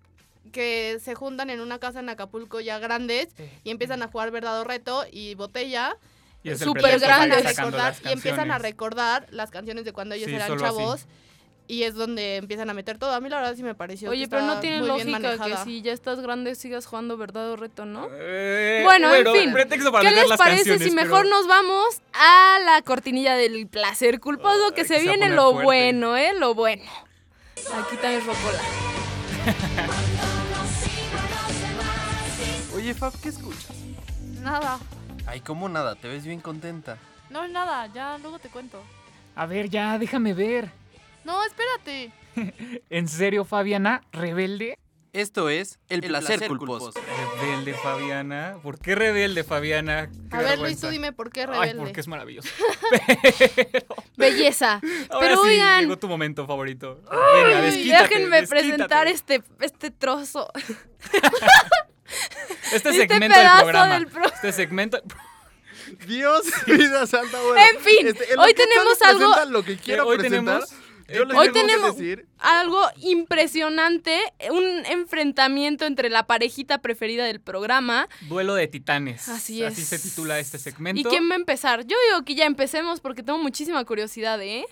que 0.50 0.98
se 1.02 1.14
juntan 1.14 1.50
en 1.50 1.60
una 1.60 1.78
casa 1.78 2.00
en 2.00 2.08
Acapulco 2.08 2.60
ya 2.60 2.78
grandes 2.78 3.28
y 3.64 3.70
empiezan 3.70 4.02
a 4.02 4.08
jugar 4.08 4.30
verdad 4.30 4.60
o 4.60 4.64
reto 4.64 5.04
y 5.10 5.34
botella 5.34 5.96
Y 6.42 6.54
súper 6.56 6.82
pretexto 6.82 7.08
para 7.08 7.24
ir 7.24 7.30
grande. 7.30 7.36
a 7.36 7.50
sacando 7.50 7.70
recordar 7.78 7.92
las 8.02 8.10
y 8.10 8.12
empiezan 8.12 8.50
a 8.50 8.58
recordar 8.58 9.26
las 9.30 9.50
canciones 9.50 9.84
de 9.84 9.92
cuando 9.92 10.14
ellos 10.14 10.28
Sí, 10.28 10.34
eran 10.34 10.50
así. 10.52 10.60
chavos 10.60 11.06
y 11.68 11.84
es 11.84 11.94
donde 11.94 12.36
empiezan 12.36 12.68
a 12.68 12.74
meter 12.74 12.98
todo. 12.98 13.14
A 13.14 13.20
mí 13.20 13.28
la 13.30 13.36
verdad 13.38 13.54
sí 13.54 13.62
me 13.62 13.74
pareció. 13.74 14.10
que 14.10 14.16
Oye, 14.16 14.28
pero 14.28 14.42
no 14.42 14.58
tiene 14.60 14.80
lógica 14.80 15.38
que 15.38 15.56
si 15.64 15.80
ya 15.80 15.92
estás 15.92 16.20
grande 16.20 16.54
sigas 16.56 16.84
jugando 16.86 17.16
verdad 17.16 17.50
o 17.52 17.56
reto, 17.56 17.86
¿no? 17.86 18.08
Eh, 18.12 18.82
Bueno, 18.84 19.14
en 19.14 19.26
fin. 19.32 19.52
pretexto 19.52 19.90
para 19.92 20.02
¿Qué 20.02 20.08
meter 20.10 20.22
les 20.24 20.28
las 20.30 20.38
parece 20.38 20.78
si 20.78 20.90
pero- 20.90 20.94
mejor 20.96 21.26
nos 21.28 21.46
vamos 21.46 22.02
a 22.12 22.58
la 22.66 22.82
cortinilla 22.82 23.36
del 23.36 23.68
placer 23.68 24.18
culposo 24.20 24.64
Ay, 24.66 24.74
que 24.74 24.82
que 24.82 24.88
se 24.88 24.98
viene 25.00 25.30
lo 25.30 25.52
fuerte. 25.52 25.64
bueno, 25.64 26.16
eh, 26.16 26.34
lo 26.38 26.54
bueno. 26.54 26.82
Aquí 27.72 27.96
también 27.96 28.20
rocola. 28.26 28.58
Oye, 32.82 32.94
Fab, 32.94 33.12
¿qué 33.20 33.28
escuchas? 33.28 33.76
Nada. 34.40 34.76
Ay, 35.24 35.40
¿cómo 35.40 35.68
nada? 35.68 35.94
Te 35.94 36.08
ves 36.08 36.26
bien 36.26 36.40
contenta. 36.40 36.98
No, 37.30 37.46
nada. 37.46 37.86
Ya 37.94 38.18
luego 38.18 38.40
te 38.40 38.48
cuento. 38.48 38.82
A 39.36 39.46
ver, 39.46 39.68
ya, 39.70 40.00
déjame 40.00 40.34
ver. 40.34 40.68
No, 41.22 41.44
espérate. 41.44 42.10
¿En 42.90 43.06
serio, 43.06 43.44
Fabiana? 43.44 44.02
¿Rebelde? 44.10 44.76
Esto 45.12 45.48
es 45.48 45.78
El, 45.90 46.00
placer, 46.00 46.38
placer 46.38 46.48
culposo. 46.48 46.92
Rebelde, 47.40 47.74
Fabiana. 47.74 48.56
¿Por 48.62 48.80
qué 48.80 48.96
rebelde, 48.96 49.44
Fabiana? 49.44 50.10
Qué 50.30 50.36
A 50.36 50.40
ver, 50.40 50.58
Luis, 50.58 50.80
tú 50.80 50.88
dime 50.88 51.12
por 51.12 51.30
qué 51.30 51.42
Ay, 51.42 51.46
rebelde. 51.46 51.76
porque 51.76 52.00
es 52.00 52.08
maravilloso. 52.08 52.48
Belleza. 54.16 54.80
Ahora 55.10 55.28
Pero 55.28 55.42
sí, 55.44 55.50
oigan, 55.50 55.82
llegó 55.82 55.98
tu 55.98 56.08
momento 56.08 56.46
favorito. 56.46 56.98
Venga, 57.04 57.58
Ay, 57.58 57.62
desquítate, 57.62 58.02
déjenme 58.08 58.40
desquítate. 58.40 58.68
presentar 58.68 59.06
este, 59.06 59.42
este 59.60 59.90
trozo. 59.92 60.50
Este 62.72 62.76
este 62.76 62.92
segmento 62.94 63.38
del 63.38 63.48
programa. 63.60 63.94
del 63.94 64.06
pro- 64.06 64.24
Este 64.26 64.52
segmento... 64.52 65.00
Dios, 66.06 66.42
vida 66.66 67.06
santa, 67.06 67.38
bueno. 67.42 67.56
En 67.74 67.80
fin, 67.80 68.06
este, 68.08 68.32
en 68.32 68.38
hoy 68.38 68.54
tenemos 68.54 69.02
algo- 69.02 69.44
Lo 69.50 69.62
que 69.62 69.76
quiero 69.76 70.06
hoy 70.06 70.16
presentar, 70.16 70.64
tenemos... 70.64 70.82
yo 71.12 71.24
les 71.26 71.36
Hoy 71.36 71.52
tenemos- 71.52 71.96
decir 71.96 72.26
Algo 72.38 72.80
impresionante, 72.98 74.18
un 74.50 74.64
enfrentamiento 74.86 75.84
entre 75.84 76.08
la 76.08 76.26
parejita 76.26 76.78
preferida 76.78 77.24
del 77.24 77.40
programa. 77.40 78.08
Duelo 78.22 78.54
de 78.54 78.68
titanes. 78.68 79.28
Así 79.28 79.62
Así 79.62 79.82
es. 79.82 79.88
se 79.88 79.98
titula 79.98 80.38
este 80.38 80.58
segmento. 80.58 81.00
¿Y 81.00 81.04
quién 81.04 81.28
va 81.28 81.34
a 81.34 81.38
empezar? 81.38 81.80
Yo 81.84 81.96
digo 82.10 82.24
que 82.24 82.34
ya 82.34 82.46
empecemos 82.46 83.00
porque 83.00 83.22
tengo 83.22 83.38
muchísima 83.38 83.84
curiosidad, 83.84 84.40
¿eh? 84.40 84.64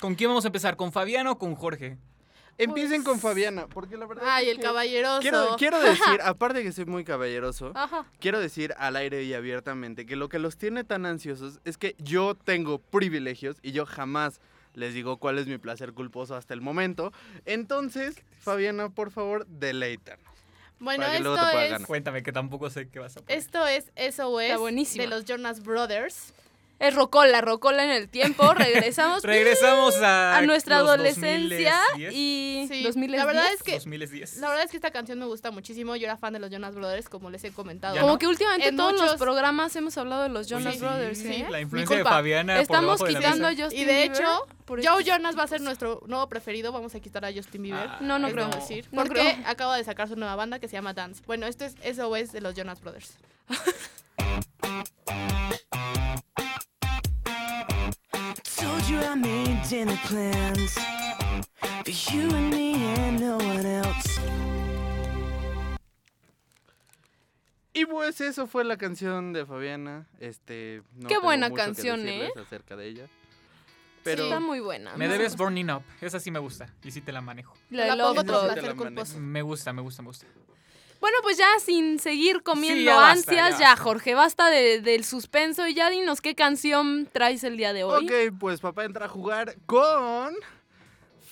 ¿Con 0.00 0.14
quién 0.14 0.28
vamos 0.28 0.44
a 0.44 0.48
empezar? 0.48 0.76
¿Con 0.76 0.92
Fabián 0.92 1.26
o 1.28 1.38
con 1.38 1.54
Jorge? 1.54 1.96
Empiecen 2.58 3.02
con 3.02 3.20
Fabiana, 3.20 3.66
porque 3.66 3.96
la 3.96 4.06
verdad 4.06 4.24
Ay, 4.26 4.46
es 4.46 4.50
el 4.52 4.56
que 4.58 4.62
caballeroso. 4.62 5.20
Quiero, 5.20 5.56
quiero 5.58 5.78
decir, 5.82 6.20
aparte 6.22 6.58
de 6.58 6.64
que 6.64 6.72
soy 6.72 6.86
muy 6.86 7.04
caballeroso, 7.04 7.72
Ajá. 7.74 8.06
quiero 8.18 8.40
decir 8.40 8.74
al 8.78 8.96
aire 8.96 9.22
y 9.24 9.34
abiertamente 9.34 10.06
que 10.06 10.16
lo 10.16 10.28
que 10.28 10.38
los 10.38 10.56
tiene 10.56 10.84
tan 10.84 11.04
ansiosos 11.06 11.60
es 11.64 11.76
que 11.76 11.94
yo 11.98 12.34
tengo 12.34 12.78
privilegios 12.78 13.56
y 13.62 13.72
yo 13.72 13.84
jamás 13.86 14.40
les 14.74 14.94
digo 14.94 15.16
cuál 15.16 15.38
es 15.38 15.46
mi 15.46 15.58
placer 15.58 15.92
culposo 15.92 16.34
hasta 16.36 16.54
el 16.54 16.60
momento. 16.60 17.12
Entonces, 17.46 18.16
Fabiana, 18.40 18.90
por 18.90 19.10
favor, 19.10 19.46
deleítanos. 19.46 20.24
Bueno, 20.78 21.04
Para 21.04 21.16
que 21.16 21.22
luego 21.22 21.36
esto 21.36 21.50
te 21.50 21.64
es, 21.64 21.70
ganar. 21.70 21.86
Cuéntame, 21.86 22.22
que 22.22 22.32
tampoco 22.32 22.68
sé 22.68 22.88
qué 22.88 22.98
vas 22.98 23.16
a 23.16 23.20
poner. 23.20 23.38
esto 23.38 23.66
es 23.66 23.84
SOS 24.14 24.42
Está 24.42 25.02
de 25.02 25.06
los 25.06 25.24
Jonas 25.24 25.62
Brothers. 25.62 26.34
Es 26.78 26.94
Rocola, 26.94 27.40
Rocola 27.40 27.84
en 27.84 27.90
el 27.90 28.08
tiempo. 28.10 28.52
Regresamos 28.54 29.22
Regresamos 29.22 29.96
a, 30.02 30.36
a 30.36 30.42
nuestra 30.42 30.80
los 30.80 30.88
adolescencia 30.90 31.74
2010. 31.92 32.12
y 32.14 32.66
Sí, 32.68 32.82
2010. 32.82 33.18
la 33.18 33.24
verdad 33.24 33.52
es 33.54 33.62
que 33.62 33.72
2010. 33.76 34.36
la 34.38 34.48
verdad 34.48 34.64
es 34.64 34.70
que 34.70 34.76
esta 34.76 34.90
canción 34.90 35.18
me 35.18 35.24
gusta 35.26 35.50
muchísimo. 35.50 35.96
Yo 35.96 36.04
era 36.04 36.16
fan 36.18 36.34
de 36.34 36.38
los 36.38 36.50
Jonas 36.50 36.74
Brothers, 36.74 37.08
como 37.08 37.30
les 37.30 37.42
he 37.44 37.50
comentado. 37.52 37.94
Como 37.96 38.12
no. 38.12 38.18
que 38.18 38.26
últimamente 38.26 38.68
En 38.68 38.76
todos 38.76 39.00
los 39.00 39.14
programas 39.16 39.74
hemos 39.76 39.96
hablado 39.96 40.22
de 40.24 40.28
los 40.28 40.48
Jonas 40.48 40.78
Brothers, 40.78 41.18
sí, 41.18 41.28
¿eh? 41.28 41.46
La 41.50 41.60
influencia 41.60 41.96
de. 41.96 42.04
Fabiana 42.04 42.54
por 42.54 42.62
Estamos 42.62 42.98
de 43.00 43.12
la 43.12 43.18
quitando 43.20 43.48
mesa. 43.48 43.62
a 43.62 43.64
Justin 43.66 43.80
Y 43.82 43.84
de 43.86 43.92
Bieber 44.02 44.10
hecho, 44.16 44.46
por 44.66 44.84
Joe 44.86 45.02
Jonas 45.04 45.38
va 45.38 45.44
a 45.44 45.46
ser 45.46 45.60
nuestro 45.62 46.02
nuevo 46.06 46.28
preferido. 46.28 46.72
Vamos 46.72 46.94
a 46.94 47.00
quitar 47.00 47.24
a 47.24 47.32
Justin 47.32 47.62
Bieber. 47.62 47.88
Ah, 47.88 47.98
No, 48.02 48.18
no 48.18 48.28
creo. 48.30 48.48
decir, 48.48 48.86
No 48.92 49.02
porque 49.04 49.20
creo. 49.20 49.36
acaba 49.46 49.76
de 49.78 49.84
sacar 49.84 50.08
su 50.08 50.16
nueva 50.16 50.36
banda 50.36 50.58
que 50.58 50.68
se 50.68 50.74
llama 50.74 50.92
Dance. 50.92 51.22
Bueno, 51.26 51.46
esto 51.46 51.64
es 51.64 51.74
SOS 51.96 52.32
de 52.32 52.40
los 52.42 52.54
Jonas 52.54 52.80
Brothers. 52.82 53.14
you 58.88 59.00
I 59.00 59.14
made 59.14 59.62
dinner 59.68 59.98
plans 60.04 60.74
for 61.84 61.90
you 61.90 62.30
and 62.30 62.50
me 62.50 62.74
and 62.74 63.20
no 63.20 63.36
one 63.36 63.66
else. 63.66 64.20
Y 67.72 67.84
pues 67.84 68.20
eso 68.20 68.46
fue 68.46 68.64
la 68.64 68.76
canción 68.76 69.32
de 69.32 69.44
Fabiana. 69.44 70.06
Este, 70.18 70.82
no 70.94 71.08
Qué 71.08 71.18
buena 71.18 71.48
mucho 71.48 71.56
que 71.56 71.66
canción, 71.66 72.02
decirles 72.02 72.30
¿eh? 72.36 72.40
acerca 72.40 72.76
de 72.76 72.86
ella. 72.86 73.06
Pero 74.02 74.24
Está 74.24 74.40
muy 74.40 74.60
buena. 74.60 74.96
Me 74.96 75.08
debes 75.08 75.36
Burning 75.36 75.70
Up. 75.70 75.82
Esa 76.00 76.20
sí 76.20 76.30
me 76.30 76.38
gusta. 76.38 76.72
Y 76.84 76.92
sí 76.92 77.00
te 77.00 77.12
la 77.12 77.20
manejo. 77.20 77.54
La 77.70 77.86
La 77.86 77.96
la 77.96 78.74
culposo. 78.74 79.18
Me 79.18 79.42
gusta, 79.42 79.72
me 79.72 79.82
gusta, 79.82 80.02
me 80.02 80.08
gusta. 80.08 80.26
Bueno, 81.06 81.18
pues 81.22 81.36
ya 81.38 81.46
sin 81.64 82.00
seguir 82.00 82.42
comiendo 82.42 82.78
Sí, 82.80 82.84
ya 82.84 82.96
basta, 82.96 83.10
ansias, 83.30 83.60
ya. 83.60 83.76
Jorge, 83.76 84.16
basta 84.16 84.50
de- 84.50 84.80
del 84.80 85.04
suspenso 85.04 85.64
y 85.68 85.72
ya 85.72 85.88
dinos 85.88 86.20
qué 86.20 86.34
canción 86.34 87.08
traes 87.12 87.44
el 87.44 87.56
día 87.56 87.72
de 87.72 87.84
hoy. 87.84 88.06
Ok, 88.06 88.36
pues 88.40 88.58
papá 88.58 88.84
entra 88.84 89.06
a 89.06 89.08
jugar 89.08 89.54
con 89.66 90.34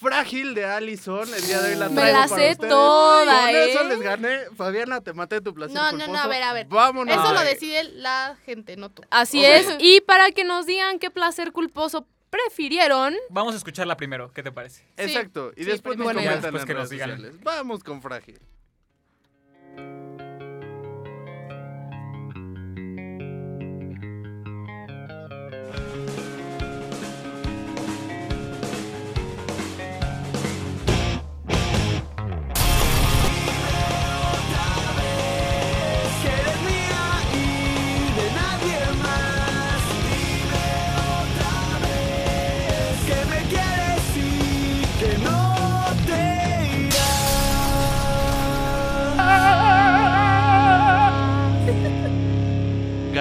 Frágil 0.01 0.55
de 0.55 0.65
Allison. 0.65 1.29
El 1.35 1.45
día 1.45 1.61
de 1.61 1.73
hoy 1.73 1.75
la 1.81 1.89
Me 1.89 1.97
traigo 1.97 2.19
la 2.21 2.29
para 2.29 2.41
sé 2.41 2.51
ustedes. 2.53 2.71
toda, 2.71 3.41
Con 3.47 3.57
eso 3.57 3.81
¿eh? 3.81 3.89
les 3.89 4.01
gané. 4.01 4.39
Fabiana, 4.57 5.01
te 5.01 5.13
maté 5.13 5.41
tu 5.41 5.53
placer 5.53 5.75
No, 5.75 5.91
no, 5.91 6.07
no, 6.07 6.19
a 6.21 6.29
ver, 6.29 6.45
a 6.45 6.53
ver. 6.53 6.69
Vámonos. 6.69 7.13
Eso 7.13 7.33
lo 7.33 7.41
decide 7.41 7.83
la 7.95 8.37
gente, 8.47 8.77
no 8.77 8.91
tú. 8.91 9.03
Así 9.11 9.45
es, 9.45 9.67
y 9.81 10.03
para 10.03 10.31
que 10.31 10.45
nos 10.45 10.67
digan 10.67 11.01
qué 11.01 11.11
placer 11.11 11.51
culposo 11.51 12.07
prefirieron, 12.31 13.17
Vamos 13.29 13.55
a 13.55 13.57
escucharla 13.57 13.97
primero. 13.97 14.33
¿Qué 14.33 14.45
te 14.45 14.53
parece? 14.53 14.85
Exacto. 14.97 15.51
Y 15.57 15.65
sí, 15.65 15.71
después 15.71 15.97
nos 15.99 16.07
comentan 16.07 16.41
después 16.43 16.63
en 16.63 16.69
que 16.69 16.75
nos 16.75 16.91
digan. 16.91 17.11
sociales. 17.11 17.41
Vamos 17.43 17.83
con 17.83 18.01
Frágil. 18.01 18.39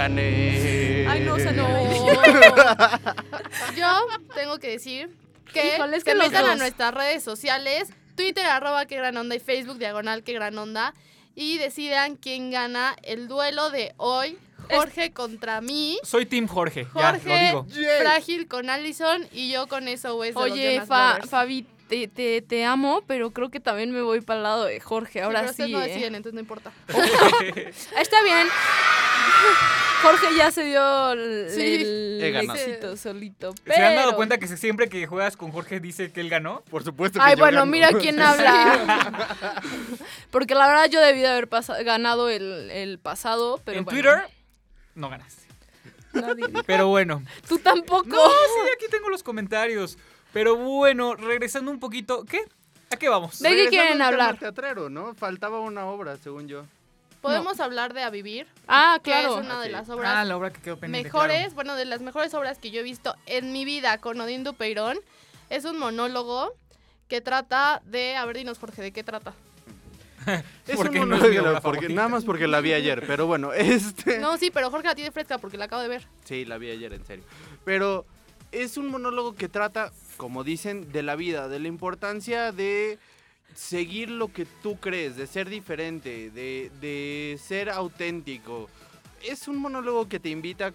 Gané. 0.03 1.05
Ay, 1.07 1.21
no, 1.21 1.35
o 1.35 1.39
sea, 1.39 1.51
no. 1.53 1.65
Yo 3.75 4.07
tengo 4.35 4.59
que 4.59 4.71
decir 4.71 5.09
que 5.53 5.75
Híjole, 5.75 5.97
es 5.97 6.03
se 6.03 6.11
que 6.11 6.15
los 6.17 6.27
metan 6.27 6.45
a 6.45 6.49
dos. 6.49 6.57
nuestras 6.59 6.93
redes 6.93 7.23
sociales, 7.23 7.87
Twitter 8.17 8.45
arroba 8.45 8.85
que 8.85 8.97
gran 8.97 9.15
onda 9.15 9.35
y 9.35 9.39
Facebook 9.39 9.77
diagonal 9.77 10.23
que 10.23 10.33
gran 10.33 10.57
onda 10.57 10.93
y 11.35 11.57
decidan 11.57 12.17
quién 12.17 12.51
gana 12.51 12.95
el 13.03 13.29
duelo 13.29 13.69
de 13.69 13.93
hoy, 13.97 14.37
Jorge 14.69 15.13
contra 15.13 15.61
mí, 15.61 15.99
Soy 16.03 16.25
Team 16.25 16.47
Jorge. 16.47 16.85
Ya, 16.95 17.13
lo 17.13 17.19
Jorge 17.19 17.45
digo. 17.45 17.65
Yeah. 17.67 17.99
Frágil 18.01 18.47
con 18.47 18.69
Allison 18.69 19.25
y 19.31 19.51
yo 19.51 19.67
con 19.67 19.87
eso, 19.87 20.15
güey. 20.15 20.33
Oye, 20.35 20.81
Fa- 20.85 21.19
Fabi, 21.29 21.65
te, 21.87 22.07
te, 22.07 22.41
te 22.41 22.65
amo, 22.65 23.03
pero 23.07 23.31
creo 23.31 23.49
que 23.49 23.59
también 23.59 23.91
me 23.91 24.01
voy 24.01 24.21
para 24.21 24.37
el 24.37 24.43
lado 24.43 24.65
de 24.65 24.79
Jorge, 24.79 25.21
ahora 25.21 25.41
pero 25.41 25.53
sí. 25.53 25.71
no 25.71 25.81
¿eh? 25.81 25.87
deciden, 25.87 26.15
entonces 26.15 26.33
no 26.33 26.39
importa. 26.41 26.71
Está 26.87 28.23
bien. 28.23 28.47
Jorge 30.03 30.35
ya 30.35 30.51
se 30.51 30.65
dio 30.65 31.11
el, 31.13 31.49
Sí. 31.49 31.75
el 31.81 32.19
He 32.21 32.31
ganado. 32.31 32.59
éxito 32.59 32.97
solito. 32.97 33.53
¿Se 33.65 33.73
han 33.73 33.95
dado 33.95 34.07
pero- 34.09 34.15
cuenta 34.17 34.37
que 34.37 34.47
siempre 34.47 34.89
que 34.89 35.07
juegas 35.07 35.37
con 35.37 35.51
Jorge 35.51 35.79
dice 35.79 36.11
que 36.11 36.19
él 36.19 36.29
ganó? 36.29 36.61
Por 36.69 36.83
supuesto 36.83 37.19
que 37.19 37.25
Ay, 37.25 37.35
yo 37.35 37.39
bueno, 37.43 37.59
gano. 37.59 37.71
mira 37.71 37.89
quién 37.93 38.19
habla. 38.21 39.13
Porque 40.31 40.55
la 40.55 40.67
verdad 40.67 40.89
yo 40.89 40.99
debí 41.01 41.21
de 41.21 41.27
haber 41.29 41.47
ganado 41.85 42.29
el, 42.29 42.69
el 42.71 42.99
pasado, 42.99 43.61
pero 43.63 43.77
en 43.79 43.85
bueno. 43.85 43.97
Twitter 44.01 44.23
no 44.95 45.09
ganaste. 45.09 45.43
Nadie 46.13 46.47
dijo. 46.47 46.63
Pero 46.65 46.87
bueno. 46.89 47.23
¿Tú 47.47 47.57
tampoco? 47.59 48.07
No, 48.07 48.27
sí, 48.27 48.69
aquí 48.75 48.85
tengo 48.91 49.09
los 49.09 49.23
comentarios. 49.23 49.97
Pero 50.33 50.55
bueno, 50.57 51.15
regresando 51.15 51.71
un 51.71 51.79
poquito. 51.79 52.25
¿Qué? 52.25 52.41
¿A 52.91 52.97
qué 52.97 53.07
vamos? 53.09 53.39
¿De 53.39 53.49
qué 53.55 53.69
quieren 53.69 54.01
hablar? 54.01 54.37
teatrero, 54.37 54.89
¿no? 54.89 55.15
Faltaba 55.15 55.59
una 55.59 55.85
obra, 55.85 56.17
según 56.17 56.47
yo. 56.47 56.65
Podemos 57.23 57.59
hablar 57.59 57.93
de 57.93 58.03
A 58.03 58.09
Vivir, 58.09 58.45
Ah, 58.67 58.99
que 59.03 59.09
claro. 59.11 59.39
es 59.39 59.45
una 59.45 59.59
de 59.61 59.67
Ok. 59.67 59.71
las 59.71 59.89
obras 59.89 60.13
Ah, 60.15 60.23
la 60.25 60.37
obra 60.37 60.51
que 60.53 60.61
quedó 60.61 60.77
pendiente. 60.77 61.07
mejores, 61.07 61.37
claro. 61.39 61.55
bueno, 61.55 61.75
de 61.75 61.85
las 61.85 62.01
mejores 62.01 62.33
obras 62.35 62.59
que 62.59 62.69
yo 62.69 62.81
he 62.81 62.83
visto 62.83 63.15
en 63.25 63.51
mi 63.53 63.65
vida 63.65 63.97
con 63.99 64.19
Odín 64.21 64.43
Dupeirón. 64.43 64.99
Es 65.49 65.65
un 65.65 65.79
monólogo 65.79 66.53
que 67.07 67.21
trata 67.21 67.81
de, 67.85 68.15
a 68.15 68.25
ver, 68.25 68.37
dinos 68.37 68.59
Jorge, 68.59 68.81
¿de 68.81 68.91
qué 68.91 69.03
trata? 69.03 69.33
Es 70.67 70.75
Porque 70.77 70.99
un 71.01 71.09
no 71.09 71.15
es 71.15 71.21
monólogo, 71.21 71.61
porque, 71.61 71.61
favorita. 71.81 71.93
nada 71.93 72.07
más 72.07 72.23
porque 72.23 72.47
la 72.47 72.61
vi 72.61 72.73
ayer, 72.73 73.03
pero 73.07 73.25
bueno, 73.27 73.51
este... 73.53 74.19
No, 74.19 74.37
sí, 74.37 74.51
pero 74.51 74.69
Jorge 74.71 74.87
la 74.87 74.95
tiene 74.95 75.11
fresca 75.11 75.37
porque 75.37 75.57
la 75.57 75.65
acabo 75.65 75.81
de 75.81 75.87
ver. 75.89 76.07
Sí, 76.25 76.45
la 76.45 76.57
vi 76.57 76.71
ayer, 76.71 76.93
en 76.93 77.05
serio. 77.05 77.25
Pero 77.65 78.05
es 78.51 78.77
un 78.77 78.87
monólogo 78.89 79.35
que 79.35 79.49
trata, 79.49 79.91
como 80.17 80.43
dicen, 80.43 80.91
de 80.91 81.03
la 81.03 81.15
vida, 81.15 81.47
de 81.49 81.59
la 81.59 81.67
importancia 81.67 82.51
de 82.51 82.99
seguir 83.55 84.09
lo 84.09 84.31
que 84.31 84.45
tú 84.45 84.77
crees, 84.77 85.15
de 85.15 85.27
ser 85.27 85.49
diferente, 85.49 86.29
de, 86.31 86.71
de 86.81 87.39
ser 87.41 87.69
auténtico. 87.69 88.69
Es 89.23 89.47
un 89.47 89.57
monólogo 89.57 90.07
que 90.09 90.19
te 90.19 90.29
invita, 90.29 90.71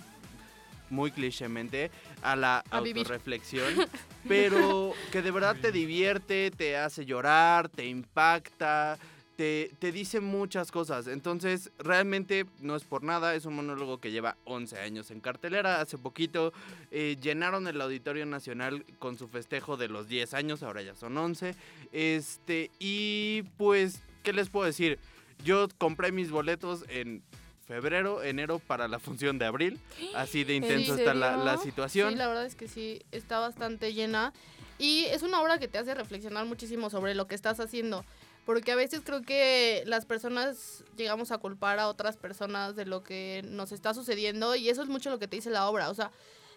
muy 0.91 1.11
clichémente, 1.11 1.91
a 2.23 2.35
la 2.35 2.65
A 2.71 2.81
vivir. 2.81 3.03
autorreflexión, 3.03 3.75
pero 4.29 4.93
que 5.13 5.23
de 5.23 5.31
verdad 5.31 5.57
te 5.61 5.71
divierte, 5.73 6.51
te 6.51 6.77
hace 6.77 7.05
llorar, 7.05 7.69
te 7.69 7.87
impacta, 7.87 8.99
te, 9.39 9.71
te 9.79 9.93
dice 9.93 10.19
muchas 10.19 10.73
cosas. 10.73 11.07
Entonces, 11.07 11.71
realmente 11.79 12.45
no 12.61 12.75
es 12.75 12.83
por 12.83 13.05
nada, 13.05 13.37
es 13.37 13.45
un 13.45 13.55
monólogo 13.55 13.99
que 13.99 14.11
lleva 14.11 14.37
11 14.47 14.81
años 14.81 15.13
en 15.13 15.21
cartelera. 15.21 15.81
Hace 15.81 15.97
poquito 15.97 16.53
eh, 16.91 17.17
llenaron 17.23 17.69
el 17.69 17.81
Auditorio 17.81 18.27
Nacional 18.27 18.85
con 18.99 19.17
su 19.17 19.29
festejo 19.29 19.77
de 19.77 19.87
los 19.87 20.09
10 20.09 20.35
años, 20.35 20.65
ahora 20.65 20.83
ya 20.83 20.97
son 20.97 21.17
11. 21.17 21.55
Este, 21.93 22.73
y 22.81 23.45
pues, 23.57 24.01
¿qué 24.25 24.33
les 24.33 24.49
puedo 24.49 24.67
decir? 24.67 24.99
Yo 25.45 25.69
compré 25.79 26.11
mis 26.11 26.33
boletos 26.33 26.85
en 26.89 27.23
febrero, 27.65 28.25
enero 28.25 28.59
para 28.59 28.89
la 28.89 28.99
función 28.99 29.39
de 29.39 29.45
abril. 29.45 29.79
Así 30.17 30.43
de 30.43 30.57
intenso 30.57 30.97
está 30.97 31.15
la, 31.15 31.59
situación. 31.59 32.11
Sí, 32.11 32.17
la 32.17 32.27
verdad 32.27 32.45
es 32.45 32.57
que 32.57 32.67
sí, 32.67 33.03
está 33.13 33.39
bastante 33.39 33.95
llena. 33.95 34.33
Y 34.81 35.05
es 35.07 35.23
una 35.23 35.41
obra 35.41 35.59
que 35.59 35.69
te 35.69 35.79
hace 35.79 35.95
reflexionar 35.95 36.45
muchísimo 36.47 36.91
sobre 36.91 37.15
lo 37.15 37.29
que 37.29 37.37
estás 37.37 37.61
haciendo. 37.61 38.05
Porque 38.49 38.73
a 38.73 38.77
veces 38.77 39.03
creo 39.05 39.21
que 39.21 39.83
las 39.85 40.07
personas 40.07 40.83
llegamos 40.97 41.33
a 41.33 41.37
culpar 41.37 41.79
a 41.79 41.87
otras 41.87 42.17
personas 42.17 42.75
de 42.77 42.87
lo 42.87 43.03
que 43.03 43.43
nos 43.45 43.73
está 43.73 43.93
sucediendo 43.93 44.57
y 44.57 44.71
eso 44.71 44.81
es 44.83 44.89
mucho 44.89 45.11
lo 45.11 45.19
que 45.19 45.29
te 45.29 45.37
dice 45.37 45.51
la 45.51 45.69
obra. 45.69 45.91
O 45.91 45.95
sea, 45.95 46.11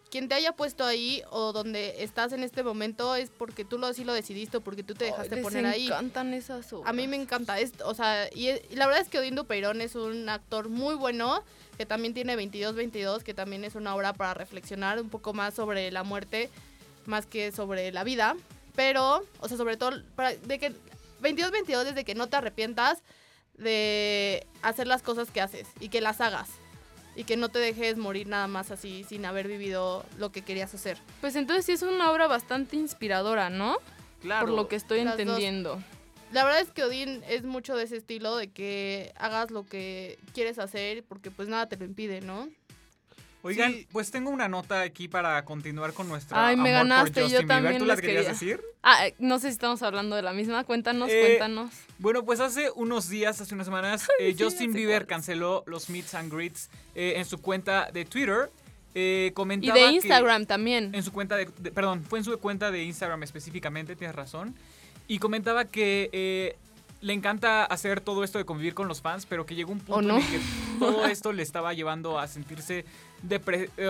quien 0.10 0.30
te 0.30 0.36
haya 0.36 0.54
puesto 0.54 0.86
ahí 0.86 1.22
o 1.32 1.52
donde 1.52 2.02
estás 2.02 2.32
en 2.32 2.44
este 2.44 2.64
momento 2.64 3.14
es 3.18 3.30
porque 3.30 3.66
tú 3.66 3.78
lo 3.78 3.88
así 3.88 4.06
lo 4.06 4.14
decidiste 4.14 4.56
o 4.56 4.62
porque 4.62 4.84
tú 4.84 4.94
te 4.96 5.04
dejaste 5.04 5.36
les 5.36 5.44
poner 5.44 5.66
ahí. 5.66 5.88
encantan 5.88 6.34
esas 6.34 6.72
obras. 6.72 6.90
A 6.90 6.94
mí 6.94 7.08
me 7.10 7.18
encanta 7.18 7.60
esto, 7.60 7.86
o 7.86 7.94
sea, 7.94 8.30
y, 8.34 8.48
es- 8.48 8.62
y 8.70 8.78
la 8.78 8.86
verdad 8.88 9.02
es 9.02 9.10
que 9.10 9.20
Odindo 9.20 9.44
Peirón 9.44 9.82
es 9.82 9.96
un 9.96 10.30
actor 10.30 10.70
muy 10.70 10.96
bueno, 10.96 11.44
que 11.78 11.86
también 11.86 12.14
tiene 12.14 12.38
22-22, 12.38 13.22
que 13.22 13.34
también 13.34 13.66
es 13.66 13.76
una 13.76 13.94
obra 13.94 14.14
para 14.14 14.34
reflexionar 14.34 15.02
un 15.02 15.10
poco 15.10 15.34
más 15.34 15.56
sobre 15.56 15.92
la 15.92 16.04
muerte, 16.04 16.50
más 17.06 17.26
que 17.26 17.52
sobre 17.52 17.92
la 17.92 18.06
vida, 18.06 18.38
pero, 18.78 19.26
o 19.42 19.48
sea, 19.50 19.58
sobre 19.58 19.76
todo, 19.76 20.02
para, 20.16 20.34
de 20.36 20.58
que 20.58 20.74
22-22 21.22 21.88
es 21.88 21.96
de 21.96 22.04
que 22.04 22.16
no 22.16 22.28
te 22.28 22.38
arrepientas 22.38 23.04
de 23.56 24.48
hacer 24.62 24.88
las 24.88 25.02
cosas 25.02 25.32
que 25.32 25.42
haces 25.42 25.68
y 25.80 25.90
que 25.90 26.02
las 26.02 26.22
hagas. 26.22 26.50
Y 27.16 27.26
que 27.26 27.36
no 27.36 27.50
te 27.50 27.60
dejes 27.60 27.98
morir 27.98 28.28
nada 28.28 28.48
más 28.48 28.72
así 28.72 29.04
sin 29.04 29.26
haber 29.26 29.48
vivido 29.48 30.06
lo 30.18 30.32
que 30.32 30.44
querías 30.44 30.74
hacer. 30.74 30.98
Pues 31.20 31.36
entonces 31.36 31.66
sí 31.66 31.74
es 31.74 31.82
una 31.82 32.10
obra 32.10 32.28
bastante 32.28 32.78
inspiradora, 32.78 33.50
¿no? 33.50 33.78
Claro. 34.22 34.48
Por 34.48 34.56
lo 34.56 34.68
que 34.70 34.78
estoy 34.78 35.04
las 35.04 35.18
dos. 35.18 35.22
entendiendo. 35.22 35.84
La 36.32 36.46
verdad 36.46 36.62
es 36.62 36.72
que 36.72 36.86
Odín 36.86 37.22
es 37.28 37.44
mucho 37.44 37.76
de 37.76 37.84
ese 37.84 37.98
estilo, 37.98 38.38
de 38.38 38.50
que 38.50 39.12
hagas 39.18 39.52
lo 39.52 39.66
que 39.66 40.18
quieres 40.34 40.60
hacer, 40.60 41.04
porque 41.04 41.30
pues 41.30 41.50
nada 41.50 41.68
te 41.68 41.76
lo 41.76 41.84
impide, 41.84 42.22
¿no? 42.22 42.48
Oigan, 43.44 43.72
Sí. 43.74 43.88
pues 43.92 44.12
tengo 44.12 44.30
una 44.30 44.48
nota 44.48 44.82
aquí 44.82 45.08
para 45.08 45.44
continuar 45.46 45.94
con 45.94 46.08
nuestra 46.08 46.48
Ay, 46.48 46.56
me 46.56 46.70
amor 46.76 46.82
por 46.82 46.90
ganaste, 46.90 47.22
yo 47.22 47.28
Bieber. 47.28 47.48
también 47.48 47.78
¿Tú 47.80 47.86
las 47.86 48.00
querías 48.00 48.18
quería. 48.26 48.32
decir? 48.58 48.62
Ah, 48.84 49.08
eh, 49.08 49.16
no 49.20 49.40
sé 49.40 49.48
si 49.48 49.54
estamos 49.54 49.82
hablando 49.82 50.16
de 50.16 50.22
la 50.22 50.32
misma. 50.34 50.64
Cuéntanos, 50.64 51.10
Eh, 51.10 51.24
cuéntanos. 51.26 51.72
Bueno, 51.98 52.24
pues 52.24 52.40
hace 52.40 52.70
unos 52.76 53.10
días, 53.10 53.42
hace 53.42 53.56
unas 53.56 53.66
semanas, 53.66 54.08
eh, 54.20 54.36
sí, 54.38 54.44
Justin 54.44 54.74
Bieber 54.74 55.08
canceló 55.08 55.64
los 55.66 55.90
meets 55.90 56.14
and 56.14 56.32
greets 56.32 56.70
eh, 56.94 57.14
en 57.18 57.26
su 57.26 57.40
cuenta 57.40 57.90
de 57.92 58.06
Twitter. 58.06 58.52
Eh, 58.94 59.28
Y 59.30 59.34
comentaba 59.34 59.74
de 59.80 59.86
que- 59.86 59.92
Instagram 59.92 60.46
también. 60.46 60.94
en 60.94 61.02
su 61.02 61.12
cuenta 61.12 61.36
de, 61.38 61.48
de- 61.60 61.72
Perdón, 61.72 62.04
fue 62.04 62.20
en 62.20 62.26
su 62.26 62.38
cuenta 62.40 62.70
de 62.72 62.84
Instagram 62.84 63.24
específicamente, 63.24 63.96
tienes 63.96 64.16
razón. 64.16 64.54
Y 65.08 65.18
comentaba 65.20 65.66
que 65.66 66.56
le 67.02 67.14
encanta 67.14 67.66
hacer 67.66 68.00
todo 68.02 68.24
esto 68.24 68.38
de 68.38 68.46
convivir 68.46 68.76
con 68.76 68.88
los 68.88 69.02
fans, 69.02 69.26
pero 69.26 69.46
que 69.48 69.56
llegó 69.56 69.72
un 69.72 69.80
punto 69.80 70.18
en 70.18 70.22
el 70.22 70.28
que 70.30 70.40
todo 70.78 71.06
esto 71.08 71.34
le 71.34 71.42
estaba 71.42 71.74
llevando 71.74 72.20
a 72.20 72.28
sentirse 72.28 72.86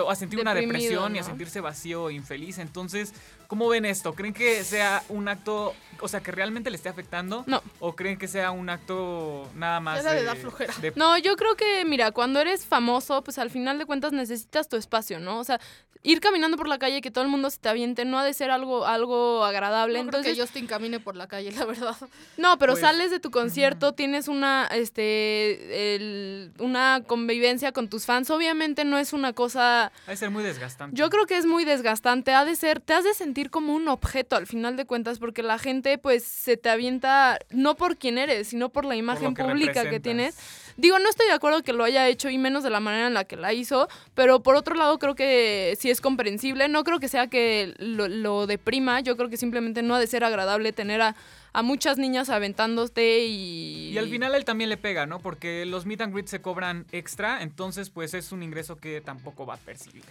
a 0.10 0.16
sentir 0.16 0.40
una 0.40 0.54
depresión 0.54 1.16
y 1.16 1.20
a 1.20 1.24
sentirse 1.24 1.62
vacío 1.62 2.10
infeliz. 2.10 2.58
Entonces, 2.58 3.14
¿cómo 3.48 3.68
ven 3.70 3.86
esto? 3.86 4.14
¿Creen 4.14 4.34
que 4.34 4.64
sea 4.64 5.04
un 5.10 5.28
acto, 5.28 5.74
o 6.02 6.08
sea, 6.08 6.22
que 6.22 6.32
realmente 6.32 6.70
le 6.70 6.78
esté 6.78 6.90
afectando? 6.90 7.44
No. 7.48 7.62
¿O 7.80 7.96
creen 7.96 8.18
que 8.18 8.28
sea 8.28 8.52
un 8.52 8.70
acto 8.70 9.48
nada 9.56 9.80
más 9.80 10.04
de, 10.04 10.24
da 10.24 10.36
flojera. 10.36 10.74
de- 10.82 10.94
No, 10.96 11.18
yo 11.18 11.36
creo 11.36 11.56
que, 11.56 11.86
mira, 11.86 12.12
cuando 12.12 12.40
eres 12.40 12.66
famoso, 12.66 13.24
pues 13.24 13.38
al 13.38 13.50
final 13.50 13.78
de 13.80 13.86
cuentas 13.86 14.12
necesitas 14.14 14.68
tu 14.68 14.76
espacio, 14.78 15.20
¿no? 15.20 15.40
O 15.40 15.44
sea, 15.44 15.60
ir 16.04 16.20
caminando 16.20 16.58
por 16.58 16.68
la 16.68 16.80
calle 16.80 16.98
y 16.98 17.02
que 17.02 17.12
todo 17.12 17.24
el 17.24 17.30
mundo 17.30 17.48
se 17.52 17.60
te 17.60 17.70
aviente 17.70 18.06
no 18.06 18.18
ha 18.18 18.24
de 18.26 18.34
ser 18.34 18.50
algo, 18.50 18.88
algo 18.88 19.46
agradable. 19.46 20.00
No 20.00 20.10
creo 20.10 20.20
Entonces, 20.22 20.36
que 20.36 20.42
Justin 20.42 20.66
camine 20.66 21.00
por 21.00 21.16
la 21.16 21.28
calle, 21.28 21.52
la 21.52 21.64
verdad. 21.66 21.96
no, 22.38 22.58
pero 22.58 22.74
Pues, 22.74 22.82
sales 22.82 23.12
de 23.12 23.20
tu 23.20 23.30
concierto, 23.30 23.94
tienes 23.94 24.28
una, 24.28 24.68
este, 24.72 25.96
el- 25.96 26.52
una 26.60 27.04
convivencia 27.06 27.72
con 27.72 27.88
tus 27.88 28.06
fans. 28.06 28.30
Obviamente 28.32 28.86
no 28.86 28.98
es 28.98 29.14
una 29.14 29.34
cosa 29.34 29.92
Ha 30.08 30.12
de 30.12 30.18
ser 30.18 30.32
muy 30.32 30.44
desgastante. 30.44 30.96
Yo 30.96 31.10
creo 31.10 31.26
que 31.28 31.38
es 31.38 31.46
muy 31.46 31.66
desgastante, 31.66 32.34
ha 32.34 32.46
de 32.46 32.56
ser, 32.56 32.80
te 32.80 32.94
has 32.94 33.04
de 33.04 33.14
sentir 33.14 33.50
como 33.52 33.74
un 33.76 33.88
objeto 33.88 34.36
al 34.36 34.48
final 34.48 34.76
de 34.78 34.86
cuentas, 34.86 35.20
porque 35.20 35.44
la 35.44 35.60
gente 35.60 35.91
pues 35.98 36.24
se 36.24 36.58
te 36.58 36.70
avienta 36.70 37.40
no 37.50 37.76
por 37.76 37.98
quién 37.98 38.18
eres, 38.18 38.48
sino 38.48 38.70
por 38.70 38.86
la 38.86 38.96
imagen 38.96 39.34
pública 39.34 39.90
que 39.90 40.00
tienes. 40.00 40.38
Digo, 40.78 41.00
no 41.00 41.10
estoy 41.10 41.28
de 41.28 41.34
acuerdo 41.34 41.64
que 41.64 41.74
lo 41.74 41.84
haya 41.84 42.08
hecho 42.08 42.30
y 42.30 42.38
menos 42.38 42.64
de 42.64 42.70
la 42.70 42.80
manera 42.80 43.08
en 43.08 43.14
la 43.14 43.24
que 43.26 43.36
la 43.36 43.54
hizo, 43.54 43.88
pero 44.16 44.42
por 44.42 44.56
otro 44.56 44.76
lado 44.76 44.98
creo 45.00 45.16
que 45.16 45.78
sí 45.80 45.90
es 45.90 46.02
comprensible, 46.02 46.68
no 46.70 46.84
creo 46.84 47.00
que 47.00 47.08
sea 47.08 47.28
que 47.28 47.74
lo, 47.78 48.08
lo 48.08 48.48
deprima, 48.48 49.00
yo 49.02 49.18
creo 49.18 49.30
que 49.30 49.38
simplemente 49.38 49.82
no 49.84 49.96
ha 49.96 50.00
de 50.00 50.08
ser 50.08 50.24
agradable 50.24 50.72
tener 50.74 51.02
a, 51.02 51.16
a 51.54 51.62
muchas 51.64 51.98
niñas 51.98 52.30
aventándote 52.30 53.26
y... 53.26 53.90
Y 53.92 53.98
al 53.98 54.08
final 54.10 54.34
él 54.36 54.46
también 54.46 54.70
le 54.70 54.78
pega, 54.78 55.06
¿no? 55.06 55.20
Porque 55.20 55.66
los 55.66 55.86
meet 55.86 56.02
and 56.02 56.14
greet 56.14 56.28
se 56.28 56.42
cobran 56.42 56.86
extra, 56.92 57.42
entonces 57.42 57.90
pues 57.90 58.14
es 58.14 58.32
un 58.32 58.42
ingreso 58.44 58.78
que 58.78 59.02
tampoco 59.02 59.46
va 59.46 59.56
a 59.56 59.58
percibir. 59.58 60.04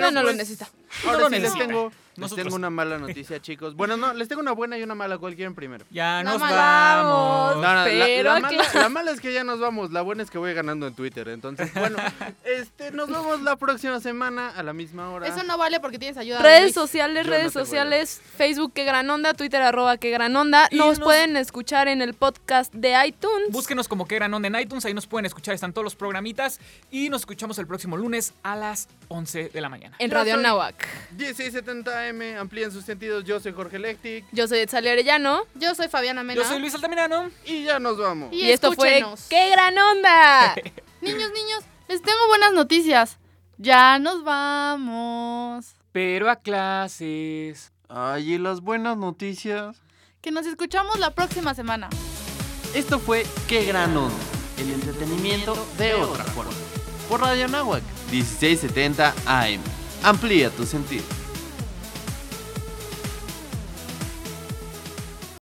no, 0.00 0.10
no 0.10 0.20
lo 0.22 0.26
pues, 0.28 0.36
necesita. 0.36 0.68
Ahora 1.04 1.18
No 1.18 1.18
lo 1.20 1.26
sí 1.28 1.32
les 1.34 1.42
necesita. 1.42 1.66
tengo, 1.66 1.92
les 2.16 2.34
tengo 2.34 2.56
una 2.56 2.70
mala 2.70 2.98
noticia, 2.98 3.40
chicos. 3.42 3.74
Bueno, 3.76 3.96
no, 3.96 4.12
les 4.14 4.26
tengo 4.28 4.40
una 4.42 4.52
buena 4.52 4.76
y 4.76 4.82
una 4.82 4.94
mala. 4.96 5.18
¿Cuál 5.18 5.36
quieren 5.36 5.54
primero? 5.54 5.84
Ya 5.90 6.22
No 6.24 6.32
nos 6.32 6.40
mal- 6.40 6.54
vamos. 6.54 7.56
No, 7.56 7.62
no, 7.62 7.74
la- 7.74 7.84
Pero 7.84 8.34
la, 8.34 8.40
mala, 8.40 8.58
claro. 8.58 8.80
la 8.80 8.88
mala 8.88 9.10
es 9.12 9.20
que 9.20 9.32
ya 9.32 9.44
nos 9.44 9.60
vamos. 9.60 9.92
La 9.92 10.02
buena 10.08 10.22
es 10.22 10.30
que 10.30 10.38
voy 10.38 10.54
ganando 10.54 10.86
en 10.86 10.94
Twitter. 10.94 11.28
Entonces, 11.28 11.72
bueno, 11.74 11.98
este, 12.44 12.90
nos 12.92 13.08
vemos 13.08 13.42
la 13.42 13.56
próxima 13.56 14.00
semana 14.00 14.48
a 14.50 14.62
la 14.62 14.72
misma 14.72 15.10
hora. 15.10 15.26
Eso 15.28 15.42
no 15.44 15.58
vale 15.58 15.80
porque 15.80 15.98
tienes 15.98 16.16
ayuda. 16.16 16.38
de 16.38 16.42
Redes 16.42 16.74
sociales, 16.74 17.26
Yo 17.26 17.32
redes 17.32 17.52
sociales, 17.52 18.20
Facebook 18.36 18.72
que 18.72 18.84
gran 18.84 19.08
onda, 19.10 19.34
Twitter 19.34 19.60
arroba 19.62 19.98
que 19.98 20.10
gran 20.10 20.34
onda. 20.34 20.68
Nos 20.72 20.98
nos- 20.98 21.00
pueden 21.00 21.36
escuchar 21.36 21.88
en 21.88 22.02
el 22.02 22.14
podcast 22.14 22.72
de 22.72 22.94
iTunes. 23.06 23.50
Búsquenos 23.50 23.86
como 23.86 24.06
que 24.08 24.14
gran 24.14 24.32
onda 24.32 24.48
en 24.48 24.56
iTunes, 24.56 24.84
ahí 24.86 24.94
nos 24.94 25.06
pueden 25.06 25.26
escuchar, 25.26 25.54
están 25.54 25.72
todos 25.72 25.84
los 25.84 25.94
programitas 25.94 26.58
y 26.90 27.10
nos 27.10 27.22
escuchamos 27.22 27.58
el 27.58 27.66
próximo 27.66 27.96
lunes 27.96 28.32
a 28.42 28.56
las 28.56 28.88
11 29.08 29.50
de 29.50 29.60
la 29.60 29.68
mañana. 29.68 29.94
en 29.98 30.10
Yo 30.10 30.16
Radio 30.16 30.36
Nahuac. 30.38 30.86
1670M, 31.16 32.36
amplíen 32.38 32.72
sus 32.72 32.84
sentidos. 32.84 33.24
Yo 33.24 33.40
soy 33.40 33.52
Jorge 33.52 33.78
Lectic. 33.78 34.24
Yo 34.32 34.48
soy 34.48 34.60
Etzalia 34.60 34.92
Arellano 34.92 35.42
Yo 35.54 35.74
soy 35.74 35.88
Fabiana 35.88 36.22
Mena. 36.22 36.40
Yo 36.42 36.48
soy 36.48 36.60
Luis 36.60 36.74
Altamirano. 36.74 37.30
Y 37.44 37.64
ya 37.64 37.78
nos 37.78 37.98
vamos. 37.98 38.32
Y, 38.32 38.42
y, 38.46 38.52
esto 38.52 38.72
fue. 38.72 39.04
¡Qué 39.28 39.50
gran 39.50 39.78
onda! 39.98 40.54
Niños, 41.00 41.30
niños, 41.32 41.64
les 41.88 42.02
tengo 42.02 42.26
buenas 42.28 42.52
noticias. 42.52 43.18
Ya 43.56 43.98
nos 44.00 44.24
vamos. 44.24 45.76
Pero 45.92 46.28
a 46.28 46.36
clases. 46.36 47.72
Ay, 47.88 48.34
y 48.34 48.38
las 48.38 48.60
buenas 48.60 48.96
noticias. 48.96 49.76
Que 50.20 50.32
nos 50.32 50.46
escuchamos 50.46 50.98
la 50.98 51.14
próxima 51.14 51.54
semana. 51.54 51.88
Esto 52.74 52.98
fue 52.98 53.24
Qué 53.46 53.64
Gran 53.64 53.96
Onda, 53.96 54.14
el 54.58 54.72
entretenimiento 54.72 55.56
de 55.78 55.94
otra 55.94 56.24
forma. 56.24 56.52
Por 57.08 57.20
Radio 57.20 57.48
Nahuac, 57.48 57.82
1670 58.10 59.14
AM. 59.26 59.60
Amplía 60.02 60.50
tu 60.50 60.66
sentido. 60.66 61.04